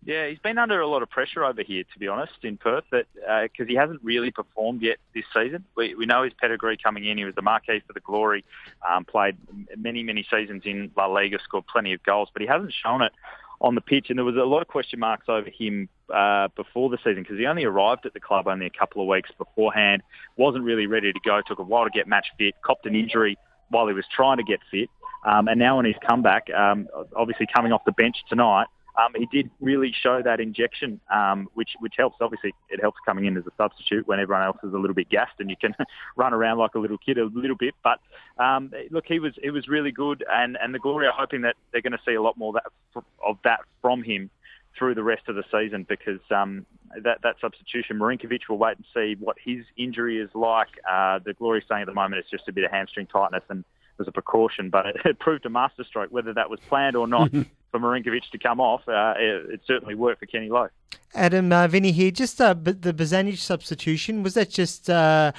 Yeah, 0.06 0.28
he's 0.28 0.40
been 0.40 0.58
under 0.58 0.82
a 0.82 0.88
lot 0.88 1.02
of 1.02 1.10
pressure 1.10 1.46
over 1.46 1.64
here, 1.64 1.84
to 1.94 2.00
be 2.00 2.08
honest, 2.08 2.34
in 2.44 2.58
Perth, 2.58 2.84
because 2.92 3.68
he 3.68 3.76
hasn't 3.76 4.02
really 4.04 4.32
performed 4.32 4.82
yet 4.82 4.98
this 5.16 5.24
season. 5.34 5.64
We, 5.78 5.96
we 5.96 6.06
know 6.06 6.24
his 6.24 6.34
pedigree 6.34 6.78
coming 6.78 7.06
in. 7.06 7.18
He 7.18 7.24
was 7.26 7.36
the 7.36 7.42
marquee 7.42 7.82
for 7.88 7.94
the 7.94 8.02
Glory, 8.02 8.44
um, 8.90 9.06
played 9.06 9.38
many, 9.78 10.04
many 10.04 10.26
seasons 10.30 10.64
in 10.66 10.92
La 10.98 11.06
Liga, 11.06 11.40
scored 11.44 11.68
plenty 11.68 11.94
of 11.94 12.04
goals, 12.04 12.30
but 12.34 12.42
he 12.42 12.48
hasn't 12.48 12.74
shown 12.74 13.02
it 13.02 13.14
on 13.62 13.76
the 13.76 13.82
pitch. 13.82 14.08
And 14.10 14.18
there 14.18 14.26
was 14.26 14.36
a 14.36 14.40
lot 14.40 14.62
of 14.62 14.68
question 14.68 15.00
marks 15.00 15.30
over 15.30 15.50
him 15.50 15.88
uh, 16.14 16.50
before 16.56 16.90
the 16.90 16.98
season 16.98 17.24
because 17.24 17.38
he 17.38 17.46
only 17.46 17.64
arrived 17.64 18.06
at 18.06 18.14
the 18.14 18.20
club 18.20 18.48
only 18.48 18.66
a 18.66 18.70
couple 18.70 19.02
of 19.02 19.08
weeks 19.08 19.32
beforehand, 19.38 20.04
wasn't 20.36 20.66
really 20.66 20.86
ready 20.86 21.14
to 21.14 21.20
go, 21.24 21.42
took 21.48 21.60
a 21.60 21.64
while 21.64 21.86
to 21.86 21.90
get 21.90 22.08
match 22.08 22.28
fit, 22.38 22.56
copped 22.62 22.86
an 22.86 22.96
injury 22.96 23.38
while 23.70 23.88
he 23.88 23.94
was 23.94 24.06
trying 24.14 24.38
to 24.38 24.44
get 24.44 24.60
fit. 24.70 24.90
Um, 25.26 25.48
and 25.48 25.58
now 25.58 25.78
on 25.78 25.86
his 25.86 25.96
comeback, 26.06 26.50
um, 26.50 26.90
obviously 27.16 27.48
coming 27.56 27.72
off 27.72 27.86
the 27.86 27.94
bench 27.94 28.18
tonight, 28.28 28.68
um, 28.96 29.14
he 29.16 29.26
did 29.26 29.50
really 29.60 29.92
show 29.92 30.22
that 30.22 30.40
injection, 30.40 31.00
um, 31.12 31.48
which 31.54 31.72
which 31.80 31.96
helps. 31.98 32.18
Obviously, 32.22 32.54
it 32.70 32.80
helps 32.80 32.98
coming 33.06 33.26
in 33.26 33.38
as 33.38 33.46
a 33.48 33.52
substitute 33.58 34.08
when 34.08 34.20
everyone 34.20 34.44
else 34.44 34.58
is 34.64 34.74
a 34.74 34.78
little 34.78 34.94
bit 34.94 35.10
gassed 35.10 35.40
and 35.40 35.50
you 35.50 35.56
can 35.60 35.76
run 36.16 36.34
around 36.34 36.60
like 36.60 36.76
a 36.76 36.80
little 36.80 36.98
kid 36.98 37.18
a 37.18 37.26
little 37.26 37.56
bit. 37.56 37.74
But 37.84 38.00
um, 38.44 38.72
look, 38.92 39.06
he 39.08 39.20
was 39.20 39.34
he 39.42 39.50
was 39.50 39.68
really 39.68 39.92
good, 39.92 40.24
and, 40.30 40.58
and 40.62 40.74
the 40.74 40.80
Glory 40.80 41.08
are 41.08 41.14
hoping 41.16 41.42
that 41.42 41.56
they're 41.72 41.82
going 41.82 41.94
to 41.94 42.02
see 42.06 42.14
a 42.14 42.22
lot 42.22 42.38
more 42.38 42.54
that, 42.54 43.04
of 43.26 43.38
that 43.44 43.62
from 43.82 44.04
him 44.04 44.30
through 44.78 44.96
the 44.96 45.04
rest 45.04 45.24
of 45.28 45.36
the 45.36 45.44
season 45.52 45.86
because 45.88 46.20
um, 46.32 46.66
that 47.04 47.20
that 47.24 47.36
substitution, 47.42 47.98
Marinkovic 47.98 48.42
will 48.50 48.58
wait 48.58 48.78
and 48.78 48.86
see 48.94 49.16
what 49.20 49.38
his 49.44 49.66
injury 49.78 50.20
is 50.20 50.30
like. 50.34 50.70
Uh, 50.90 51.20
the 51.24 51.34
Glory 51.34 51.64
saying 51.68 51.82
at 51.82 51.88
the 51.88 51.94
moment 51.94 52.20
it's 52.20 52.30
just 52.30 52.48
a 52.48 52.52
bit 52.52 52.64
of 52.64 52.72
hamstring 52.72 53.08
tightness 53.08 53.44
and 53.50 53.64
was 53.98 54.08
a 54.08 54.12
precaution, 54.12 54.70
but 54.70 54.86
it, 54.86 54.96
it 55.06 55.20
proved 55.20 55.46
a 55.46 55.50
masterstroke. 55.50 56.12
Whether 56.12 56.34
that 56.34 56.50
was 56.50 56.60
planned 56.68 56.96
or 56.96 57.08
not, 57.08 57.32
for 57.74 57.80
Marinkovic 57.80 58.30
to 58.32 58.38
come 58.38 58.62
off, 58.62 58.88
uh, 58.88 59.16
it, 59.18 59.54
it 59.56 59.62
certainly 59.66 59.96
worked 59.96 60.20
for 60.20 60.28
Kenny 60.28 60.48
Lowe. 60.48 60.70
Adam, 61.16 61.52
uh, 61.52 61.68
Vinny 61.68 61.92
here. 61.92 62.12
Just 62.12 62.40
uh, 62.40 62.54
b- 62.54 62.72
the 62.72 62.94
Bozanic 62.94 63.38
substitution 63.38 64.22
was 64.22 64.36
that 64.36 64.52
just 64.52 64.92
uh, 64.92 65.32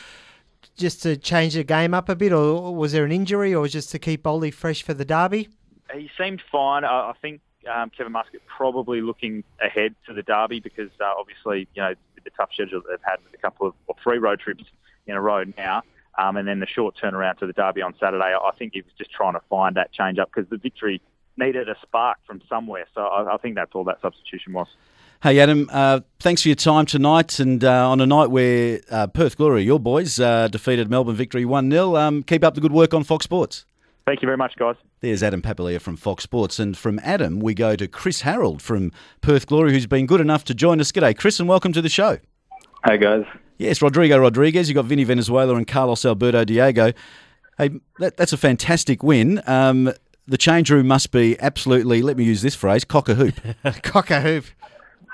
just 0.76 1.00
to 1.04 1.16
change 1.16 1.54
the 1.54 1.62
game 1.62 1.94
up 1.94 2.08
a 2.08 2.16
bit, 2.16 2.32
or 2.32 2.74
was 2.74 2.92
there 2.92 3.04
an 3.04 3.12
injury, 3.12 3.54
or 3.54 3.60
was 3.60 3.72
just 3.72 3.90
to 3.92 4.00
keep 4.00 4.26
Ollie 4.26 4.50
fresh 4.50 4.82
for 4.82 4.94
the 4.94 5.04
derby? 5.04 5.48
He 5.94 6.10
seemed 6.18 6.42
fine. 6.50 6.84
I, 6.84 7.10
I 7.10 7.12
think 7.22 7.40
um, 7.72 7.90
Kevin 7.90 8.12
Muscat 8.12 8.40
probably 8.46 9.00
looking 9.00 9.44
ahead 9.62 9.94
to 10.06 10.12
the 10.12 10.22
derby 10.22 10.58
because 10.58 10.90
uh, 11.00 11.12
obviously 11.16 11.68
you 11.74 11.82
know 11.82 11.94
the 12.24 12.30
tough 12.30 12.50
schedule 12.52 12.80
that 12.80 12.88
they've 12.90 13.06
had 13.08 13.18
with 13.24 13.32
a 13.34 13.38
couple 13.38 13.68
of 13.68 13.74
or 13.86 13.94
three 14.02 14.18
road 14.18 14.40
trips 14.40 14.64
in 15.06 15.14
a 15.14 15.20
row 15.20 15.44
now. 15.56 15.82
Um, 16.16 16.36
and 16.36 16.46
then 16.46 16.60
the 16.60 16.66
short 16.66 16.96
turnaround 17.00 17.38
to 17.38 17.46
the 17.46 17.52
derby 17.52 17.82
on 17.82 17.94
Saturday, 17.98 18.34
I 18.34 18.50
think 18.56 18.72
he 18.74 18.82
was 18.82 18.92
just 18.96 19.10
trying 19.10 19.32
to 19.34 19.40
find 19.50 19.74
that 19.76 19.92
change 19.92 20.18
up 20.18 20.30
because 20.32 20.48
the 20.48 20.58
victory 20.58 21.02
needed 21.36 21.68
a 21.68 21.76
spark 21.82 22.18
from 22.26 22.42
somewhere. 22.48 22.86
So 22.94 23.02
I, 23.02 23.34
I 23.34 23.36
think 23.38 23.54
that's 23.54 23.72
all 23.74 23.84
that 23.84 24.00
substitution 24.00 24.52
was. 24.52 24.68
Hey, 25.22 25.38
Adam, 25.40 25.70
uh, 25.72 26.00
thanks 26.20 26.42
for 26.42 26.48
your 26.48 26.56
time 26.56 26.84
tonight. 26.84 27.38
And 27.38 27.64
uh, 27.64 27.90
on 27.90 28.00
a 28.00 28.06
night 28.06 28.30
where 28.30 28.80
uh, 28.90 29.06
Perth 29.06 29.38
Glory, 29.38 29.62
your 29.62 29.80
boys, 29.80 30.20
uh, 30.20 30.48
defeated 30.48 30.90
Melbourne 30.90 31.16
Victory 31.16 31.44
1 31.46 31.70
0, 31.70 31.96
um, 31.96 32.22
keep 32.22 32.44
up 32.44 32.54
the 32.54 32.60
good 32.60 32.72
work 32.72 32.92
on 32.92 33.04
Fox 33.04 33.24
Sports. 33.24 33.64
Thank 34.06 34.20
you 34.20 34.26
very 34.26 34.36
much, 34.36 34.54
guys. 34.58 34.76
There's 35.00 35.22
Adam 35.22 35.40
Papalia 35.40 35.80
from 35.80 35.96
Fox 35.96 36.24
Sports. 36.24 36.58
And 36.58 36.76
from 36.76 37.00
Adam, 37.02 37.40
we 37.40 37.54
go 37.54 37.74
to 37.74 37.88
Chris 37.88 38.20
Harold 38.20 38.60
from 38.60 38.92
Perth 39.22 39.46
Glory, 39.46 39.72
who's 39.72 39.86
been 39.86 40.06
good 40.06 40.20
enough 40.20 40.44
to 40.44 40.54
join 40.54 40.78
us. 40.78 40.92
G'day, 40.92 41.16
Chris, 41.16 41.40
and 41.40 41.48
welcome 41.48 41.72
to 41.72 41.80
the 41.80 41.88
show. 41.88 42.18
Hey, 42.86 42.98
guys. 42.98 43.24
Yes, 43.56 43.80
Rodrigo 43.80 44.18
Rodriguez. 44.18 44.68
You've 44.68 44.74
got 44.74 44.84
Vinny 44.84 45.04
Venezuela 45.04 45.54
and 45.54 45.66
Carlos 45.66 46.04
Alberto 46.04 46.44
Diego. 46.44 46.92
Hey, 47.56 47.70
that, 47.98 48.18
that's 48.18 48.34
a 48.34 48.36
fantastic 48.36 49.02
win. 49.02 49.40
Um, 49.46 49.90
the 50.26 50.38
change 50.38 50.70
room 50.70 50.86
must 50.86 51.10
be 51.10 51.38
absolutely, 51.40 52.02
let 52.02 52.16
me 52.16 52.24
use 52.24 52.42
this 52.42 52.54
phrase, 52.54 52.84
cock 52.84 53.08
a 53.08 53.14
hoop. 53.14 53.34
cock 53.82 54.10
a 54.10 54.20
hoop. 54.20 54.44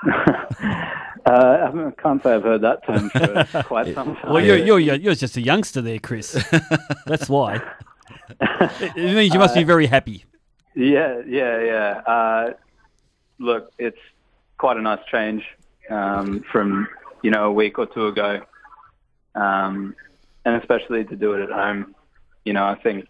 Uh, 1.23 1.71
I 1.71 2.01
can't 2.01 2.21
say 2.23 2.33
I've 2.33 2.41
heard 2.41 2.61
that 2.61 2.83
term 2.83 3.11
for 3.11 3.63
quite 3.67 3.93
some 3.93 4.15
time. 4.15 4.33
Well, 4.33 4.43
you're, 4.43 4.57
you're, 4.57 4.79
you're 4.79 5.13
just 5.13 5.37
a 5.37 5.41
youngster 5.41 5.79
there, 5.79 5.99
Chris. 5.99 6.31
That's 7.05 7.29
why. 7.29 7.61
It 8.39 8.95
means 8.95 9.31
you 9.31 9.39
must 9.39 9.53
be 9.53 9.63
very 9.63 9.85
happy. 9.85 10.25
Yeah, 10.75 11.21
yeah, 11.27 11.61
yeah. 11.61 12.01
Uh, 12.07 12.53
look, 13.37 13.71
it's 13.77 13.99
quite 14.57 14.77
a 14.77 14.81
nice 14.81 15.03
change 15.11 15.43
um, 15.89 16.43
from 16.51 16.87
you 17.21 17.31
know 17.31 17.45
a 17.45 17.51
week 17.51 17.77
or 17.77 17.85
two 17.85 18.07
ago, 18.07 18.41
um, 19.35 19.95
and 20.45 20.55
especially 20.55 21.03
to 21.05 21.15
do 21.15 21.33
it 21.33 21.41
at 21.41 21.51
home. 21.51 21.95
You 22.45 22.53
know, 22.53 22.65
I 22.65 22.75
think 22.75 23.07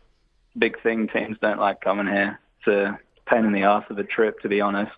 big 0.58 0.82
thing 0.82 1.08
teams 1.08 1.38
don't 1.42 1.60
like 1.60 1.82
coming 1.82 2.08
here. 2.08 2.40
It's 2.60 2.68
a 2.68 3.00
pain 3.26 3.46
in 3.46 3.54
the 3.54 3.64
ass 3.64 3.86
of 3.90 3.98
a 3.98 4.04
trip, 4.04 4.40
to 4.42 4.50
be 4.50 4.62
honest. 4.62 4.92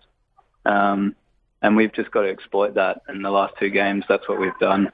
Um, 0.64 1.14
and 1.62 1.76
we've 1.76 1.92
just 1.92 2.10
got 2.10 2.22
to 2.22 2.28
exploit 2.28 2.74
that. 2.74 3.02
In 3.08 3.22
the 3.22 3.30
last 3.30 3.54
two 3.58 3.70
games, 3.70 4.04
that's 4.08 4.28
what 4.28 4.38
we've 4.38 4.58
done. 4.60 4.90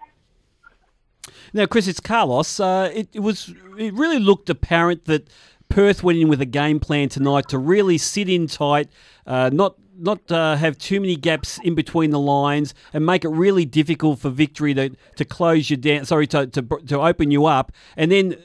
Now, 1.53 1.67
Chris, 1.67 1.89
it's 1.89 2.01
Carlos. 2.01 2.61
Uh, 2.61 2.91
it, 2.95 3.09
it 3.13 3.21
was. 3.21 3.53
It 3.77 3.95
really 3.95 4.19
looked 4.19 4.49
apparent 4.51 5.07
that 5.07 5.29
Perth 5.69 6.03
went 6.03 6.19
in 6.19 6.29
with 6.29 6.41
a 6.41 6.47
game 6.47 6.81
plan 6.81 7.09
tonight 7.09 7.49
to 7.49 7.59
really 7.59 7.99
sit 7.99 8.29
in 8.29 8.47
tight, 8.47 8.89
uh, 9.27 9.51
not 9.53 9.77
not 9.97 10.31
uh, 10.33 10.57
have 10.57 10.79
too 10.79 11.01
many 11.01 11.15
gaps 11.15 11.59
in 11.63 11.75
between 11.75 12.11
the 12.11 12.19
lines, 12.19 12.75
and 12.93 13.05
make 13.05 13.25
it 13.25 13.29
really 13.29 13.65
difficult 13.65 14.19
for 14.19 14.31
Victory 14.31 14.75
to, 14.75 14.91
to 15.17 15.25
close 15.25 15.71
you 15.71 15.77
down. 15.77 16.05
Sorry, 16.05 16.27
to, 16.29 16.47
to 16.47 16.63
to 16.63 17.01
open 17.01 17.31
you 17.31 17.47
up, 17.47 17.73
and 17.97 18.11
then 18.11 18.37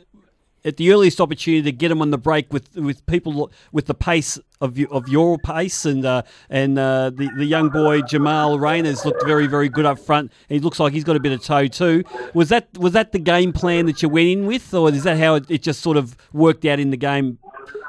at 0.65 0.77
the 0.77 0.91
earliest 0.91 1.21
opportunity 1.21 1.61
to 1.61 1.71
get 1.71 1.89
them 1.89 2.01
on 2.01 2.09
the 2.09 2.17
break 2.17 2.51
with 2.51 2.75
with 2.75 3.05
people 3.05 3.51
with 3.71 3.85
the 3.85 3.93
pace 3.93 4.37
of 4.59 4.77
of 4.91 5.07
your 5.07 5.37
pace 5.37 5.85
and 5.85 6.03
uh, 6.03 6.23
and 6.49 6.77
uh, 6.77 7.11
the 7.11 7.29
the 7.37 7.45
young 7.45 7.69
boy 7.69 8.01
Jamal 8.01 8.57
Reiners 8.57 9.05
looked 9.05 9.23
very 9.25 9.47
very 9.47 9.69
good 9.69 9.85
up 9.85 9.99
front. 9.99 10.31
He 10.49 10.59
looks 10.59 10.79
like 10.79 10.91
he's 10.91 11.03
got 11.03 11.15
a 11.15 11.19
bit 11.19 11.31
of 11.31 11.43
toe 11.43 11.67
too. 11.67 12.03
Was 12.33 12.49
that 12.49 12.75
was 12.77 12.93
that 12.93 13.11
the 13.11 13.19
game 13.19 13.53
plan 13.53 13.85
that 13.85 14.01
you 14.01 14.09
went 14.09 14.27
in 14.27 14.45
with, 14.47 14.73
or 14.73 14.89
is 14.89 15.03
that 15.03 15.17
how 15.17 15.35
it, 15.35 15.45
it 15.49 15.61
just 15.61 15.81
sort 15.81 15.97
of 15.97 16.17
worked 16.33 16.65
out 16.65 16.79
in 16.79 16.89
the 16.89 16.97
game 16.97 17.37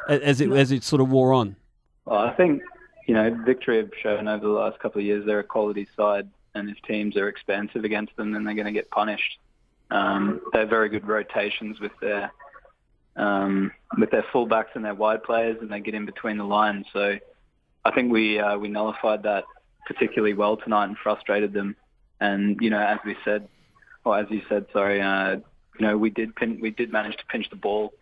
as 0.08 0.40
it 0.40 0.52
as 0.52 0.70
it 0.70 0.84
sort 0.84 1.00
of 1.00 1.10
wore 1.10 1.32
on? 1.32 1.56
Well, 2.04 2.20
I 2.20 2.32
think 2.34 2.62
you 3.06 3.14
know 3.14 3.34
Victory 3.44 3.78
have 3.78 3.90
shown 4.00 4.28
over 4.28 4.46
the 4.46 4.52
last 4.52 4.78
couple 4.80 5.00
of 5.00 5.06
years 5.06 5.24
they're 5.24 5.40
a 5.40 5.44
quality 5.44 5.88
side, 5.96 6.28
and 6.54 6.68
if 6.68 6.80
teams 6.82 7.16
are 7.16 7.28
expansive 7.28 7.84
against 7.84 8.14
them, 8.16 8.32
then 8.32 8.44
they're 8.44 8.54
going 8.54 8.66
to 8.66 8.72
get 8.72 8.90
punished. 8.90 9.38
Um, 9.90 10.40
they 10.52 10.60
have 10.60 10.68
very 10.68 10.88
good 10.88 11.06
rotations 11.06 11.80
with 11.80 11.92
their 12.00 12.32
um, 13.16 13.72
with 13.98 14.10
their 14.10 14.24
fullbacks 14.32 14.74
and 14.74 14.84
their 14.84 14.94
wide 14.94 15.22
players, 15.22 15.58
and 15.60 15.70
they 15.70 15.80
get 15.80 15.94
in 15.94 16.06
between 16.06 16.38
the 16.38 16.44
lines. 16.44 16.86
So 16.92 17.18
I 17.84 17.90
think 17.92 18.12
we 18.12 18.38
uh, 18.38 18.58
we 18.58 18.68
nullified 18.68 19.22
that 19.24 19.44
particularly 19.86 20.34
well 20.34 20.56
tonight 20.56 20.86
and 20.86 20.96
frustrated 20.98 21.52
them. 21.52 21.76
And 22.20 22.58
you 22.60 22.70
know, 22.70 22.80
as 22.80 22.98
we 23.04 23.16
said, 23.24 23.48
or 24.04 24.18
as 24.18 24.26
you 24.30 24.42
said, 24.48 24.66
sorry, 24.72 25.00
uh, 25.00 25.36
you 25.78 25.86
know, 25.86 25.96
we 25.96 26.10
did 26.10 26.34
pin, 26.36 26.58
we 26.60 26.70
did 26.70 26.92
manage 26.92 27.16
to 27.16 27.24
pinch 27.26 27.48
the 27.50 27.56
ball. 27.56 27.92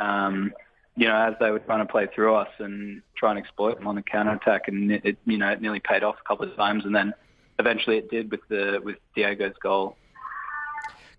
Um, 0.00 0.52
you 0.96 1.06
know, 1.06 1.14
as 1.14 1.34
they 1.40 1.50
were 1.50 1.58
trying 1.58 1.86
to 1.86 1.90
play 1.90 2.08
through 2.14 2.34
us 2.34 2.48
and 2.58 3.02
try 3.16 3.30
and 3.30 3.38
exploit 3.38 3.76
them 3.76 3.86
on 3.86 3.96
the 3.96 4.02
counter 4.02 4.32
attack, 4.32 4.68
and 4.68 4.92
it, 4.92 5.18
you 5.26 5.38
know 5.38 5.48
it 5.48 5.60
nearly 5.60 5.80
paid 5.80 6.02
off 6.02 6.16
a 6.20 6.28
couple 6.28 6.48
of 6.48 6.56
times, 6.56 6.84
and 6.84 6.94
then 6.94 7.12
eventually 7.58 7.98
it 7.98 8.10
did 8.10 8.30
with 8.30 8.40
the 8.48 8.80
with 8.82 8.96
Diego's 9.14 9.56
goal. 9.62 9.96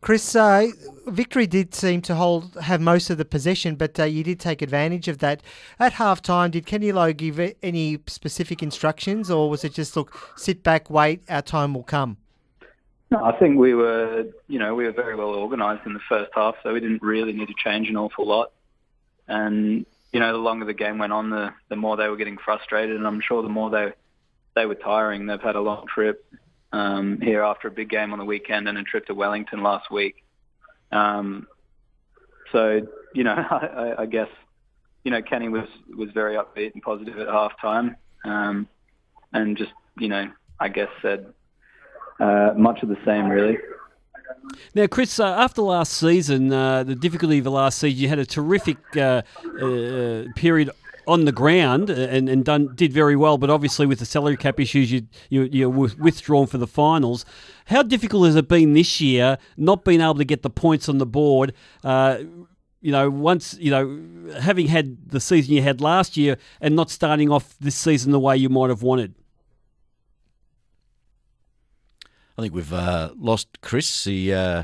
Chris, 0.01 0.35
uh, 0.35 0.67
Victory 1.07 1.47
did 1.47 1.73
seem 1.73 2.01
to 2.03 2.15
hold 2.15 2.55
have 2.61 2.79
most 2.79 3.09
of 3.09 3.17
the 3.17 3.25
possession, 3.25 3.75
but 3.75 3.99
uh, 3.99 4.03
you 4.03 4.23
did 4.23 4.39
take 4.39 4.61
advantage 4.61 5.07
of 5.07 5.17
that. 5.19 5.41
At 5.79 5.93
half 5.93 6.21
time, 6.21 6.51
did 6.51 6.65
Kenny 6.65 6.91
Lowe 6.91 7.13
give 7.13 7.39
any 7.63 7.99
specific 8.07 8.61
instructions, 8.61 9.31
or 9.31 9.49
was 9.49 9.63
it 9.63 9.73
just 9.73 9.97
look, 9.97 10.15
sit 10.37 10.61
back, 10.63 10.89
wait, 10.89 11.21
our 11.29 11.41
time 11.41 11.73
will 11.73 11.83
come? 11.83 12.17
No, 13.09 13.23
I 13.23 13.37
think 13.39 13.57
we 13.57 13.73
were, 13.73 14.25
you 14.47 14.59
know, 14.59 14.75
we 14.75 14.83
were 14.83 14.91
very 14.91 15.15
well 15.15 15.29
organised 15.29 15.85
in 15.85 15.93
the 15.93 16.01
first 16.07 16.31
half, 16.35 16.55
so 16.61 16.73
we 16.73 16.79
didn't 16.79 17.01
really 17.01 17.33
need 17.33 17.47
to 17.47 17.55
change 17.57 17.89
an 17.89 17.97
awful 17.97 18.27
lot. 18.27 18.51
And 19.27 19.85
you 20.13 20.19
know, 20.19 20.31
the 20.31 20.39
longer 20.39 20.65
the 20.65 20.73
game 20.73 20.97
went 20.99 21.13
on, 21.13 21.29
the 21.29 21.53
the 21.69 21.75
more 21.75 21.97
they 21.97 22.07
were 22.07 22.17
getting 22.17 22.37
frustrated, 22.37 22.95
and 22.95 23.07
I'm 23.07 23.21
sure 23.21 23.41
the 23.41 23.49
more 23.49 23.69
they 23.69 23.93
they 24.55 24.65
were 24.65 24.75
tiring. 24.75 25.25
They've 25.25 25.41
had 25.41 25.55
a 25.55 25.61
long 25.61 25.85
trip 25.87 26.25
um, 26.71 27.19
here 27.21 27.43
after 27.43 27.67
a 27.67 27.71
big 27.71 27.89
game 27.89 28.13
on 28.13 28.19
the 28.19 28.25
weekend 28.25 28.67
and 28.67 28.77
a 28.77 28.83
trip 28.83 29.05
to 29.07 29.13
Wellington 29.13 29.63
last 29.63 29.91
week. 29.91 30.23
Um, 30.91 31.47
so 32.51 32.81
you 33.13 33.23
know, 33.23 33.33
I, 33.49 33.95
I 33.99 34.05
guess 34.05 34.29
you 35.03 35.11
know 35.11 35.21
Kenny 35.21 35.49
was 35.49 35.67
was 35.95 36.09
very 36.11 36.35
upbeat 36.35 36.73
and 36.73 36.81
positive 36.81 37.17
at 37.17 37.27
halftime, 37.27 37.95
um, 38.25 38.67
and 39.33 39.57
just 39.57 39.71
you 39.97 40.07
know, 40.07 40.31
I 40.59 40.69
guess 40.69 40.89
said 41.01 41.33
uh, 42.19 42.53
much 42.55 42.83
of 42.83 42.89
the 42.89 42.97
same 43.05 43.27
really. 43.27 43.57
Now, 44.73 44.87
Chris, 44.87 45.19
uh, 45.19 45.25
after 45.25 45.61
last 45.61 45.93
season, 45.93 46.53
uh, 46.53 46.83
the 46.83 46.95
difficulty 46.95 47.39
of 47.39 47.43
the 47.43 47.51
last 47.51 47.79
season, 47.79 47.99
you 47.99 48.07
had 48.07 48.19
a 48.19 48.25
terrific 48.25 48.77
uh, 48.95 49.21
uh 49.61 50.23
period 50.35 50.69
on 51.07 51.25
the 51.25 51.31
ground 51.31 51.89
and, 51.89 52.27
and 52.27 52.43
done 52.43 52.75
did 52.75 52.91
very 52.91 53.15
well, 53.15 53.37
but 53.37 53.49
obviously 53.49 53.85
with 53.85 53.99
the 53.99 54.05
salary 54.05 54.37
cap 54.37 54.59
issues, 54.59 54.91
you, 54.91 55.07
you 55.29 55.43
you 55.43 55.69
were 55.69 55.89
withdrawn 55.97 56.45
for 56.45 56.57
the 56.57 56.67
finals. 56.67 57.25
How 57.67 57.81
difficult 57.81 58.25
has 58.25 58.35
it 58.35 58.47
been 58.47 58.73
this 58.73 58.99
year 58.99 59.37
not 59.55 59.83
being 59.83 60.01
able 60.01 60.15
to 60.15 60.25
get 60.25 60.43
the 60.43 60.49
points 60.49 60.89
on 60.89 60.97
the 60.97 61.05
board? 61.05 61.53
Uh, 61.83 62.19
you 62.81 62.91
know, 62.91 63.09
once 63.09 63.57
you 63.59 63.71
know, 63.71 64.39
having 64.39 64.67
had 64.67 65.09
the 65.09 65.19
season 65.19 65.53
you 65.53 65.61
had 65.61 65.81
last 65.81 66.17
year 66.17 66.37
and 66.61 66.75
not 66.75 66.89
starting 66.89 67.31
off 67.31 67.57
this 67.59 67.75
season 67.75 68.11
the 68.11 68.19
way 68.19 68.37
you 68.37 68.49
might 68.49 68.69
have 68.69 68.83
wanted. 68.83 69.15
I 72.37 72.43
think 72.43 72.53
we've 72.53 72.73
uh, 72.73 73.11
lost 73.17 73.61
Chris. 73.61 74.03
He 74.03 74.31
uh, 74.31 74.63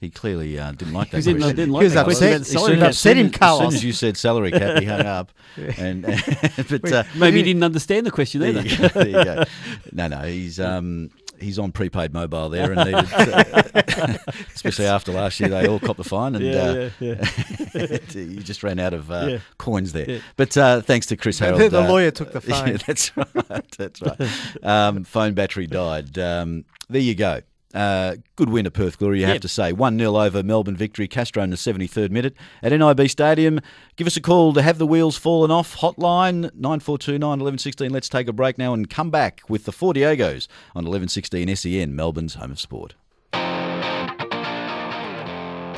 he 0.00 0.10
clearly 0.10 0.58
uh, 0.58 0.72
didn't 0.72 0.94
like 0.94 1.10
that. 1.10 1.24
He 1.24 1.32
didn't, 1.32 1.56
didn't 1.56 1.70
like 1.72 1.80
he 1.80 1.84
was 1.84 1.94
that 1.94 2.06
upset. 2.06 2.36
question. 2.38 2.56
He 2.68 2.76
was 2.76 2.82
upset 2.82 3.16
him, 3.16 3.26
As 3.26 3.28
soon 3.28 3.30
Carlos. 3.30 3.74
as 3.74 3.84
you 3.84 3.92
said 3.92 4.16
salary 4.16 4.50
cap, 4.52 4.78
he 4.80 4.86
hung 4.86 5.00
up. 5.06 5.32
And, 5.76 6.02
but 6.70 6.92
uh, 6.92 7.04
Maybe 7.16 7.38
he 7.38 7.42
didn't 7.42 7.64
understand 7.64 8.06
the 8.06 8.10
question 8.12 8.40
there 8.40 8.50
either. 8.50 8.62
you 8.68 8.76
go, 8.78 8.88
there 8.88 9.08
you 9.08 9.24
go. 9.24 9.44
No, 9.92 10.06
no, 10.08 10.18
he's 10.22 10.60
um, 10.60 11.10
he's 11.40 11.58
on 11.58 11.72
prepaid 11.72 12.12
mobile 12.14 12.48
there, 12.48 12.70
and 12.72 12.84
needed, 12.90 13.12
uh, 13.12 14.16
especially 14.54 14.86
after 14.86 15.12
last 15.12 15.40
year, 15.40 15.48
they 15.48 15.66
all 15.66 15.80
copped 15.80 15.98
the 15.98 16.04
fine, 16.04 16.34
and 16.36 16.44
Yeah, 16.44 16.60
uh, 16.60 16.90
yeah, 17.00 17.98
you 18.14 18.40
just 18.40 18.62
ran 18.62 18.78
out 18.78 18.94
of 18.94 19.10
uh, 19.10 19.26
Yeah. 19.28 19.38
coins 19.58 19.92
there. 19.92 20.08
Yeah. 20.10 20.18
But 20.36 20.56
uh, 20.56 20.80
thanks 20.80 21.06
to 21.06 21.16
Chris 21.16 21.38
The- 21.38 21.46
Harold, 21.46 21.72
the 21.72 21.82
uh, 21.84 21.88
lawyer 21.88 22.10
took 22.12 22.32
the 22.32 22.42
Yeah, 22.46 22.64
phone. 22.64 22.78
that's 22.86 23.16
right. 23.16 23.70
That's 23.76 24.00
right. 24.02 24.20
Um, 24.62 25.04
phone 25.04 25.34
battery 25.34 25.66
died. 25.66 26.16
Um, 26.18 26.64
there 26.88 27.02
you 27.02 27.14
go. 27.14 27.40
Uh, 27.78 28.16
good 28.34 28.48
win 28.48 28.66
at 28.66 28.72
Perth 28.72 28.98
Glory, 28.98 29.20
you 29.20 29.26
have 29.26 29.40
to 29.40 29.46
say. 29.46 29.72
1 29.72 29.98
0 30.00 30.16
over 30.16 30.42
Melbourne 30.42 30.74
victory. 30.74 31.06
Castro 31.06 31.44
in 31.44 31.50
the 31.50 31.56
73rd 31.56 32.10
minute 32.10 32.34
at 32.60 32.72
NIB 32.72 33.08
Stadium. 33.08 33.60
Give 33.94 34.08
us 34.08 34.16
a 34.16 34.20
call 34.20 34.52
to 34.54 34.62
have 34.62 34.78
the 34.78 34.86
wheels 34.86 35.16
fallen 35.16 35.52
off. 35.52 35.76
Hotline 35.76 36.50
9429 36.56 37.20
1116. 37.20 37.92
Let's 37.92 38.08
take 38.08 38.26
a 38.26 38.32
break 38.32 38.58
now 38.58 38.74
and 38.74 38.90
come 38.90 39.12
back 39.12 39.42
with 39.48 39.64
the 39.64 39.70
Four 39.70 39.94
Diegos 39.94 40.48
on 40.74 40.86
1116 40.86 41.54
SEN, 41.54 41.94
Melbourne's 41.94 42.34
home 42.34 42.50
of 42.50 42.58
sport. 42.58 42.96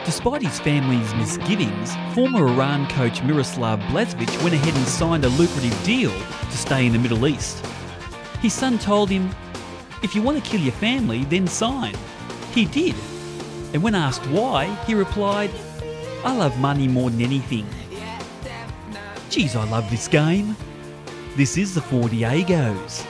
Despite 0.07 0.40
his 0.40 0.59
family's 0.59 1.14
misgivings, 1.16 1.94
former 2.14 2.48
Iran 2.48 2.88
coach 2.88 3.22
Miroslav 3.22 3.78
Blazevic 3.90 4.42
went 4.42 4.55
ahead 4.55 4.74
and 4.74 4.86
signed 4.86 5.26
a 5.26 5.28
lucrative 5.28 5.78
deal 5.84 6.12
to 6.12 6.57
stay 6.57 6.86
in 6.86 6.94
the 6.94 6.98
Middle 6.98 7.26
East. 7.26 7.62
His 8.40 8.55
son 8.55 8.78
told 8.78 9.11
him, 9.11 9.28
If 10.03 10.14
you 10.14 10.22
want 10.22 10.42
to 10.42 10.51
kill 10.51 10.61
your 10.61 10.72
family, 10.72 11.24
then 11.24 11.46
sign. 11.46 11.94
He 12.53 12.64
did. 12.64 12.94
And 13.74 13.82
when 13.82 13.94
asked 13.94 14.26
why, 14.28 14.74
he 14.86 14.94
replied, 14.94 15.51
I 16.24 16.34
love 16.34 16.59
money 16.59 16.88
more 16.88 17.11
than 17.11 17.20
anything. 17.20 17.66
Geez, 19.28 19.55
I 19.55 19.64
love 19.64 19.88
this 19.90 20.09
game. 20.09 20.57
This 21.36 21.57
is 21.57 21.74
the 21.74 21.80
Four 21.80 22.09
Diegos. 22.09 23.07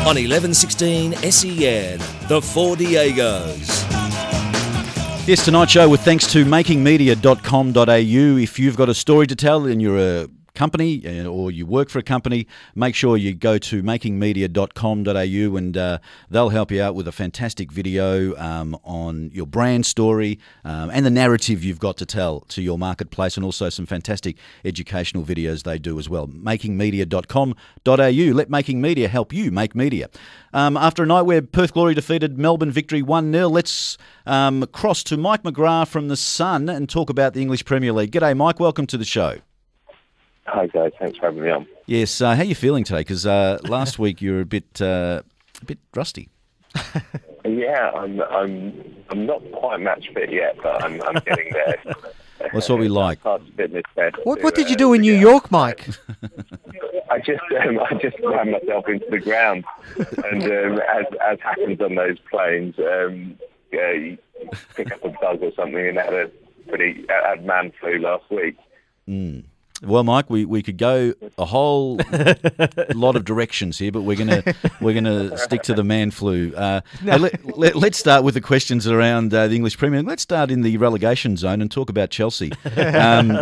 On 0.00 0.16
1116 0.16 1.12
SEN, 1.30 1.98
the 2.28 2.40
Four 2.42 2.76
Diegos. 2.76 3.86
Yes, 5.28 5.44
tonight's 5.44 5.70
show 5.70 5.88
with 5.88 6.00
thanks 6.00 6.26
to 6.32 6.44
makingmedia.com.au. 6.44 8.38
If 8.42 8.58
you've 8.58 8.76
got 8.76 8.88
a 8.88 8.94
story 8.94 9.26
to 9.28 9.36
tell 9.36 9.66
and 9.66 9.80
you're 9.80 9.98
a 9.98 10.28
company 10.60 11.02
uh, 11.06 11.24
or 11.24 11.50
you 11.50 11.64
work 11.64 11.88
for 11.88 11.98
a 11.98 12.02
company, 12.02 12.46
make 12.74 12.94
sure 12.94 13.16
you 13.16 13.32
go 13.32 13.56
to 13.56 13.82
makingmedia.com.au 13.82 15.56
and 15.56 15.74
uh, 15.74 15.98
they'll 16.28 16.50
help 16.50 16.70
you 16.70 16.82
out 16.82 16.94
with 16.94 17.08
a 17.08 17.12
fantastic 17.12 17.72
video 17.72 18.36
um, 18.36 18.76
on 18.84 19.30
your 19.32 19.46
brand 19.46 19.86
story 19.86 20.38
um, 20.66 20.90
and 20.90 21.06
the 21.06 21.10
narrative 21.10 21.64
you've 21.64 21.78
got 21.78 21.96
to 21.96 22.04
tell 22.04 22.40
to 22.40 22.60
your 22.60 22.76
marketplace 22.76 23.38
and 23.38 23.46
also 23.46 23.70
some 23.70 23.86
fantastic 23.86 24.36
educational 24.62 25.24
videos 25.24 25.62
they 25.62 25.78
do 25.78 25.98
as 25.98 26.10
well. 26.10 26.26
Makingmedia.com.au. 26.26 28.34
Let 28.34 28.50
Making 28.50 28.82
Media 28.82 29.08
help 29.08 29.32
you 29.32 29.50
make 29.50 29.74
media. 29.74 30.10
Um, 30.52 30.76
after 30.76 31.02
a 31.02 31.06
night 31.06 31.22
where 31.22 31.40
Perth 31.40 31.72
Glory 31.72 31.94
defeated 31.94 32.38
Melbourne 32.38 32.70
victory 32.70 33.00
1 33.00 33.32
0, 33.32 33.48
let's 33.48 33.96
um, 34.26 34.66
cross 34.72 35.02
to 35.04 35.16
Mike 35.16 35.42
McGrath 35.42 35.88
from 35.88 36.08
The 36.08 36.16
Sun 36.16 36.68
and 36.68 36.86
talk 36.86 37.08
about 37.08 37.32
the 37.32 37.40
English 37.40 37.64
Premier 37.64 37.94
League. 37.94 38.12
G'day, 38.12 38.36
Mike. 38.36 38.60
Welcome 38.60 38.86
to 38.88 38.98
the 38.98 39.06
show. 39.06 39.38
Hi 40.46 40.66
guys, 40.66 40.92
thanks 40.98 41.18
for 41.18 41.26
having 41.26 41.42
me 41.42 41.50
on. 41.50 41.66
Yes, 41.86 42.20
uh, 42.20 42.34
how 42.34 42.42
are 42.42 42.44
you 42.44 42.54
feeling 42.54 42.84
today? 42.84 43.00
Because 43.00 43.26
uh, 43.26 43.58
last 43.64 43.98
week 43.98 44.20
you 44.20 44.32
were 44.32 44.40
a 44.40 44.46
bit, 44.46 44.80
uh, 44.80 45.22
a 45.60 45.64
bit 45.64 45.78
rusty. 45.94 46.28
yeah, 47.44 47.90
I'm, 47.94 48.20
I'm, 48.22 48.84
I'm 49.10 49.26
not 49.26 49.42
quite 49.52 49.80
match 49.80 50.08
fit 50.14 50.32
yet, 50.32 50.56
but 50.62 50.82
I'm, 50.82 51.02
I'm 51.02 51.14
getting 51.24 51.52
there. 51.52 51.82
That's 52.52 52.68
what 52.68 52.78
we 52.78 52.88
like. 52.88 53.20
Hard 53.22 53.42
fitness 53.54 53.82
test 53.94 54.16
What, 54.24 54.42
what 54.42 54.54
did 54.54 54.68
you 54.68 54.74
uh, 54.74 54.78
do 54.78 54.92
in 54.94 55.02
New 55.02 55.14
York, 55.14 55.50
Mike? 55.50 55.88
I 57.10 57.18
just, 57.18 57.42
um, 57.60 57.78
I 57.80 57.94
just 57.94 58.16
ran 58.20 58.52
myself 58.52 58.88
into 58.88 59.06
the 59.10 59.18
ground, 59.18 59.64
and 60.24 60.42
um, 60.44 60.80
as, 60.80 61.04
as 61.28 61.38
happens 61.40 61.80
on 61.80 61.96
those 61.96 62.18
planes, 62.30 62.76
um, 62.78 63.36
yeah, 63.72 63.92
you 63.92 64.18
pick 64.74 64.92
up 64.92 65.04
a 65.04 65.10
bug 65.20 65.42
or 65.42 65.52
something, 65.54 65.86
and 65.86 65.98
had 65.98 66.14
a 66.14 66.30
pretty 66.68 67.04
had 67.08 67.44
man 67.44 67.72
flu 67.80 67.98
last 67.98 68.30
week. 68.30 68.56
Mm. 69.08 69.44
Well, 69.82 70.04
Mike, 70.04 70.28
we, 70.28 70.44
we 70.44 70.62
could 70.62 70.76
go 70.76 71.14
a 71.38 71.44
whole 71.46 71.96
lot 72.94 73.16
of 73.16 73.24
directions 73.24 73.78
here, 73.78 73.90
but 73.90 74.02
we're 74.02 74.16
gonna 74.16 74.42
we're 74.80 74.92
gonna 74.94 75.36
stick 75.38 75.62
to 75.62 75.74
the 75.74 75.84
man 75.84 76.10
flu. 76.10 76.52
Uh, 76.54 76.80
No. 77.02 77.16
let, 77.16 77.56
let, 77.58 77.76
let's 77.76 77.98
start 77.98 78.22
with 78.24 78.34
the 78.34 78.40
questions 78.42 78.86
around 78.86 79.32
uh, 79.32 79.48
the 79.48 79.54
English 79.54 79.78
Premier. 79.78 80.02
Let's 80.02 80.22
start 80.22 80.50
in 80.50 80.60
the 80.62 80.76
relegation 80.76 81.36
zone 81.38 81.62
and 81.62 81.70
talk 81.70 81.88
about 81.88 82.10
Chelsea. 82.10 82.52
Um, 82.76 83.38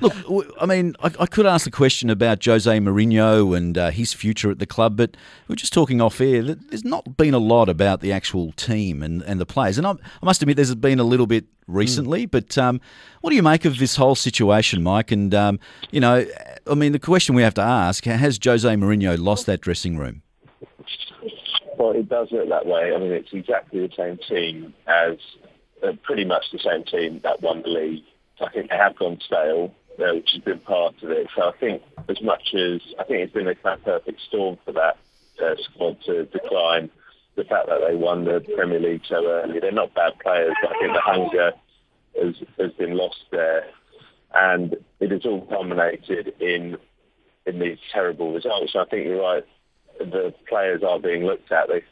look, 0.00 0.14
I 0.60 0.66
mean, 0.66 0.94
I, 1.02 1.10
I 1.20 1.26
could 1.26 1.46
ask 1.46 1.64
the 1.64 1.70
question 1.70 2.10
about 2.10 2.44
Jose 2.44 2.78
Mourinho 2.78 3.56
and 3.56 3.76
uh, 3.76 3.90
his 3.90 4.12
future 4.12 4.50
at 4.50 4.58
the 4.58 4.66
club, 4.66 4.96
but 4.96 5.16
we're 5.48 5.56
just 5.56 5.72
talking 5.72 6.00
off 6.00 6.20
air. 6.20 6.42
There's 6.42 6.84
not 6.84 7.16
been 7.16 7.34
a 7.34 7.38
lot 7.38 7.68
about 7.68 8.00
the 8.00 8.12
actual 8.12 8.52
team 8.52 9.02
and, 9.02 9.22
and 9.22 9.40
the 9.40 9.46
players, 9.46 9.78
and 9.78 9.86
I, 9.86 9.92
I 9.92 10.24
must 10.24 10.42
admit, 10.42 10.56
there's 10.56 10.74
been 10.74 10.98
a 10.98 11.04
little 11.04 11.26
bit 11.26 11.46
recently. 11.66 12.26
But 12.26 12.56
um, 12.58 12.80
what 13.20 13.30
do 13.30 13.36
you 13.36 13.42
make 13.42 13.64
of 13.64 13.78
this 13.78 13.96
whole 13.96 14.14
situation, 14.14 14.82
Mike? 14.82 15.10
And 15.10 15.34
um, 15.34 15.60
you 15.90 16.00
know, 16.00 16.26
I 16.66 16.74
mean, 16.74 16.92
the 16.92 16.98
question 16.98 17.34
we 17.34 17.42
have 17.42 17.54
to 17.54 17.62
ask: 17.62 18.04
Has 18.04 18.38
Jose 18.42 18.68
Mourinho 18.68 19.18
lost 19.18 19.46
that 19.46 19.60
dressing 19.60 19.96
room? 19.96 20.22
Well, 21.78 21.92
it 21.92 22.08
does 22.08 22.28
look 22.30 22.48
that 22.48 22.66
way. 22.66 22.94
I 22.94 22.98
mean, 22.98 23.12
it's 23.12 23.32
exactly 23.32 23.86
the 23.86 23.92
same 23.96 24.18
team 24.28 24.74
as 24.86 25.16
uh, 25.82 25.92
pretty 26.02 26.24
much 26.24 26.44
the 26.52 26.58
same 26.58 26.84
team 26.84 27.20
that 27.24 27.42
won 27.42 27.62
the 27.62 27.68
league. 27.68 28.04
I 28.40 28.50
think 28.50 28.70
they 28.70 28.76
have 28.76 28.96
gone 28.96 29.18
stale, 29.24 29.72
uh, 29.98 30.14
which 30.14 30.30
has 30.32 30.42
been 30.42 30.60
part 30.60 30.94
of 31.02 31.10
it. 31.10 31.28
So 31.36 31.48
I 31.48 31.52
think 31.58 31.82
as 32.08 32.20
much 32.22 32.54
as 32.54 32.80
I 32.98 33.04
think 33.04 33.20
it's 33.20 33.32
been 33.32 33.48
a 33.48 33.54
kind 33.54 33.78
of 33.78 33.84
perfect 33.84 34.20
storm 34.28 34.58
for 34.64 34.72
that 34.72 34.96
uh, 35.42 35.54
squad 35.62 35.98
to 36.06 36.24
decline. 36.26 36.90
The 37.34 37.44
fact 37.44 37.68
that 37.68 37.80
they 37.88 37.96
won 37.96 38.24
the 38.24 38.44
Premier 38.56 38.78
League 38.78 39.02
so 39.08 39.26
early, 39.26 39.58
they're 39.58 39.72
not 39.72 39.94
bad 39.94 40.12
players, 40.22 40.54
but 40.60 40.76
I 40.76 40.78
think 40.78 40.92
the 40.92 41.00
hunger 41.00 41.52
has, 42.20 42.34
has 42.58 42.72
been 42.72 42.94
lost 42.94 43.24
there, 43.30 43.64
and 44.34 44.76
it 45.00 45.10
has 45.10 45.24
all 45.24 45.46
culminated 45.46 46.34
in 46.40 46.76
in 47.46 47.58
these 47.58 47.78
terrible 47.92 48.34
results. 48.34 48.74
I 48.76 48.84
think 48.84 49.06
you're 49.06 49.22
right. 49.22 49.44
The 49.98 50.34
players 50.46 50.82
are 50.82 50.98
being 50.98 51.24
looked 51.24 51.50
at. 51.50 51.68
They 51.68 51.82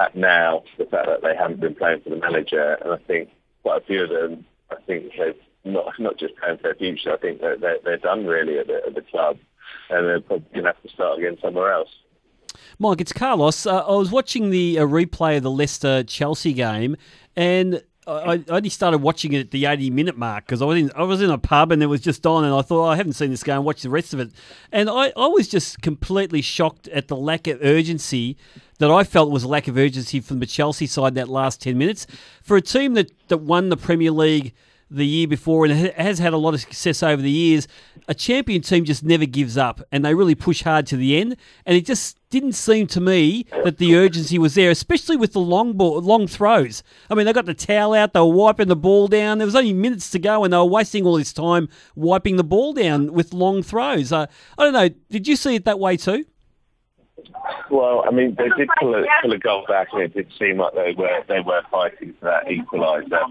at 0.00 0.14
now 0.14 0.62
the 0.78 0.84
fact 0.84 1.08
that 1.08 1.22
they 1.22 1.34
haven't 1.36 1.60
been 1.60 1.74
playing 1.74 2.02
for 2.02 2.10
the 2.10 2.16
manager, 2.16 2.74
and 2.74 2.92
I 2.92 2.98
think 3.08 3.30
quite 3.62 3.82
a 3.82 3.86
few 3.86 4.04
of 4.04 4.10
them. 4.10 4.44
I 4.70 4.76
think 4.86 5.12
they've 5.18 5.34
not 5.72 5.98
not 5.98 6.18
just 6.18 6.36
playing 6.36 6.58
for 6.58 6.64
their 6.64 6.74
future. 6.74 7.14
I 7.14 7.18
think 7.18 7.40
that 7.40 7.60
they're, 7.60 7.78
they're 7.84 7.98
done 7.98 8.26
really 8.26 8.58
at 8.58 8.66
the, 8.66 8.80
at 8.86 8.94
the 8.94 9.02
club, 9.02 9.38
and 9.90 10.06
they're 10.06 10.20
probably 10.20 10.46
going 10.52 10.64
to 10.64 10.72
have 10.72 10.82
to 10.82 10.88
start 10.88 11.18
again 11.18 11.38
somewhere 11.42 11.72
else. 11.72 11.90
Mike, 12.78 13.00
it's 13.00 13.12
Carlos. 13.12 13.66
Uh, 13.66 13.84
I 13.86 13.94
was 13.94 14.10
watching 14.10 14.50
the 14.50 14.78
uh, 14.78 14.82
replay 14.82 15.36
of 15.36 15.42
the 15.42 15.50
Leicester 15.50 16.02
Chelsea 16.02 16.52
game, 16.52 16.96
and 17.36 17.82
I, 18.08 18.34
I 18.34 18.44
only 18.48 18.70
started 18.70 18.98
watching 18.98 19.32
it 19.32 19.40
at 19.40 19.50
the 19.50 19.66
80 19.66 19.90
minute 19.90 20.16
mark 20.16 20.46
because 20.46 20.62
I 20.62 20.64
was 20.64 20.78
in 20.78 20.90
I 20.96 21.02
was 21.02 21.20
in 21.20 21.30
a 21.30 21.38
pub 21.38 21.72
and 21.72 21.82
it 21.82 21.86
was 21.86 22.00
just 22.00 22.26
on, 22.26 22.44
and 22.44 22.54
I 22.54 22.62
thought 22.62 22.86
oh, 22.86 22.88
I 22.88 22.96
haven't 22.96 23.12
seen 23.14 23.30
this 23.30 23.42
game. 23.42 23.64
Watch 23.64 23.82
the 23.82 23.90
rest 23.90 24.14
of 24.14 24.20
it, 24.20 24.30
and 24.72 24.88
I, 24.88 25.12
I 25.16 25.26
was 25.26 25.48
just 25.48 25.82
completely 25.82 26.40
shocked 26.40 26.88
at 26.88 27.08
the 27.08 27.16
lack 27.16 27.46
of 27.46 27.58
urgency 27.62 28.36
that 28.78 28.90
I 28.90 29.04
felt 29.04 29.30
was 29.30 29.44
a 29.44 29.48
lack 29.48 29.68
of 29.68 29.76
urgency 29.76 30.20
from 30.20 30.38
the 30.38 30.46
Chelsea 30.46 30.86
side 30.86 31.14
that 31.16 31.28
last 31.28 31.60
10 31.60 31.76
minutes 31.76 32.06
for 32.42 32.56
a 32.56 32.62
team 32.62 32.94
that 32.94 33.10
that 33.28 33.38
won 33.38 33.68
the 33.68 33.76
Premier 33.76 34.10
League 34.10 34.54
the 34.90 35.06
year 35.06 35.26
before 35.26 35.64
and 35.66 35.78
ha- 35.78 36.02
has 36.02 36.18
had 36.18 36.32
a 36.32 36.36
lot 36.38 36.54
of 36.54 36.60
success 36.60 37.02
over 37.02 37.20
the 37.20 37.30
years. 37.30 37.68
A 38.08 38.14
champion 38.14 38.62
team 38.62 38.84
just 38.84 39.04
never 39.04 39.26
gives 39.26 39.56
up 39.56 39.82
and 39.92 40.04
they 40.04 40.14
really 40.14 40.34
push 40.34 40.62
hard 40.62 40.86
to 40.86 40.96
the 40.96 41.18
end. 41.18 41.36
And 41.66 41.76
it 41.76 41.84
just 41.84 42.18
didn't 42.30 42.52
seem 42.52 42.86
to 42.88 43.00
me 43.00 43.46
that 43.64 43.78
the 43.78 43.96
urgency 43.96 44.38
was 44.38 44.54
there, 44.54 44.70
especially 44.70 45.16
with 45.16 45.32
the 45.32 45.40
long 45.40 45.74
ball, 45.74 46.00
long 46.00 46.26
throws. 46.26 46.82
I 47.10 47.14
mean, 47.14 47.26
they 47.26 47.32
got 47.32 47.46
the 47.46 47.54
towel 47.54 47.94
out, 47.94 48.12
they 48.12 48.20
were 48.20 48.26
wiping 48.26 48.68
the 48.68 48.76
ball 48.76 49.08
down. 49.08 49.38
There 49.38 49.46
was 49.46 49.56
only 49.56 49.72
minutes 49.74 50.10
to 50.10 50.18
go 50.18 50.44
and 50.44 50.52
they 50.52 50.56
were 50.56 50.64
wasting 50.64 51.04
all 51.04 51.16
this 51.16 51.32
time 51.32 51.68
wiping 51.94 52.36
the 52.36 52.44
ball 52.44 52.72
down 52.72 53.12
with 53.12 53.34
long 53.34 53.62
throws. 53.62 54.12
Uh, 54.12 54.26
I 54.56 54.64
don't 54.64 54.72
know. 54.72 54.88
Did 55.10 55.28
you 55.28 55.36
see 55.36 55.54
it 55.56 55.64
that 55.66 55.78
way 55.78 55.96
too? 55.96 56.24
Well, 57.70 58.04
I 58.06 58.10
mean, 58.10 58.34
they 58.36 58.48
did 58.56 58.68
pull 58.80 58.94
a, 58.94 59.04
pull 59.22 59.32
a 59.32 59.38
goal 59.38 59.64
back, 59.68 59.88
and 59.92 60.02
it 60.02 60.14
did 60.14 60.28
seem 60.38 60.58
like 60.58 60.74
they 60.74 60.94
were 60.96 61.22
they 61.28 61.40
were 61.40 61.62
fighting 61.70 62.14
for 62.18 62.26
that 62.26 62.46
equaliser. 62.46 63.22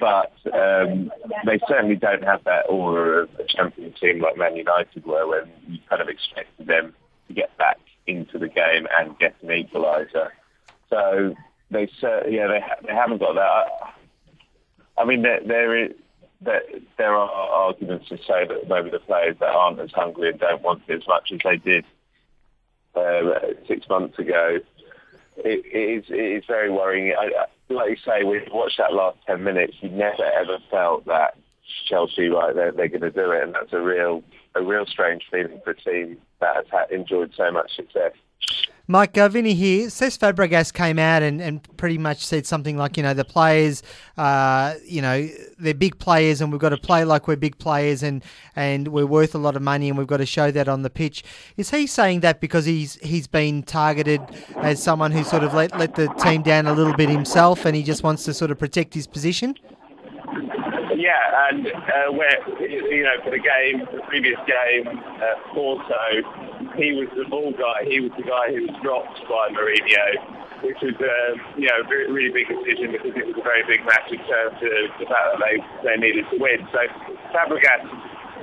But 0.00 0.32
um, 0.52 1.12
they 1.44 1.58
certainly 1.68 1.96
don't 1.96 2.24
have 2.24 2.42
that 2.44 2.66
aura 2.68 3.24
of 3.24 3.30
a 3.38 3.44
champion 3.44 3.92
team 3.92 4.20
like 4.20 4.36
Man 4.36 4.56
United 4.56 5.04
were, 5.04 5.26
when 5.26 5.50
you 5.68 5.78
kind 5.88 6.00
of 6.00 6.08
expected 6.08 6.66
them 6.66 6.94
to 7.28 7.34
get 7.34 7.56
back 7.58 7.78
into 8.06 8.38
the 8.38 8.48
game 8.48 8.86
and 8.98 9.18
get 9.18 9.34
an 9.42 9.48
equaliser. 9.48 10.30
So 10.88 11.34
they 11.70 11.88
yeah 12.02 12.46
they 12.46 12.60
ha- 12.60 12.80
they 12.86 12.94
haven't 12.94 13.18
got 13.18 13.34
that. 13.34 13.40
I, 13.40 13.92
I 15.02 15.04
mean, 15.04 15.22
there 15.22 15.40
there 15.46 15.84
is. 15.84 15.92
There, 16.44 16.60
there 16.98 17.14
are 17.14 17.30
arguments 17.30 18.08
to 18.08 18.16
say 18.16 18.44
that 18.48 18.68
maybe 18.68 18.90
the 18.90 18.98
players 18.98 19.36
that 19.38 19.50
aren't 19.50 19.78
as 19.78 19.92
hungry 19.92 20.30
and 20.30 20.40
don't 20.40 20.60
want 20.60 20.82
it 20.88 20.94
as 20.94 21.06
much 21.06 21.30
as 21.30 21.38
they 21.44 21.56
did 21.56 21.84
uh, 22.94 23.54
six 23.66 23.88
months 23.88 24.18
ago. 24.18 24.58
It, 25.38 25.64
it 25.64 26.04
is 26.04 26.04
it 26.10 26.38
is 26.38 26.44
very 26.46 26.70
worrying. 26.70 27.14
I, 27.18 27.46
like 27.72 27.90
you 27.90 27.96
say, 28.04 28.22
we 28.22 28.46
watched 28.52 28.78
that 28.78 28.92
last 28.92 29.18
ten 29.26 29.42
minutes. 29.44 29.74
You 29.80 29.90
never 29.90 30.24
ever 30.24 30.58
felt 30.70 31.06
that 31.06 31.36
Chelsea 31.88 32.28
right 32.28 32.54
they're, 32.54 32.72
they're 32.72 32.88
going 32.88 33.00
to 33.00 33.10
do 33.10 33.30
it, 33.30 33.42
and 33.42 33.54
that's 33.54 33.72
a 33.72 33.80
real 33.80 34.22
a 34.54 34.62
real 34.62 34.84
strange 34.86 35.22
feeling 35.30 35.60
for 35.64 35.70
a 35.70 35.76
team 35.76 36.18
that 36.40 36.56
has 36.56 36.66
had, 36.70 36.90
enjoyed 36.90 37.32
so 37.36 37.50
much 37.50 37.74
success. 37.74 38.12
Mike 38.92 39.16
uh, 39.16 39.26
Vinny 39.26 39.54
here. 39.54 39.86
Cesc 39.86 40.18
Fabregas 40.18 40.70
came 40.70 40.98
out 40.98 41.22
and, 41.22 41.40
and 41.40 41.66
pretty 41.78 41.96
much 41.96 42.26
said 42.26 42.44
something 42.44 42.76
like, 42.76 42.98
you 42.98 43.02
know, 43.02 43.14
the 43.14 43.24
players, 43.24 43.82
uh, 44.18 44.74
you 44.84 45.00
know, 45.00 45.26
they're 45.58 45.72
big 45.72 45.98
players 45.98 46.42
and 46.42 46.52
we've 46.52 46.60
got 46.60 46.68
to 46.68 46.76
play 46.76 47.02
like 47.02 47.26
we're 47.26 47.36
big 47.36 47.56
players 47.56 48.02
and, 48.02 48.22
and 48.54 48.88
we're 48.88 49.06
worth 49.06 49.34
a 49.34 49.38
lot 49.38 49.56
of 49.56 49.62
money 49.62 49.88
and 49.88 49.96
we've 49.96 50.06
got 50.06 50.18
to 50.18 50.26
show 50.26 50.50
that 50.50 50.68
on 50.68 50.82
the 50.82 50.90
pitch. 50.90 51.24
Is 51.56 51.70
he 51.70 51.86
saying 51.86 52.20
that 52.20 52.38
because 52.38 52.66
he's 52.66 52.96
he's 52.96 53.26
been 53.26 53.62
targeted 53.62 54.20
as 54.56 54.82
someone 54.82 55.10
who 55.10 55.24
sort 55.24 55.42
of 55.42 55.54
let, 55.54 55.78
let 55.78 55.94
the 55.94 56.08
team 56.22 56.42
down 56.42 56.66
a 56.66 56.74
little 56.74 56.94
bit 56.94 57.08
himself 57.08 57.64
and 57.64 57.74
he 57.74 57.82
just 57.82 58.02
wants 58.02 58.24
to 58.24 58.34
sort 58.34 58.50
of 58.50 58.58
protect 58.58 58.92
his 58.92 59.06
position? 59.06 59.56
yeah, 61.02 61.48
and 61.50 61.66
uh, 61.66 62.12
where 62.12 62.38
you 62.60 63.02
know 63.02 63.16
for 63.24 63.30
the 63.30 63.38
game, 63.38 63.80
the 63.92 64.02
previous 64.06 64.38
game, 64.46 64.86
uh, 64.86 65.52
Porto, 65.52 66.61
he 66.76 66.92
was 66.92 67.08
the 67.16 67.28
ball 67.28 67.52
guy. 67.52 67.84
He 67.84 68.00
was 68.00 68.12
the 68.16 68.24
guy 68.24 68.52
who 68.52 68.66
was 68.66 68.76
dropped 68.82 69.20
by 69.28 69.52
Mourinho, 69.52 70.06
which 70.64 70.80
was 70.82 70.96
um, 71.00 71.34
you 71.56 71.68
know 71.68 71.80
a 71.80 71.86
very, 71.88 72.10
really 72.10 72.32
big 72.32 72.48
decision 72.48 72.92
because 72.92 73.12
it 73.16 73.26
was 73.26 73.36
a 73.38 73.44
very 73.44 73.64
big 73.68 73.84
match 73.84 74.08
in 74.10 74.20
terms 74.24 74.56
of 74.56 74.88
the 74.98 75.06
fact 75.06 75.26
that 75.34 75.40
they 75.40 75.56
they 75.84 75.96
needed 76.00 76.24
to 76.30 76.36
win. 76.38 76.64
So 76.72 76.80
Fabregas 77.34 77.84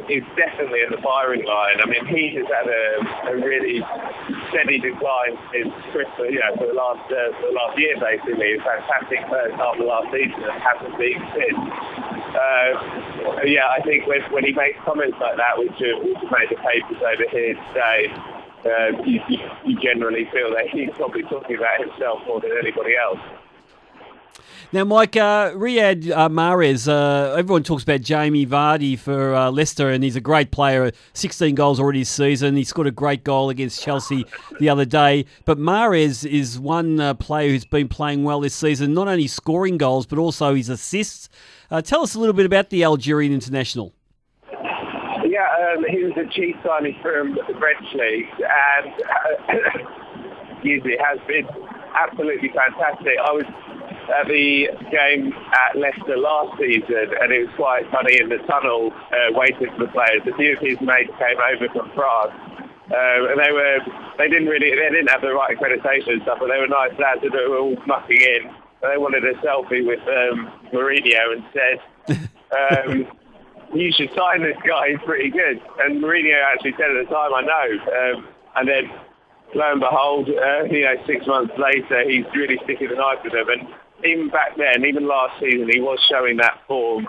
is 0.07 0.23
definitely 0.39 0.81
in 0.85 0.91
the 0.95 1.01
firing 1.03 1.43
line. 1.43 1.77
I 1.81 1.85
mean, 1.89 2.05
he 2.07 2.31
has 2.39 2.47
had 2.47 2.67
a, 2.69 2.83
a 3.31 3.35
really 3.35 3.83
steady 4.49 4.79
decline 4.79 5.35
since 5.51 5.73
Christmas, 5.91 6.31
you 6.31 6.39
know, 6.39 6.55
for 6.55 6.67
the 6.67 6.77
last 6.77 7.03
uh, 7.11 7.35
for 7.41 7.51
the 7.51 7.55
last 7.57 7.75
year 7.77 7.97
basically. 7.99 8.55
A 8.55 8.63
fantastic 8.63 9.19
first 9.27 9.55
half 9.59 9.75
of 9.75 9.85
last 9.85 10.07
season 10.13 10.39
and 10.39 10.59
hasn't 10.61 10.95
been 10.95 11.19
since. 11.35 11.59
Uh, 12.29 13.41
yeah, 13.43 13.67
I 13.73 13.81
think 13.81 14.05
when, 14.05 14.21
when 14.31 14.45
he 14.45 14.53
makes 14.53 14.77
comments 14.85 15.17
like 15.19 15.37
that, 15.37 15.57
which, 15.57 15.73
uh, 15.81 15.97
which 16.05 16.17
have 16.21 16.29
made 16.29 16.49
the 16.53 16.61
papers 16.61 17.01
over 17.01 17.25
here 17.25 17.57
today, 17.73 18.01
uh, 18.65 19.01
you, 19.03 19.19
you 19.65 19.75
generally 19.81 20.29
feel 20.31 20.53
that 20.53 20.69
he's 20.69 20.89
probably 20.95 21.23
talking 21.23 21.57
about 21.57 21.79
himself 21.79 22.21
more 22.27 22.39
than 22.39 22.51
anybody 22.61 22.93
else. 22.95 23.19
Now, 24.71 24.83
Mike, 24.83 25.15
uh, 25.15 25.49
Riyad 25.53 26.11
uh, 26.11 26.29
Mahrez, 26.29 26.87
uh, 26.87 27.33
everyone 27.33 27.63
talks 27.63 27.81
about 27.81 28.01
Jamie 28.01 28.45
Vardy 28.45 28.99
for 28.99 29.33
uh, 29.33 29.49
Leicester, 29.49 29.89
and 29.89 30.03
he's 30.03 30.15
a 30.15 30.21
great 30.21 30.51
player. 30.51 30.91
16 31.13 31.55
goals 31.55 31.79
already 31.79 32.01
this 32.01 32.11
season. 32.11 32.55
He 32.55 32.63
scored 32.63 32.85
a 32.85 32.91
great 32.91 33.23
goal 33.23 33.49
against 33.49 33.81
Chelsea 33.81 34.27
the 34.59 34.69
other 34.69 34.85
day. 34.85 35.25
But 35.45 35.57
Mahrez 35.57 36.23
is 36.23 36.59
one 36.59 36.99
uh, 36.99 37.15
player 37.15 37.49
who's 37.49 37.65
been 37.65 37.87
playing 37.87 38.25
well 38.25 38.41
this 38.41 38.53
season, 38.53 38.93
not 38.93 39.07
only 39.07 39.25
scoring 39.25 39.79
goals, 39.79 40.05
but 40.05 40.19
also 40.19 40.53
his 40.53 40.69
assists. 40.69 41.29
Uh, 41.71 41.81
tell 41.81 42.03
us 42.03 42.13
a 42.13 42.19
little 42.19 42.33
bit 42.33 42.45
about 42.45 42.69
the 42.69 42.83
Algerian 42.83 43.33
international. 43.33 43.95
Yeah, 44.51 45.47
um, 45.73 45.83
he 45.89 46.03
was 46.03 46.13
a 46.15 46.29
chief 46.31 46.55
signing 46.63 46.95
from 47.01 47.33
the 47.33 47.55
French 47.57 47.87
league, 47.95 48.27
and 48.37 48.93
excuse 50.53 50.83
me, 50.83 50.95
has 51.03 51.17
been 51.27 51.47
absolutely 51.97 52.49
fantastic. 52.49 53.13
I 53.25 53.31
was 53.31 53.45
at 54.09 54.27
the 54.27 54.69
game 54.91 55.33
at 55.53 55.77
Leicester 55.77 56.17
last 56.17 56.57
season, 56.57 57.13
and 57.21 57.31
it 57.31 57.47
was 57.47 57.55
quite 57.55 57.89
funny 57.91 58.19
in 58.19 58.29
the 58.29 58.39
tunnel 58.49 58.91
uh, 58.91 59.31
waiting 59.31 59.69
for 59.77 59.85
the 59.85 59.91
players. 59.91 60.21
A 60.25 60.35
few 60.35 60.53
of 60.53 60.59
his 60.59 60.79
mates 60.81 61.13
came 61.17 61.37
over 61.37 61.69
from 61.69 61.91
France, 61.93 62.33
um, 62.89 63.21
and 63.29 63.37
they 63.37 63.51
were 63.51 63.79
they 64.17 64.27
didn't 64.27 64.47
really 64.47 64.71
they 64.71 64.89
didn't 64.89 65.09
have 65.09 65.21
the 65.21 65.33
right 65.33 65.55
accreditation 65.55 66.19
and 66.19 66.21
stuff, 66.23 66.37
but 66.39 66.49
they 66.49 66.59
were 66.59 66.67
nice 66.67 66.97
lads 66.97 67.21
that 67.21 67.31
were 67.31 67.57
all 67.57 67.77
mucking 67.85 68.21
in. 68.21 68.49
And 68.81 68.91
they 68.93 68.97
wanted 68.97 69.25
a 69.25 69.33
selfie 69.43 69.85
with 69.85 70.01
um, 70.07 70.51
Mourinho 70.73 71.33
and 71.33 71.43
said. 71.53 72.29
Um, 72.49 73.05
you 73.73 73.91
should 73.91 74.09
sign 74.17 74.41
this 74.41 74.57
guy, 74.67 74.89
he's 74.89 75.05
pretty 75.05 75.29
good. 75.29 75.61
And 75.79 76.03
Mourinho 76.03 76.35
actually 76.53 76.73
said 76.73 76.89
at 76.89 77.07
the 77.07 77.13
time, 77.13 77.33
I 77.33 77.41
know. 77.41 78.17
Um, 78.17 78.27
and 78.55 78.67
then, 78.67 78.91
lo 79.53 79.71
and 79.71 79.79
behold, 79.79 80.29
uh, 80.29 80.63
you 80.63 80.81
know, 80.81 80.95
six 81.05 81.27
months 81.27 81.53
later, 81.57 82.09
he's 82.09 82.25
really 82.35 82.59
sticking 82.63 82.89
the 82.89 82.95
knife 82.95 83.19
with 83.23 83.33
them. 83.33 83.49
And 83.49 83.67
even 84.05 84.29
back 84.29 84.57
then, 84.57 84.85
even 84.85 85.07
last 85.07 85.39
season, 85.39 85.69
he 85.71 85.79
was 85.79 85.99
showing 86.09 86.37
that 86.37 86.59
form 86.67 87.07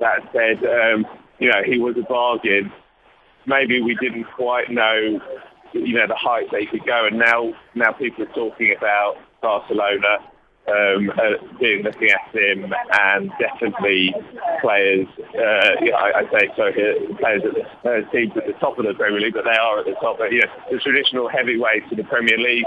that 0.00 0.20
said, 0.32 0.64
um, 0.64 1.06
you 1.38 1.50
know, 1.50 1.62
he 1.64 1.78
was 1.78 1.96
a 1.96 2.02
bargain. 2.02 2.72
Maybe 3.46 3.80
we 3.80 3.94
didn't 3.96 4.24
quite 4.36 4.70
know, 4.70 5.20
you 5.72 5.94
know, 5.94 6.06
the 6.06 6.16
heights 6.16 6.50
that 6.52 6.60
he 6.60 6.66
could 6.66 6.86
go. 6.86 7.06
And 7.06 7.18
now, 7.18 7.52
now 7.74 7.92
people 7.92 8.24
are 8.24 8.34
talking 8.34 8.74
about 8.76 9.16
Barcelona 9.42 10.18
um, 10.66 11.10
uh, 11.10 11.36
being 11.60 11.82
looking 11.82 12.08
at 12.08 12.34
him, 12.34 12.72
and 12.90 13.30
definitely 13.38 14.14
players. 14.62 15.06
Uh, 15.36 15.76
I, 15.94 16.24
I 16.24 16.30
say 16.32 16.48
so 16.56 16.72
here, 16.72 16.96
players 17.18 17.42
at 17.44 17.54
the 17.54 17.90
uh, 17.90 18.10
teams 18.10 18.32
at 18.36 18.46
the 18.46 18.54
top 18.60 18.78
of 18.78 18.86
the 18.86 18.94
Premier 18.94 19.20
League, 19.20 19.34
but 19.34 19.44
they 19.44 19.56
are 19.56 19.80
at 19.80 19.84
the 19.84 19.94
top. 20.00 20.18
But 20.18 20.32
you 20.32 20.40
know, 20.40 20.48
the 20.70 20.78
traditional 20.78 21.28
heavyweights 21.28 21.90
of 21.90 21.98
the 21.98 22.04
Premier 22.04 22.38
League 22.38 22.64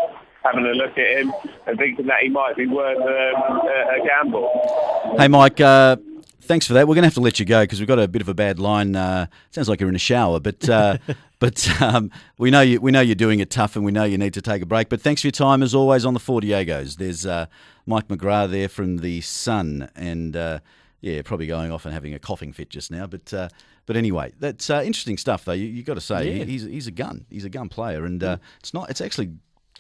having 0.54 0.66
a 0.66 0.74
look 0.74 0.98
at 0.98 1.18
him 1.20 1.34
and 1.68 1.78
thinking 1.78 2.06
that 2.08 2.20
he 2.22 2.30
might 2.30 2.56
be 2.56 2.66
worth 2.68 2.98
um, 2.98 3.06
a, 3.06 4.02
a 4.02 4.06
gamble. 4.06 5.16
Hey, 5.18 5.28
Mike. 5.28 5.60
Uh, 5.62 5.98
thanks 6.42 6.66
for 6.68 6.74
that. 6.74 6.88
We're 6.88 6.96
going 6.96 7.04
to 7.04 7.08
have 7.08 7.14
to 7.16 7.22
let 7.22 7.40
you 7.40 7.46
go 7.46 7.64
because 7.64 7.80
we've 7.80 7.88
got 7.88 8.00
a 8.00 8.08
bit 8.08 8.22
of 8.22 8.30
a 8.30 8.34
bad 8.34 8.60
line. 8.60 8.96
Uh, 8.96 9.28
sounds 9.52 9.70
like 9.70 9.80
you're 9.80 9.90
in 9.90 9.96
a 9.96 10.00
shower, 10.00 10.40
but 10.40 10.68
uh, 10.70 10.98
but 11.40 11.82
um, 11.82 12.10
we 12.38 12.50
know 12.52 12.62
you 12.62 12.80
we 12.82 12.92
know 12.92 13.02
you're 13.02 13.16
doing 13.16 13.40
it 13.40 13.50
tough, 13.50 13.76
and 13.76 13.84
we 13.86 13.92
know 13.92 14.04
you 14.04 14.18
need 14.18 14.34
to 14.34 14.42
take 14.42 14.62
a 14.62 14.66
break. 14.66 14.90
But 14.90 15.02
thanks 15.02 15.22
for 15.22 15.28
your 15.28 15.32
time 15.34 15.62
as 15.64 15.76
always 15.76 16.06
on 16.06 16.14
the 16.14 16.20
Four 16.20 16.42
Diegos. 16.42 16.96
There's 16.98 17.26
uh, 17.26 17.46
Mike 17.86 18.08
McGrath 18.08 18.52
there 18.52 18.70
from 18.70 18.98
the 18.98 19.22
Sun, 19.22 19.90
and 19.96 20.36
uh, 20.36 20.60
yeah, 21.02 21.22
probably 21.24 21.48
going 21.48 21.72
off 21.72 21.86
and 21.86 21.94
having 21.94 22.14
a 22.14 22.20
coughing 22.20 22.54
fit 22.54 22.70
just 22.70 22.92
now. 22.92 23.06
But 23.08 23.34
uh, 23.34 23.50
but 23.86 23.96
anyway, 23.96 24.34
that's 24.40 24.70
uh, 24.70 24.82
interesting 24.86 25.18
stuff 25.18 25.46
though. 25.46 25.52
You, 25.54 25.66
you 25.68 25.84
got 25.84 25.94
to 25.96 26.02
say 26.02 26.38
Yeah. 26.40 26.44
he's 26.46 26.64
he's 26.64 26.88
a 26.88 26.92
gun. 26.92 27.26
He's 27.30 27.46
a 27.46 27.50
gun 27.50 27.70
player, 27.70 28.06
and 28.06 28.24
uh, 28.24 28.38
it's 28.60 28.74
not. 28.74 28.90
It's 28.90 29.02
actually 29.02 29.32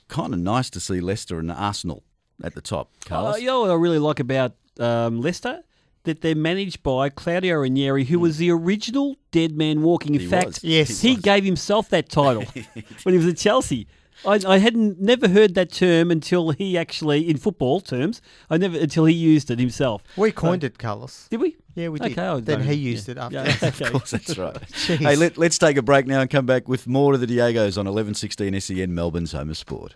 kind 0.07 0.33
of 0.33 0.39
nice 0.39 0.69
to 0.71 0.79
see 0.79 0.99
Leicester 0.99 1.39
and 1.39 1.51
Arsenal 1.51 2.03
at 2.43 2.53
the 2.55 2.61
top. 2.61 2.91
Carlos. 3.05 3.35
Uh, 3.35 3.37
you 3.37 3.47
know 3.47 3.61
what 3.61 3.71
I 3.71 3.75
really 3.75 3.99
like 3.99 4.19
about 4.19 4.53
um, 4.79 5.21
Leicester? 5.21 5.61
That 6.03 6.21
they're 6.21 6.35
managed 6.35 6.83
by 6.83 7.09
Claudio 7.09 7.57
Ranieri, 7.57 8.05
who 8.05 8.19
was 8.19 8.37
the 8.37 8.49
original 8.51 9.17
dead 9.31 9.57
man 9.57 9.81
walking. 9.81 10.15
In 10.15 10.21
He 10.21 10.27
fact, 10.27 10.45
was. 10.47 10.63
Yes. 10.63 11.01
he 11.01 11.15
gave 11.17 11.43
himself 11.43 11.89
that 11.89 12.07
title 12.07 12.43
when 13.03 13.13
he 13.13 13.17
was 13.17 13.27
at 13.27 13.35
Chelsea. 13.37 13.87
I, 14.25 14.39
I 14.47 14.57
hadn't 14.57 14.99
never 14.99 15.27
heard 15.27 15.53
that 15.55 15.71
term 15.71 16.11
until 16.11 16.51
he 16.51 16.77
actually, 16.77 17.29
in 17.29 17.37
football 17.37 17.81
terms, 17.81 18.21
I 18.49 18.57
never 18.57 18.77
until 18.77 19.05
he 19.05 19.13
used 19.13 19.51
it 19.51 19.59
himself. 19.59 20.03
We 20.15 20.31
coined 20.31 20.63
it, 20.63 20.77
Carlos. 20.77 21.27
Did 21.29 21.41
we? 21.41 21.55
Yeah, 21.75 21.89
we 21.89 21.99
did. 21.99 22.13
Okay, 22.13 22.21
I 22.21 22.39
then 22.39 22.59
don't- 22.59 22.67
he 22.67 22.73
used 22.73 23.07
yeah. 23.07 23.11
it 23.11 23.17
after. 23.17 23.35
Yeah, 23.35 23.43
that. 23.43 23.75
okay. 23.75 23.85
Of 23.87 23.91
course, 23.91 24.11
that's 24.11 24.37
right. 24.37 24.57
Hey, 24.87 25.15
let, 25.15 25.37
let's 25.37 25.57
take 25.57 25.77
a 25.77 25.81
break 25.81 26.07
now 26.07 26.21
and 26.21 26.29
come 26.29 26.45
back 26.45 26.67
with 26.67 26.87
more 26.87 27.13
of 27.13 27.19
the 27.19 27.27
Diegos 27.27 27.77
on 27.77 27.85
1116 27.85 28.59
SEN 28.59 28.95
Melbourne's 28.95 29.31
Home 29.33 29.49
of 29.49 29.57
Sport. 29.57 29.95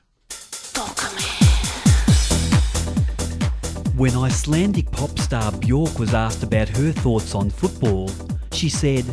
When 3.98 4.16
Icelandic 4.16 4.90
pop 4.92 5.18
star 5.20 5.52
Bjork 5.52 6.00
was 6.00 6.14
asked 6.14 6.44
about 6.44 6.70
her 6.70 6.92
thoughts 6.92 7.36
on 7.36 7.50
football, 7.50 8.10
she 8.52 8.70
said, 8.70 9.04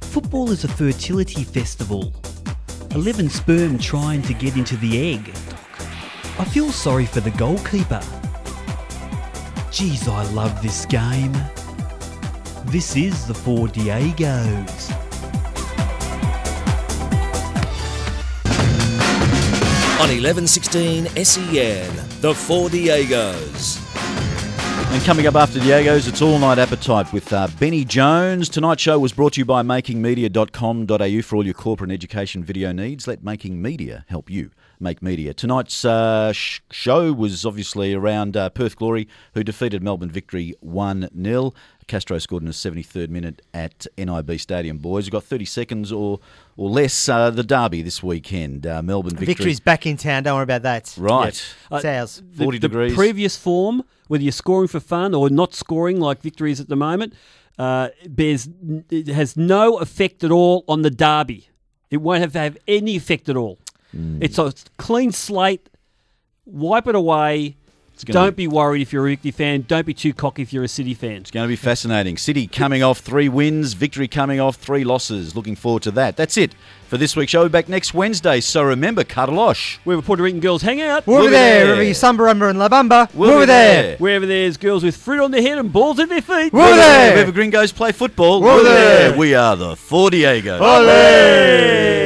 Football 0.00 0.50
is 0.50 0.64
a 0.64 0.68
fertility 0.68 1.44
festival. 1.44 2.12
11 2.94 3.28
sperm 3.28 3.78
trying 3.78 4.22
to 4.22 4.32
get 4.32 4.56
into 4.56 4.76
the 4.78 5.12
egg. 5.12 5.28
I 6.38 6.44
feel 6.44 6.70
sorry 6.72 7.04
for 7.04 7.20
the 7.20 7.30
goalkeeper. 7.32 8.00
Geez, 9.70 10.08
I 10.08 10.24
love 10.32 10.62
this 10.62 10.86
game. 10.86 11.32
This 12.66 12.96
is 12.96 13.26
the 13.26 13.34
Four 13.34 13.68
Diegos. 13.68 14.90
On 20.00 20.08
1116 20.08 21.08
SEN, 21.24 21.94
the 22.20 22.34
Four 22.34 22.68
Diegos. 22.70 23.77
And 24.90 25.02
coming 25.04 25.26
up 25.26 25.34
after 25.34 25.60
Diego's, 25.60 26.08
it's 26.08 26.22
All 26.22 26.38
Night 26.38 26.58
Appetite 26.58 27.12
with 27.12 27.30
uh, 27.32 27.46
Benny 27.60 27.84
Jones. 27.84 28.48
Tonight's 28.48 28.82
show 28.82 28.98
was 28.98 29.12
brought 29.12 29.34
to 29.34 29.40
you 29.40 29.44
by 29.44 29.62
makingmedia.com.au 29.62 31.22
for 31.22 31.36
all 31.36 31.44
your 31.44 31.54
corporate 31.54 31.90
and 31.90 31.94
education 31.94 32.42
video 32.42 32.72
needs. 32.72 33.06
Let 33.06 33.22
Making 33.22 33.60
Media 33.60 34.06
help 34.08 34.30
you 34.30 34.50
make 34.80 35.02
media. 35.02 35.34
Tonight's 35.34 35.84
uh, 35.84 36.32
sh- 36.32 36.60
show 36.70 37.12
was 37.12 37.44
obviously 37.44 37.92
around 37.92 38.36
uh, 38.36 38.48
Perth 38.48 38.76
Glory, 38.76 39.06
who 39.34 39.44
defeated 39.44 39.82
Melbourne 39.82 40.10
Victory 40.10 40.54
1 40.60 41.10
0. 41.22 41.52
Castro 41.88 42.18
scored 42.18 42.42
in 42.42 42.46
the 42.46 42.52
73rd 42.52 43.08
minute 43.08 43.42
at 43.52 43.86
NIB 43.96 44.38
Stadium, 44.38 44.78
boys. 44.78 45.06
We've 45.06 45.12
got 45.12 45.24
30 45.24 45.44
seconds 45.46 45.90
or, 45.90 46.20
or 46.56 46.70
less. 46.70 47.08
Uh, 47.08 47.30
the 47.30 47.42
derby 47.42 47.82
this 47.82 48.02
weekend. 48.02 48.66
Uh, 48.66 48.82
Melbourne 48.82 49.12
Victory. 49.16 49.26
Victory's 49.26 49.60
back 49.60 49.86
in 49.86 49.96
town. 49.96 50.22
Don't 50.22 50.36
worry 50.36 50.44
about 50.44 50.62
that. 50.62 50.94
Right. 50.96 51.28
It's 51.72 51.84
ours. 51.84 52.22
40 52.36 52.58
the, 52.58 52.68
degrees. 52.68 52.94
previous 52.94 53.36
form, 53.36 53.82
whether 54.06 54.22
you're 54.22 54.32
scoring 54.32 54.68
for 54.68 54.80
fun 54.80 55.14
or 55.14 55.30
not 55.30 55.54
scoring 55.54 55.98
like 55.98 56.22
victory 56.22 56.52
is 56.52 56.60
at 56.60 56.68
the 56.68 56.76
moment, 56.76 57.14
uh, 57.58 57.88
bears 58.06 58.48
it 58.90 59.08
has 59.08 59.36
no 59.36 59.78
effect 59.78 60.22
at 60.22 60.30
all 60.30 60.64
on 60.68 60.82
the 60.82 60.90
derby. 60.90 61.48
It 61.90 61.98
won't 61.98 62.20
have 62.20 62.32
to 62.34 62.38
have 62.38 62.56
any 62.68 62.96
effect 62.96 63.28
at 63.28 63.36
all. 63.36 63.58
Hmm. 63.92 64.22
It's 64.22 64.38
a 64.38 64.52
clean 64.76 65.12
slate. 65.12 65.68
Wipe 66.44 66.86
it 66.86 66.94
away. 66.94 67.56
Gonna 68.04 68.18
Don't 68.26 68.36
be 68.36 68.46
worried 68.46 68.82
if 68.82 68.92
you're 68.92 69.06
a 69.06 69.10
Victory 69.10 69.30
fan. 69.30 69.64
Don't 69.68 69.86
be 69.86 69.94
too 69.94 70.12
cocky 70.12 70.42
if 70.42 70.52
you're 70.52 70.64
a 70.64 70.68
City 70.68 70.94
fan. 70.94 71.16
It's 71.22 71.30
going 71.30 71.44
to 71.44 71.48
be 71.48 71.56
fascinating. 71.56 72.16
City 72.16 72.46
coming 72.46 72.82
off 72.82 72.98
three 72.98 73.28
wins, 73.28 73.72
victory 73.74 74.08
coming 74.08 74.40
off 74.40 74.56
three 74.56 74.84
losses. 74.84 75.34
Looking 75.36 75.56
forward 75.56 75.82
to 75.84 75.90
that. 75.92 76.16
That's 76.16 76.36
it 76.36 76.54
for 76.88 76.96
this 76.96 77.14
week's 77.16 77.30
show. 77.32 77.42
We're 77.42 77.48
back 77.48 77.68
next 77.68 77.92
Wednesday. 77.94 78.40
So 78.40 78.62
remember, 78.62 79.04
Cuddalosh. 79.04 79.78
Wherever 79.84 80.02
Puerto 80.02 80.22
Rican 80.22 80.40
girls 80.40 80.62
hang 80.62 80.80
out. 80.80 81.06
We're 81.06 81.14
over 81.14 81.22
We'll 81.24 81.30
be 81.30 81.34
there. 81.36 81.66
there. 81.66 81.76
We'll 81.76 81.84
be 81.84 81.90
Sumbarumba 81.92 82.50
and 82.50 82.58
La 82.58 82.68
Bamba. 82.68 83.12
We'll 83.14 83.28
We're 83.28 83.32
be 83.32 83.36
over 83.36 83.46
there. 83.46 83.82
there. 83.82 83.96
Wherever 83.98 84.26
there's 84.26 84.56
girls 84.56 84.84
with 84.84 84.96
fruit 84.96 85.22
on 85.22 85.30
their 85.30 85.42
head 85.42 85.58
and 85.58 85.72
balls 85.72 85.98
at 85.98 86.08
their 86.08 86.22
feet. 86.22 86.52
We're 86.52 86.62
over 86.66 86.76
there. 86.76 87.12
Wherever 87.14 87.32
Gringos 87.32 87.72
play 87.72 87.92
football, 87.92 88.40
We're 88.42 88.62
there. 88.62 89.16
We 89.16 89.34
are 89.34 89.56
the 89.56 89.76
Four 89.76 90.10
Diegos. 90.10 90.60
Ole! 90.60 91.97